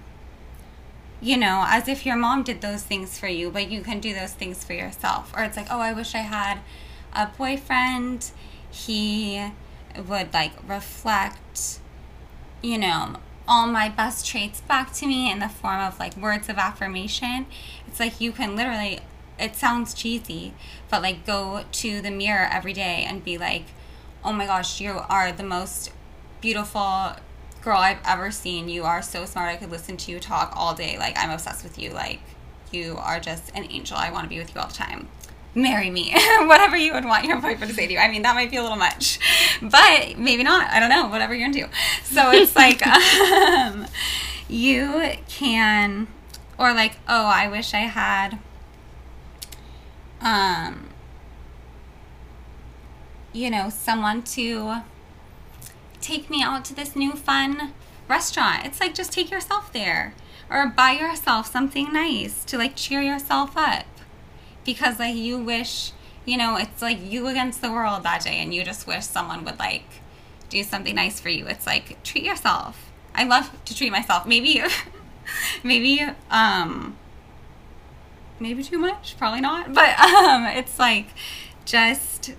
You 1.23 1.37
know, 1.37 1.65
as 1.69 1.87
if 1.87 2.05
your 2.05 2.17
mom 2.17 2.43
did 2.43 2.63
those 2.63 2.83
things 2.83 3.17
for 3.17 3.29
you, 3.29 3.49
but 3.49 3.71
you 3.71 3.83
can 3.83 4.01
do 4.01 4.13
those 4.13 4.33
things 4.33 4.65
for 4.65 4.73
yourself. 4.73 5.33
Or 5.37 5.45
it's 5.45 5.57
like, 5.57 5.69
oh, 5.71 5.79
I 5.79 5.93
wish 5.93 6.17
I 6.17 6.19
had 6.19 6.59
a 7.13 7.27
boyfriend, 7.27 8.33
he 8.69 9.53
would 9.97 10.35
like 10.35 10.53
reflect, 10.67 11.79
you 12.61 12.77
know, 12.77 13.17
all 13.47 13.69
my 13.69 13.89
best 13.89 14.27
traits 14.27 14.61
back 14.63 14.93
to 14.95 15.07
me 15.07 15.31
in 15.31 15.39
the 15.39 15.49
form 15.49 15.81
of 15.81 15.99
like 16.01 16.17
words 16.17 16.49
of 16.49 16.59
affirmation. 16.59 17.47
It's 17.87 18.01
like 18.01 18.21
you 18.21 18.33
can 18.33 18.57
literally, 18.57 18.99
it 19.39 19.55
sounds 19.55 19.95
cheesy, 19.95 20.55
but 20.91 21.03
like 21.03 21.25
go 21.25 21.65
to 21.71 22.01
the 22.01 22.11
mirror 22.11 22.49
every 22.51 22.73
day 22.73 23.05
and 23.07 23.25
be 23.25 23.39
like, 23.39 23.67
oh 24.25 24.33
my 24.33 24.47
gosh, 24.47 24.81
you 24.81 25.01
are 25.09 25.31
the 25.31 25.45
most 25.45 25.93
beautiful 26.41 27.13
girl 27.63 27.79
I've 27.79 27.99
ever 28.05 28.31
seen. 28.31 28.69
You 28.69 28.85
are 28.85 29.03
so 29.03 29.25
smart. 29.25 29.49
I 29.49 29.57
could 29.57 29.71
listen 29.71 29.97
to 29.99 30.11
you 30.11 30.21
talk 30.21 30.53
all 30.57 30.75
day. 30.75 30.99
Like, 30.99 31.17
I'm 31.19 31.31
obsessed 31.31 31.65
with 31.65 31.79
you. 31.79 31.91
Like, 31.91 32.21
you 32.71 32.97
are 32.99 33.21
just 33.21 33.51
an 33.55 33.65
angel. 33.71 33.97
I 33.97 34.11
want 34.11 34.25
to 34.25 34.29
be 34.29 34.39
with 34.39 34.55
you 34.55 34.61
all 34.61 34.69
the 34.69 34.75
time 34.75 35.09
marry 35.55 35.91
me. 35.91 36.13
Whatever 36.41 36.77
you 36.77 36.93
would 36.95 37.05
want 37.05 37.25
your 37.25 37.41
boyfriend 37.41 37.69
to 37.69 37.75
say 37.75 37.87
to 37.87 37.93
you. 37.93 37.99
I 37.99 38.09
mean, 38.09 38.23
that 38.23 38.35
might 38.35 38.51
be 38.51 38.57
a 38.57 38.63
little 38.63 38.77
much, 38.77 39.19
but 39.61 40.19
maybe 40.19 40.43
not. 40.43 40.69
I 40.71 40.81
don't 40.81 40.89
know. 40.89 41.09
Whatever 41.09 41.35
you're 41.35 41.47
into. 41.47 41.69
So 42.05 42.31
it's 42.31 42.57
like, 42.57 42.87
um, 42.87 43.87
you 44.49 45.13
can, 45.29 46.09
or 46.59 46.73
like, 46.73 46.97
oh, 47.09 47.27
I 47.27 47.49
wish 47.49 47.75
I 47.75 47.81
had, 47.81 48.39
um, 50.21 50.89
you 53.33 53.51
know, 53.51 53.69
someone 53.71 54.23
to 54.23 54.83
take 56.03 56.29
me 56.29 56.43
out 56.43 56.65
to 56.67 56.75
this 56.75 56.95
new 56.95 57.13
fun 57.13 57.73
restaurant. 58.09 58.67
It's 58.67 58.81
like, 58.81 58.95
just 58.95 59.13
take 59.13 59.31
yourself 59.31 59.73
there 59.73 60.15
or 60.51 60.67
buy 60.67 60.93
yourself 60.93 61.51
something 61.51 61.93
nice 61.93 62.45
to 62.45 62.59
like 62.59 62.77
cheer 62.77 63.01
yourself 63.01 63.57
up. 63.57 63.87
Because 64.65 64.99
like 64.99 65.17
you 65.17 65.39
wish 65.39 65.93
you 66.25 66.37
know 66.37 66.57
it's 66.57 66.83
like 66.83 66.99
you 67.03 67.27
against 67.27 67.61
the 67.63 67.71
world 67.71 68.03
that 68.05 68.23
day 68.23 68.37
and 68.37 68.55
you 68.55 68.65
just 68.65 68.87
wish 68.87 69.05
someone 69.05 69.45
would 69.45 69.59
like 69.59 69.85
do 70.51 70.63
something 70.63 70.95
nice 70.95 71.19
for 71.21 71.31
you. 71.31 71.47
It's 71.47 71.67
like 71.67 72.03
treat 72.03 72.25
yourself. 72.25 72.91
I 73.15 73.25
love 73.25 73.51
to 73.65 73.75
treat 73.75 73.91
myself. 73.91 74.27
Maybe 74.27 74.63
maybe 75.65 76.03
um 76.31 76.97
maybe 78.39 78.63
too 78.63 78.79
much? 78.79 79.17
Probably 79.19 79.41
not. 79.41 79.73
But 79.73 79.99
um 80.01 80.45
it's 80.45 80.79
like 80.79 81.07
just 81.65 82.35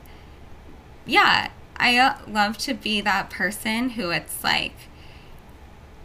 yeah 1.06 1.50
i 1.78 2.16
love 2.28 2.58
to 2.58 2.74
be 2.74 3.02
that 3.02 3.30
person 3.30 3.92
who 3.92 4.10
it's 4.10 4.44
like 4.44 4.74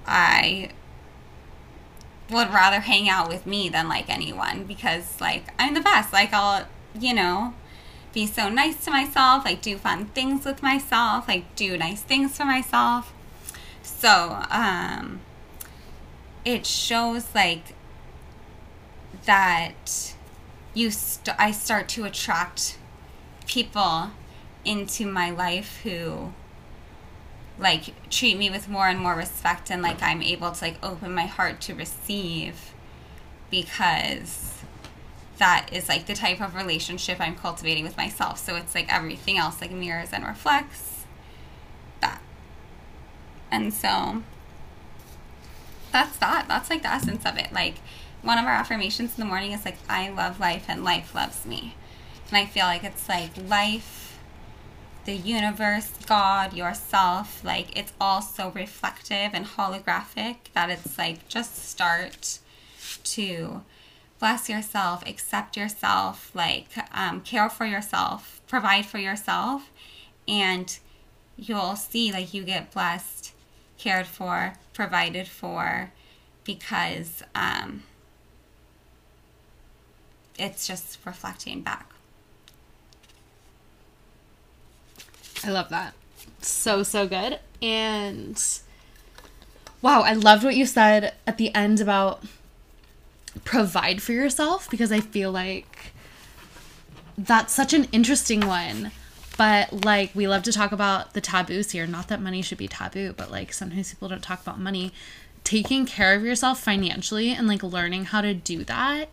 i 0.06 0.70
would 2.30 2.52
rather 2.52 2.80
hang 2.80 3.08
out 3.08 3.28
with 3.28 3.46
me 3.46 3.68
than 3.68 3.88
like 3.88 4.08
anyone 4.08 4.64
because 4.64 5.20
like 5.20 5.44
I'm 5.58 5.74
the 5.74 5.80
best. 5.80 6.12
Like 6.12 6.32
I'll, 6.32 6.66
you 6.98 7.14
know, 7.14 7.54
be 8.12 8.26
so 8.26 8.48
nice 8.48 8.84
to 8.84 8.90
myself, 8.90 9.44
like 9.44 9.62
do 9.62 9.76
fun 9.78 10.06
things 10.06 10.44
with 10.44 10.62
myself, 10.62 11.28
like 11.28 11.54
do 11.56 11.76
nice 11.76 12.02
things 12.02 12.36
for 12.36 12.44
myself. 12.44 13.12
So, 13.82 14.42
um 14.50 15.20
it 16.44 16.64
shows 16.64 17.34
like 17.34 17.74
that 19.26 20.14
you 20.74 20.90
st- 20.90 21.36
I 21.38 21.50
start 21.50 21.88
to 21.90 22.04
attract 22.04 22.78
people 23.46 24.10
into 24.68 25.10
my 25.10 25.30
life 25.30 25.80
who 25.82 26.30
like 27.58 28.10
treat 28.10 28.36
me 28.36 28.50
with 28.50 28.68
more 28.68 28.86
and 28.86 29.00
more 29.00 29.14
respect 29.14 29.70
and 29.70 29.80
like 29.80 30.02
I'm 30.02 30.20
able 30.22 30.52
to 30.52 30.64
like 30.64 30.76
open 30.82 31.14
my 31.14 31.24
heart 31.24 31.62
to 31.62 31.74
receive 31.74 32.74
because 33.50 34.52
that 35.38 35.70
is 35.72 35.88
like 35.88 36.06
the 36.06 36.14
type 36.14 36.42
of 36.42 36.54
relationship 36.54 37.18
I'm 37.18 37.34
cultivating 37.34 37.82
with 37.82 37.96
myself. 37.96 38.38
So 38.38 38.56
it's 38.56 38.74
like 38.74 38.92
everything 38.92 39.38
else 39.38 39.62
like 39.62 39.70
mirrors 39.70 40.12
and 40.12 40.24
reflects 40.24 41.06
that. 42.02 42.20
And 43.50 43.72
so 43.72 44.22
that's 45.92 46.18
that. 46.18 46.44
That's 46.46 46.68
like 46.68 46.82
the 46.82 46.92
essence 46.92 47.24
of 47.24 47.38
it. 47.38 47.52
Like 47.52 47.76
one 48.20 48.36
of 48.36 48.44
our 48.44 48.52
affirmations 48.52 49.16
in 49.16 49.20
the 49.20 49.28
morning 49.28 49.52
is 49.52 49.64
like 49.64 49.78
I 49.88 50.10
love 50.10 50.38
life 50.38 50.66
and 50.68 50.84
life 50.84 51.14
loves 51.14 51.46
me. 51.46 51.74
And 52.28 52.36
I 52.36 52.44
feel 52.44 52.66
like 52.66 52.84
it's 52.84 53.08
like 53.08 53.30
life 53.48 54.07
the 55.08 55.16
universe, 55.16 55.90
God, 56.06 56.52
yourself, 56.52 57.42
like 57.42 57.74
it's 57.74 57.94
all 57.98 58.20
so 58.20 58.50
reflective 58.50 59.30
and 59.32 59.46
holographic 59.46 60.36
that 60.52 60.68
it's 60.68 60.98
like 60.98 61.26
just 61.28 61.56
start 61.56 62.40
to 63.04 63.62
bless 64.18 64.50
yourself, 64.50 65.02
accept 65.06 65.56
yourself, 65.56 66.30
like 66.34 66.66
um, 66.92 67.22
care 67.22 67.48
for 67.48 67.64
yourself, 67.64 68.42
provide 68.46 68.84
for 68.84 68.98
yourself, 68.98 69.70
and 70.28 70.78
you'll 71.38 71.76
see 71.76 72.12
like 72.12 72.34
you 72.34 72.44
get 72.44 72.70
blessed, 72.70 73.32
cared 73.78 74.06
for, 74.06 74.56
provided 74.74 75.26
for, 75.26 75.90
because 76.44 77.22
um, 77.34 77.82
it's 80.38 80.66
just 80.66 80.98
reflecting 81.06 81.62
back. 81.62 81.94
I 85.44 85.50
love 85.50 85.68
that. 85.70 85.94
So, 86.40 86.82
so 86.82 87.06
good. 87.06 87.38
And 87.62 88.42
wow, 89.82 90.02
I 90.02 90.12
loved 90.12 90.44
what 90.44 90.56
you 90.56 90.66
said 90.66 91.14
at 91.26 91.38
the 91.38 91.54
end 91.54 91.80
about 91.80 92.22
provide 93.44 94.02
for 94.02 94.12
yourself 94.12 94.68
because 94.70 94.90
I 94.90 95.00
feel 95.00 95.30
like 95.30 95.92
that's 97.16 97.52
such 97.52 97.72
an 97.72 97.84
interesting 97.92 98.46
one. 98.46 98.90
But 99.36 99.84
like 99.84 100.10
we 100.14 100.26
love 100.26 100.42
to 100.44 100.52
talk 100.52 100.72
about 100.72 101.14
the 101.14 101.20
taboos 101.20 101.70
here. 101.70 101.86
Not 101.86 102.08
that 102.08 102.20
money 102.20 102.42
should 102.42 102.58
be 102.58 102.68
taboo, 102.68 103.14
but 103.16 103.30
like 103.30 103.52
sometimes 103.52 103.90
people 103.92 104.08
don't 104.08 104.22
talk 104.22 104.42
about 104.42 104.58
money. 104.58 104.92
Taking 105.44 105.86
care 105.86 106.14
of 106.14 106.24
yourself 106.24 106.60
financially 106.60 107.30
and 107.30 107.46
like 107.46 107.62
learning 107.62 108.06
how 108.06 108.20
to 108.20 108.34
do 108.34 108.64
that 108.64 109.08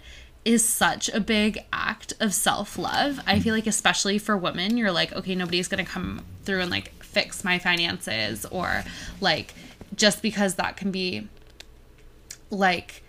is 0.46 0.64
such 0.64 1.10
a 1.10 1.20
big 1.20 1.60
act 1.74 2.14
of 2.20 2.34
self 2.34 2.78
love. 2.78 3.20
I 3.26 3.40
feel 3.40 3.54
like, 3.54 3.68
especially 3.68 4.20
for 4.20 4.38
women, 4.38 4.78
you're 4.78 4.92
like, 4.92 5.12
okay, 5.14 5.36
nobody's 5.36 5.68
gonna 5.68 5.86
come 5.86 6.24
through 6.44 6.62
and 6.62 6.72
like 6.72 7.04
fix 7.04 7.44
my 7.44 7.58
finances, 7.60 8.46
or 8.46 8.84
like 9.20 9.54
just 9.96 10.22
because 10.22 10.56
that 10.56 10.78
can 10.78 10.92
be 10.92 11.28
like 12.52 13.02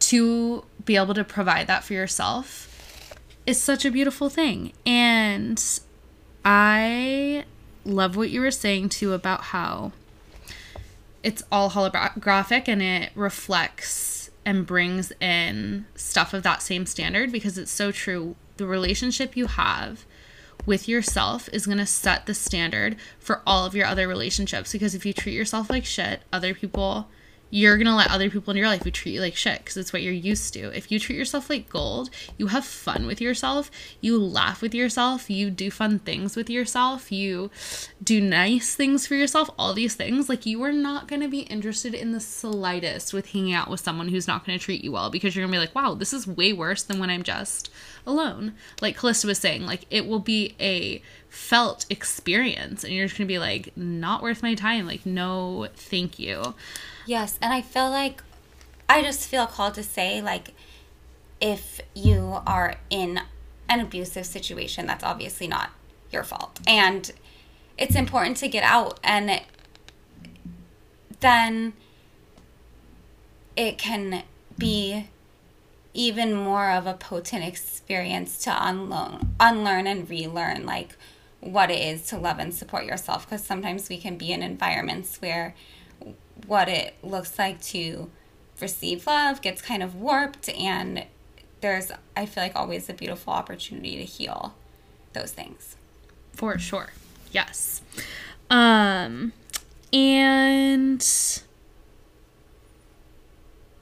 to 0.00 0.64
be 0.84 0.96
able 0.96 1.14
to 1.14 1.24
provide 1.24 1.66
that 1.68 1.84
for 1.84 1.92
yourself 1.92 2.64
is 3.46 3.60
such 3.60 3.84
a 3.84 3.90
beautiful 3.90 4.28
thing. 4.28 4.72
And 4.84 5.62
I 6.44 7.44
love 7.84 8.16
what 8.16 8.30
you 8.30 8.40
were 8.40 8.50
saying 8.50 8.90
too 8.90 9.12
about 9.12 9.40
how 9.44 9.92
it's 11.22 11.42
all 11.50 11.70
holographic 11.70 12.68
and 12.68 12.82
it 12.82 13.10
reflects 13.14 14.17
and 14.48 14.64
brings 14.66 15.12
in 15.20 15.84
stuff 15.94 16.32
of 16.32 16.42
that 16.42 16.62
same 16.62 16.86
standard 16.86 17.30
because 17.30 17.58
it's 17.58 17.70
so 17.70 17.92
true. 17.92 18.34
The 18.56 18.64
relationship 18.64 19.36
you 19.36 19.46
have 19.46 20.06
with 20.64 20.88
yourself 20.88 21.50
is 21.52 21.66
going 21.66 21.76
to 21.76 21.84
set 21.84 22.24
the 22.24 22.32
standard 22.32 22.96
for 23.18 23.42
all 23.46 23.66
of 23.66 23.74
your 23.74 23.84
other 23.84 24.08
relationships 24.08 24.72
because 24.72 24.94
if 24.94 25.04
you 25.04 25.12
treat 25.12 25.34
yourself 25.34 25.68
like 25.68 25.84
shit, 25.84 26.22
other 26.32 26.54
people 26.54 27.10
you're 27.50 27.78
gonna 27.78 27.96
let 27.96 28.10
other 28.10 28.30
people 28.30 28.50
in 28.50 28.56
your 28.56 28.68
life 28.68 28.82
who 28.82 28.90
treat 28.90 29.12
you 29.12 29.20
like 29.20 29.36
shit 29.36 29.58
because 29.58 29.76
it's 29.76 29.92
what 29.92 30.02
you're 30.02 30.12
used 30.12 30.52
to. 30.54 30.76
If 30.76 30.90
you 30.90 30.98
treat 30.98 31.16
yourself 31.16 31.48
like 31.48 31.68
gold, 31.68 32.10
you 32.36 32.48
have 32.48 32.64
fun 32.64 33.06
with 33.06 33.20
yourself, 33.20 33.70
you 34.00 34.18
laugh 34.18 34.60
with 34.60 34.74
yourself, 34.74 35.30
you 35.30 35.50
do 35.50 35.70
fun 35.70 35.98
things 35.98 36.36
with 36.36 36.50
yourself, 36.50 37.10
you 37.10 37.50
do 38.02 38.20
nice 38.20 38.74
things 38.74 39.06
for 39.06 39.14
yourself, 39.14 39.50
all 39.58 39.74
these 39.74 39.94
things, 39.94 40.28
like 40.28 40.46
you 40.46 40.62
are 40.62 40.72
not 40.72 41.08
gonna 41.08 41.28
be 41.28 41.40
interested 41.40 41.94
in 41.94 42.12
the 42.12 42.20
slightest 42.20 43.12
with 43.12 43.32
hanging 43.32 43.54
out 43.54 43.70
with 43.70 43.80
someone 43.80 44.08
who's 44.08 44.28
not 44.28 44.44
gonna 44.44 44.58
treat 44.58 44.84
you 44.84 44.92
well 44.92 45.10
because 45.10 45.34
you're 45.34 45.44
gonna 45.44 45.56
be 45.56 45.60
like, 45.60 45.74
wow, 45.74 45.94
this 45.94 46.12
is 46.12 46.26
way 46.26 46.52
worse 46.52 46.82
than 46.82 46.98
when 46.98 47.10
I'm 47.10 47.22
just 47.22 47.70
alone. 48.06 48.54
Like 48.80 48.96
Calista 48.96 49.26
was 49.26 49.38
saying, 49.38 49.66
like 49.66 49.86
it 49.90 50.06
will 50.06 50.18
be 50.18 50.54
a 50.60 51.02
felt 51.38 51.86
experience 51.88 52.84
and 52.84 52.92
you're 52.92 53.06
just 53.06 53.16
gonna 53.16 53.28
be 53.28 53.38
like, 53.38 53.74
not 53.76 54.22
worth 54.22 54.42
my 54.42 54.54
time. 54.54 54.86
Like, 54.86 55.06
no, 55.06 55.68
thank 55.74 56.18
you. 56.18 56.54
Yes, 57.06 57.38
and 57.40 57.54
I 57.54 57.62
feel 57.62 57.88
like 57.88 58.22
I 58.88 59.02
just 59.02 59.26
feel 59.28 59.46
called 59.46 59.74
to 59.74 59.82
say 59.82 60.20
like 60.20 60.52
if 61.40 61.80
you 61.94 62.42
are 62.46 62.74
in 62.90 63.20
an 63.68 63.80
abusive 63.80 64.26
situation, 64.26 64.86
that's 64.86 65.04
obviously 65.04 65.46
not 65.46 65.70
your 66.10 66.24
fault. 66.24 66.58
And 66.66 67.10
it's 67.78 67.94
important 67.94 68.36
to 68.38 68.48
get 68.48 68.64
out 68.64 68.98
and 69.04 69.40
then 71.20 71.72
it 73.56 73.78
can 73.78 74.24
be 74.58 75.06
even 75.94 76.34
more 76.34 76.70
of 76.70 76.86
a 76.86 76.94
potent 76.94 77.44
experience 77.44 78.38
to 78.38 78.68
unlearn 78.68 79.34
unlearn 79.40 79.86
and 79.86 80.08
relearn 80.10 80.66
like 80.66 80.96
what 81.40 81.70
it 81.70 81.78
is 81.78 82.06
to 82.06 82.18
love 82.18 82.38
and 82.38 82.52
support 82.52 82.84
yourself 82.84 83.24
because 83.24 83.44
sometimes 83.44 83.88
we 83.88 83.98
can 83.98 84.16
be 84.16 84.32
in 84.32 84.42
environments 84.42 85.20
where 85.20 85.54
what 86.46 86.68
it 86.68 86.94
looks 87.02 87.38
like 87.38 87.60
to 87.60 88.10
receive 88.60 89.06
love 89.06 89.40
gets 89.40 89.62
kind 89.62 89.82
of 89.82 89.94
warped 89.94 90.48
and 90.50 91.04
there's 91.60 91.92
I 92.16 92.26
feel 92.26 92.42
like 92.42 92.56
always 92.56 92.88
a 92.88 92.92
beautiful 92.92 93.32
opportunity 93.32 93.96
to 93.96 94.04
heal 94.04 94.54
those 95.12 95.32
things. 95.32 95.76
For 96.32 96.58
sure. 96.58 96.92
Yes. 97.32 97.82
Um 98.50 99.32
and 99.92 101.04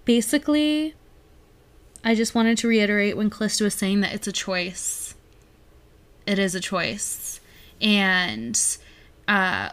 basically 0.05 0.95
I 2.05 2.15
just 2.15 2.35
wanted 2.35 2.59
to 2.59 2.69
reiterate 2.69 3.17
when 3.17 3.31
Calista 3.31 3.65
was 3.65 3.75
saying 3.75 4.01
that 4.03 4.15
it's 4.15 4.27
a 4.27 4.33
choice. 4.33 5.15
It 6.27 6.39
is 6.39 6.55
a 6.55 6.61
choice. 6.61 7.41
And 7.81 8.61
uh 9.29 9.71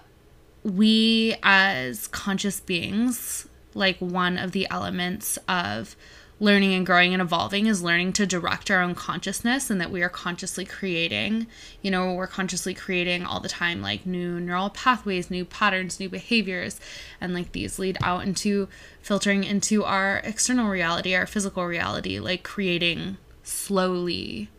we 0.63 1.35
as 1.43 2.07
conscious 2.07 2.59
beings, 2.59 3.47
like 3.73 3.97
one 3.99 4.37
of 4.37 4.51
the 4.53 4.67
elements 4.69 5.37
of 5.47 5.95
learning 6.39 6.73
and 6.73 6.85
growing 6.85 7.13
and 7.13 7.21
evolving 7.21 7.67
is 7.67 7.81
learning 7.81 8.11
to 8.11 8.25
direct 8.25 8.69
our 8.69 8.81
own 8.81 8.95
consciousness 8.95 9.69
and 9.69 9.79
that 9.79 9.91
we 9.91 10.01
are 10.01 10.09
consciously 10.09 10.65
creating. 10.65 11.47
You 11.81 11.91
know 11.91 12.13
we're 12.13 12.27
consciously 12.27 12.73
creating 12.73 13.23
all 13.25 13.39
the 13.39 13.49
time 13.49 13.81
like 13.81 14.05
new 14.05 14.39
neural 14.39 14.69
pathways 14.69 15.29
new 15.31 15.45
patterns 15.45 15.99
new 15.99 16.09
behaviors 16.09 16.79
and 17.21 17.33
like 17.33 17.51
these 17.51 17.79
lead 17.79 17.97
out 18.01 18.23
into 18.23 18.67
filtering 19.01 19.43
into 19.43 19.83
our 19.83 20.17
external 20.23 20.69
reality 20.69 21.15
our 21.15 21.27
physical 21.27 21.65
reality 21.65 22.19
like 22.19 22.43
creating 22.43 23.17
slowly 23.43 24.49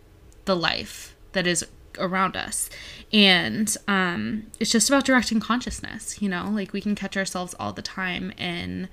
the 0.44 0.56
life 0.56 1.14
that 1.32 1.46
is 1.46 1.66
around 1.98 2.36
us. 2.36 2.70
And 3.12 3.74
um, 3.86 4.46
it's 4.58 4.70
just 4.70 4.88
about 4.88 5.04
directing 5.04 5.40
consciousness 5.40 6.20
you 6.20 6.28
know? 6.28 6.48
Like 6.50 6.72
we 6.72 6.80
can 6.80 6.94
catch 6.94 7.16
ourselves 7.16 7.54
all 7.58 7.72
the 7.72 7.82
time 7.82 8.32
in 8.32 8.88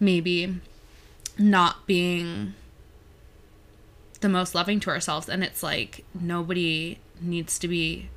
maybe 0.00 0.60
not 1.38 1.86
being 1.86 2.54
the 4.20 4.28
most 4.28 4.54
loving 4.54 4.78
to 4.80 4.90
ourselves 4.90 5.28
and 5.28 5.42
it's 5.42 5.62
like 5.62 6.04
nobody 6.14 6.98
needs 7.20 7.58
to 7.58 7.66
be 7.66 8.08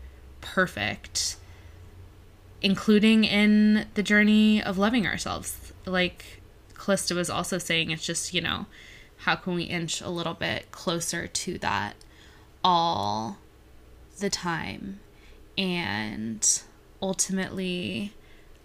perfect 0.42 1.38
including 2.62 3.24
in 3.24 3.86
the 3.94 4.04
journey 4.04 4.62
of 4.62 4.78
loving 4.78 5.06
ourselves. 5.06 5.74
Like 5.86 6.42
Calista 6.74 7.14
was 7.16 7.30
also 7.30 7.58
saying 7.58 7.92
it's 7.92 8.06
just 8.06 8.34
you 8.34 8.42
know 8.42 8.66
how 9.18 9.36
can 9.36 9.56
we 9.56 9.64
inch 9.64 10.02
a 10.02 10.10
little 10.10 10.34
bit 10.34 10.72
closer 10.72 11.28
to 11.28 11.58
that 11.60 11.96
all 12.64 13.38
the 14.20 14.30
time 14.30 15.00
and 15.58 16.62
ultimately 17.02 18.14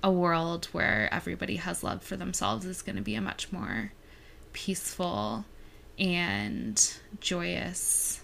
a 0.03 0.11
world 0.11 0.67
where 0.73 1.09
everybody 1.13 1.57
has 1.57 1.85
love 1.85 2.03
for 2.03 2.17
themselves 2.17 2.65
is 2.65 2.83
going 2.83 2.97
to 2.97 3.03
be 3.03 3.15
a 3.15 3.21
much 3.21 3.53
more 3.53 3.93
peaceful 4.53 5.45
and 5.99 6.95
joyous 7.21 8.23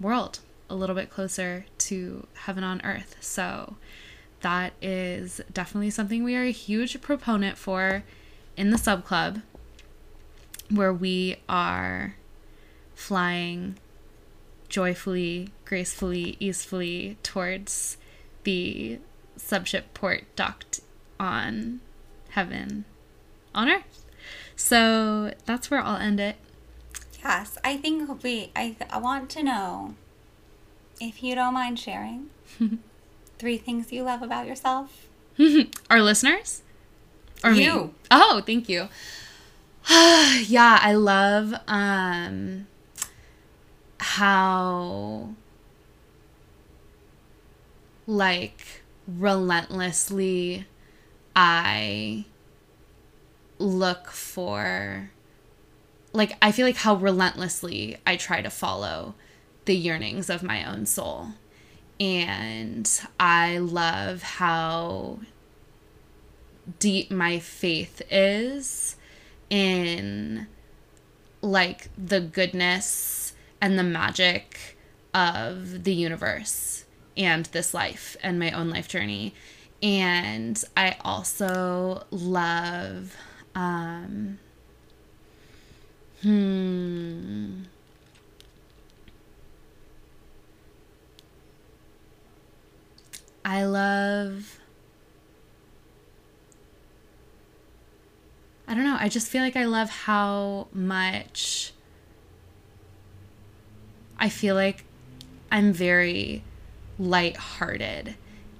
world 0.00 0.40
a 0.70 0.74
little 0.74 0.96
bit 0.96 1.10
closer 1.10 1.66
to 1.76 2.26
heaven 2.34 2.64
on 2.64 2.80
earth. 2.82 3.16
So 3.20 3.76
that 4.40 4.72
is 4.80 5.40
definitely 5.52 5.90
something 5.90 6.24
we 6.24 6.36
are 6.36 6.44
a 6.44 6.50
huge 6.50 7.00
proponent 7.00 7.58
for 7.58 8.04
in 8.56 8.70
the 8.70 8.78
sub 8.78 9.04
club 9.04 9.40
where 10.70 10.92
we 10.92 11.36
are 11.48 12.16
flying 12.94 13.78
joyfully, 14.68 15.50
gracefully, 15.68 16.36
easefully 16.40 17.18
towards 17.22 17.98
the 18.44 18.98
subship 19.38 19.82
port 19.92 20.24
docked 20.34 20.80
on 21.20 21.80
heaven 22.30 22.86
on 23.54 23.68
earth. 23.68 24.06
So 24.56 25.34
that's 25.44 25.70
where 25.70 25.80
I'll 25.80 25.98
end 25.98 26.20
it. 26.20 26.36
Yes, 27.22 27.58
I 27.62 27.76
think 27.76 28.22
we. 28.22 28.50
I, 28.56 28.76
I 28.90 28.98
want 28.98 29.28
to 29.30 29.42
know 29.42 29.94
if 31.00 31.22
you 31.22 31.34
don't 31.34 31.54
mind 31.54 31.78
sharing 31.78 32.30
three 33.38 33.58
things 33.58 33.92
you 33.92 34.04
love 34.04 34.22
about 34.22 34.46
yourself. 34.46 35.06
Our 35.90 36.00
listeners? 36.00 36.62
Or 37.44 37.52
you. 37.52 37.74
Me? 37.74 37.90
Oh, 38.10 38.42
thank 38.44 38.68
you. 38.68 38.88
yeah, 39.90 40.78
I 40.80 40.94
love 40.94 41.54
um 41.66 42.66
how 44.00 45.30
like 48.08 48.82
relentlessly 49.06 50.66
I 51.36 52.24
look 53.58 54.08
for 54.08 55.10
like 56.14 56.36
I 56.40 56.50
feel 56.50 56.66
like 56.66 56.76
how 56.76 56.96
relentlessly 56.96 57.98
I 58.06 58.16
try 58.16 58.40
to 58.40 58.48
follow 58.48 59.14
the 59.66 59.76
yearnings 59.76 60.30
of 60.30 60.42
my 60.42 60.64
own 60.64 60.86
soul. 60.86 61.28
And 62.00 62.90
I 63.20 63.58
love 63.58 64.22
how 64.22 65.18
deep 66.78 67.10
my 67.10 67.38
faith 67.38 68.00
is 68.10 68.96
in 69.50 70.46
like 71.42 71.90
the 71.98 72.20
goodness 72.20 73.34
and 73.60 73.78
the 73.78 73.82
magic 73.82 74.78
of 75.12 75.84
the 75.84 75.94
universe 75.94 76.77
and 77.18 77.46
this 77.46 77.74
life 77.74 78.16
and 78.22 78.38
my 78.38 78.52
own 78.52 78.70
life 78.70 78.88
journey. 78.88 79.34
And 79.82 80.62
I 80.76 80.96
also 81.04 82.04
love, 82.10 83.14
um, 83.54 84.38
hmm. 86.22 87.62
I 93.44 93.64
love. 93.64 94.58
I 98.66 98.74
don't 98.74 98.84
know. 98.84 98.98
I 99.00 99.08
just 99.08 99.28
feel 99.28 99.42
like 99.42 99.56
I 99.56 99.64
love 99.64 99.88
how 99.88 100.68
much 100.72 101.72
I 104.18 104.28
feel 104.28 104.54
like 104.54 104.84
I'm 105.50 105.72
very 105.72 106.42
light-hearted 106.98 108.14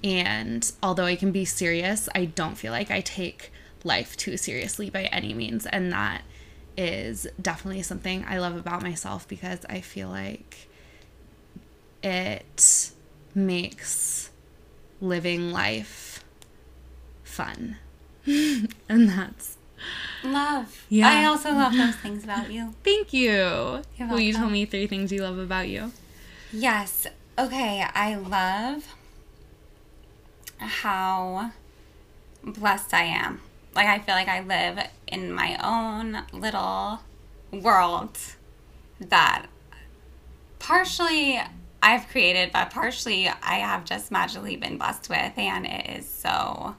and 0.04 0.70
although 0.82 1.04
I 1.04 1.16
can 1.16 1.32
be 1.32 1.44
serious, 1.44 2.08
I 2.14 2.26
don't 2.26 2.56
feel 2.56 2.72
like 2.72 2.90
I 2.90 3.00
take 3.00 3.52
life 3.84 4.16
too 4.16 4.36
seriously 4.36 4.90
by 4.90 5.04
any 5.04 5.34
means 5.34 5.66
and 5.66 5.92
that 5.92 6.22
is 6.76 7.26
definitely 7.40 7.82
something 7.82 8.24
I 8.28 8.38
love 8.38 8.56
about 8.56 8.82
myself 8.82 9.26
because 9.26 9.64
I 9.68 9.80
feel 9.80 10.08
like 10.08 10.68
it 12.02 12.92
makes 13.34 14.30
living 15.00 15.50
life 15.50 16.24
fun. 17.24 17.78
and 18.26 19.08
that's 19.08 19.58
Love. 20.24 20.84
Yeah. 20.88 21.08
I 21.08 21.24
also 21.26 21.52
love 21.52 21.72
those 21.72 21.94
things 21.96 22.24
about 22.24 22.50
you. 22.50 22.74
Thank 22.84 23.12
you. 23.12 23.82
Will 24.00 24.20
you 24.20 24.32
tell 24.32 24.50
me 24.50 24.64
three 24.64 24.86
things 24.86 25.12
you 25.12 25.22
love 25.22 25.38
about 25.38 25.68
you? 25.68 25.92
Yes. 26.52 27.06
Okay. 27.38 27.86
I 27.94 28.16
love 28.16 28.96
how 30.58 31.52
blessed 32.42 32.92
I 32.92 33.04
am. 33.04 33.40
Like, 33.76 33.86
I 33.86 34.00
feel 34.00 34.16
like 34.16 34.26
I 34.26 34.40
live 34.40 34.84
in 35.06 35.30
my 35.32 35.56
own 35.62 36.24
little 36.32 36.98
world 37.52 38.18
that 38.98 39.46
partially 40.58 41.40
I've 41.80 42.08
created, 42.08 42.50
but 42.52 42.70
partially 42.70 43.28
I 43.28 43.58
have 43.58 43.84
just 43.84 44.10
magically 44.10 44.56
been 44.56 44.76
blessed 44.76 45.08
with. 45.08 45.38
And 45.38 45.64
it 45.64 45.98
is 46.00 46.08
so 46.08 46.74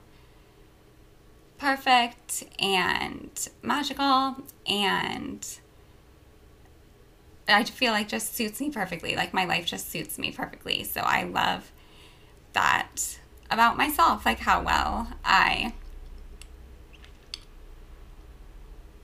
perfect 1.58 2.44
and 2.60 3.48
magical 3.62 4.36
and 4.68 5.48
I 7.52 7.64
feel 7.64 7.92
like 7.92 8.08
just 8.08 8.36
suits 8.36 8.60
me 8.60 8.70
perfectly. 8.70 9.16
Like 9.16 9.34
my 9.34 9.46
life 9.46 9.66
just 9.66 9.90
suits 9.90 10.18
me 10.18 10.32
perfectly. 10.32 10.84
So 10.84 11.02
I 11.02 11.24
love 11.24 11.72
that 12.54 13.20
about 13.50 13.78
myself, 13.78 14.26
like 14.26 14.40
how 14.40 14.62
well 14.62 15.12
I 15.24 15.74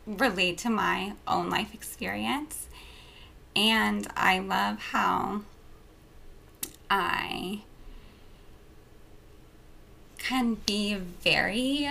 relate 0.05 0.57
to 0.59 0.69
my 0.69 1.13
own 1.27 1.49
life 1.49 1.73
experience. 1.73 2.67
And 3.55 4.07
I 4.15 4.39
love 4.39 4.79
how 4.79 5.41
I 6.89 7.61
can 10.17 10.55
be 10.65 10.95
very 10.95 11.87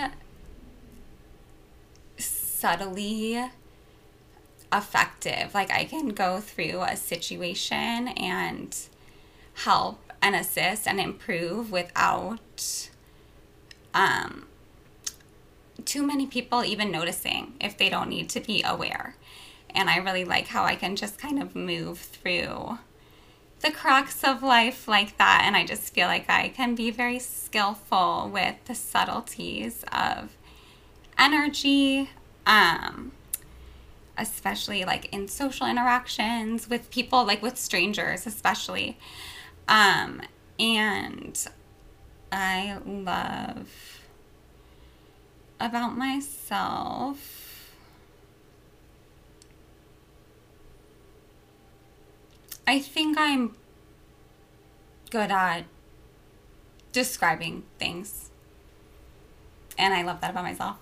subtly 2.17 3.49
effective. 4.77 5.53
Like 5.53 5.71
I 5.71 5.85
can 5.85 6.09
go 6.09 6.39
through 6.39 6.81
a 6.81 6.95
situation 6.95 8.09
and 8.09 8.75
help 9.63 10.11
and 10.21 10.35
assist 10.35 10.87
and 10.87 10.99
improve 10.99 11.71
without 11.71 12.89
um 13.93 14.47
too 15.85 16.05
many 16.05 16.25
people 16.25 16.63
even 16.63 16.91
noticing 16.91 17.53
if 17.59 17.77
they 17.77 17.89
don't 17.89 18.09
need 18.09 18.29
to 18.29 18.39
be 18.39 18.63
aware. 18.63 19.15
And 19.69 19.89
I 19.89 19.97
really 19.97 20.25
like 20.25 20.47
how 20.47 20.63
I 20.63 20.75
can 20.75 20.95
just 20.95 21.19
kind 21.19 21.41
of 21.41 21.55
move 21.55 21.99
through 21.99 22.79
the 23.59 23.71
cracks 23.71 24.23
of 24.23 24.41
life 24.41 24.87
like 24.87 25.17
that. 25.17 25.43
And 25.45 25.55
I 25.55 25.65
just 25.65 25.93
feel 25.93 26.07
like 26.07 26.29
I 26.29 26.49
can 26.49 26.75
be 26.75 26.91
very 26.91 27.19
skillful 27.19 28.29
with 28.31 28.55
the 28.65 28.75
subtleties 28.75 29.83
of 29.91 30.35
energy, 31.17 32.09
um, 32.45 33.11
especially 34.17 34.85
like 34.85 35.13
in 35.13 35.27
social 35.27 35.67
interactions 35.67 36.69
with 36.69 36.89
people, 36.89 37.25
like 37.25 37.41
with 37.41 37.57
strangers, 37.57 38.25
especially. 38.25 38.97
Um, 39.67 40.21
and 40.59 41.47
I 42.31 42.77
love 42.85 44.01
about 45.59 45.97
myself. 45.97 47.71
I 52.67 52.79
think 52.79 53.17
I'm 53.17 53.55
good 55.11 55.31
at 55.31 55.65
describing 56.91 57.63
things. 57.77 58.31
And 59.77 59.93
I 59.93 60.01
love 60.01 60.21
that 60.21 60.31
about 60.31 60.43
myself. 60.43 60.77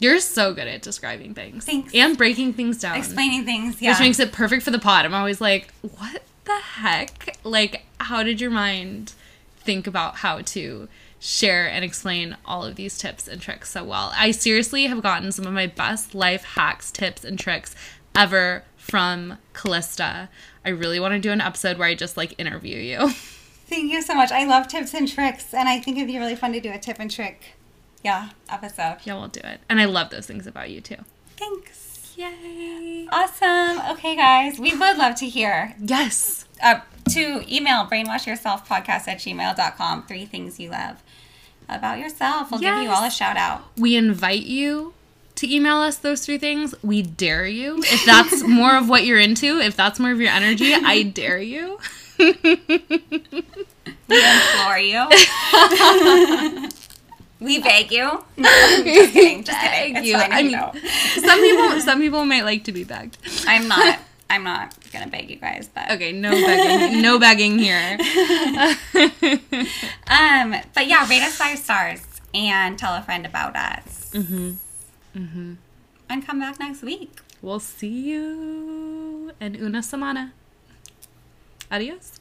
You're 0.00 0.20
so 0.20 0.54
good 0.54 0.68
at 0.68 0.82
describing 0.82 1.34
things. 1.34 1.64
Thanks. 1.64 1.92
And 1.94 2.16
breaking 2.16 2.54
things 2.54 2.78
down. 2.78 2.96
Explaining 2.96 3.44
things, 3.44 3.82
yeah. 3.82 3.92
Which 3.92 4.00
makes 4.00 4.20
it 4.20 4.32
perfect 4.32 4.62
for 4.62 4.70
the 4.70 4.78
pod. 4.78 5.04
I'm 5.04 5.14
always 5.14 5.40
like, 5.40 5.72
what 5.82 6.22
the 6.44 6.58
heck? 6.58 7.36
Like, 7.44 7.84
how 7.98 8.22
did 8.22 8.40
your 8.40 8.50
mind 8.50 9.12
think 9.56 9.86
about 9.86 10.16
how 10.16 10.40
to 10.40 10.88
share 11.20 11.68
and 11.68 11.84
explain 11.84 12.36
all 12.44 12.64
of 12.64 12.76
these 12.76 12.96
tips 12.96 13.26
and 13.26 13.40
tricks 13.40 13.70
so 13.70 13.84
well? 13.84 14.12
I 14.14 14.30
seriously 14.30 14.86
have 14.86 15.02
gotten 15.02 15.32
some 15.32 15.46
of 15.46 15.52
my 15.52 15.66
best 15.66 16.14
life 16.14 16.44
hacks, 16.44 16.90
tips, 16.90 17.24
and 17.24 17.38
tricks 17.38 17.74
ever 18.14 18.64
from 18.76 19.38
Calista. 19.52 20.28
I 20.64 20.70
really 20.70 21.00
want 21.00 21.12
to 21.12 21.20
do 21.20 21.30
an 21.30 21.40
episode 21.40 21.78
where 21.78 21.88
I 21.88 21.94
just 21.94 22.16
like 22.16 22.38
interview 22.38 22.78
you. 22.78 23.10
Thank 23.68 23.92
you 23.92 24.00
so 24.00 24.14
much. 24.14 24.32
I 24.32 24.46
love 24.46 24.66
tips 24.66 24.94
and 24.94 25.06
tricks, 25.06 25.52
and 25.52 25.68
I 25.68 25.78
think 25.78 25.98
it'd 25.98 26.08
be 26.08 26.18
really 26.18 26.36
fun 26.36 26.52
to 26.54 26.60
do 26.60 26.72
a 26.72 26.78
tip 26.78 26.98
and 26.98 27.10
trick, 27.10 27.54
yeah, 28.04 28.30
episode. 28.50 28.98
yeah, 29.04 29.14
we'll 29.14 29.28
do 29.28 29.40
it. 29.44 29.60
And 29.68 29.80
I 29.80 29.84
love 29.86 30.10
those 30.10 30.26
things 30.26 30.46
about 30.46 30.70
you 30.70 30.80
too. 30.80 30.96
Thanks. 31.36 32.14
Yay. 32.16 33.06
Awesome. 33.12 33.80
Okay, 33.92 34.16
guys, 34.16 34.58
we 34.58 34.76
would 34.76 34.98
love 34.98 35.14
to 35.16 35.28
hear. 35.28 35.76
Yes. 35.80 36.46
Uh, 36.62 36.80
to 37.10 37.44
email 37.52 37.86
brainwashyourselfpodcast 37.86 39.06
at 39.06 39.18
gmail.com. 39.18 40.02
Three 40.06 40.26
things 40.26 40.58
you 40.58 40.70
love 40.70 41.02
about 41.68 41.98
yourself. 41.98 42.50
We'll 42.50 42.60
give 42.60 42.76
you 42.82 42.90
all 42.90 43.04
a 43.04 43.10
shout 43.10 43.36
out. 43.36 43.62
We 43.76 43.94
invite 43.94 44.42
you 44.42 44.94
to 45.36 45.52
email 45.54 45.76
us 45.76 45.96
those 45.96 46.26
three 46.26 46.38
things. 46.38 46.74
We 46.82 47.02
dare 47.02 47.46
you. 47.46 47.78
If 47.78 48.04
that's 48.04 48.42
more 48.46 48.76
of 48.76 48.88
what 48.88 49.04
you're 49.04 49.20
into, 49.20 49.58
if 49.60 49.76
that's 49.76 50.00
more 50.00 50.10
of 50.10 50.20
your 50.20 50.30
energy, 50.30 50.74
I 50.74 51.02
dare 51.04 51.40
you. 51.40 51.78
We 54.08 54.24
implore 54.24 54.78
you. 54.78 55.06
we 57.40 57.60
beg 57.62 57.90
you. 57.92 58.08
No, 58.36 58.48
I'm 58.50 58.84
just 58.84 59.12
kidding. 59.12 59.44
Just 59.44 59.58
kidding. 59.60 59.94
Beg 59.94 59.96
It's 60.02 60.06
you. 60.08 60.18
fine. 60.18 60.32
I 60.32 60.38
I 60.38 60.42
mean- 60.42 60.52
know. 60.52 60.72
some 61.20 61.40
people 61.40 61.80
some 61.88 62.00
people 62.00 62.24
might 62.24 62.44
like 62.44 62.64
to 62.64 62.72
be 62.72 62.84
begged. 62.84 63.18
I'm 63.46 63.68
not. 63.68 63.98
I'm 64.30 64.44
not 64.44 64.74
gonna 64.92 65.06
beg 65.06 65.30
you 65.30 65.36
guys, 65.36 65.70
but 65.72 65.90
Okay, 65.92 66.12
no 66.12 66.30
begging. 66.30 67.00
No 67.00 67.18
begging 67.18 67.58
here. 67.58 67.96
um, 70.06 70.54
but 70.74 70.86
yeah, 70.86 71.08
rate 71.08 71.22
us 71.22 71.36
five 71.36 71.58
stars 71.58 72.00
and 72.34 72.78
tell 72.78 72.94
a 72.94 73.00
friend 73.02 73.24
about 73.24 73.56
us. 73.56 74.10
Mm-hmm. 74.12 74.50
Mm-hmm. 75.16 75.52
And 76.10 76.26
come 76.26 76.40
back 76.40 76.58
next 76.60 76.82
week. 76.82 77.20
We'll 77.40 77.58
see 77.60 78.10
you 78.10 79.32
in 79.40 79.56
una 79.56 79.80
semana. 79.82 80.32
Adios. 81.70 82.17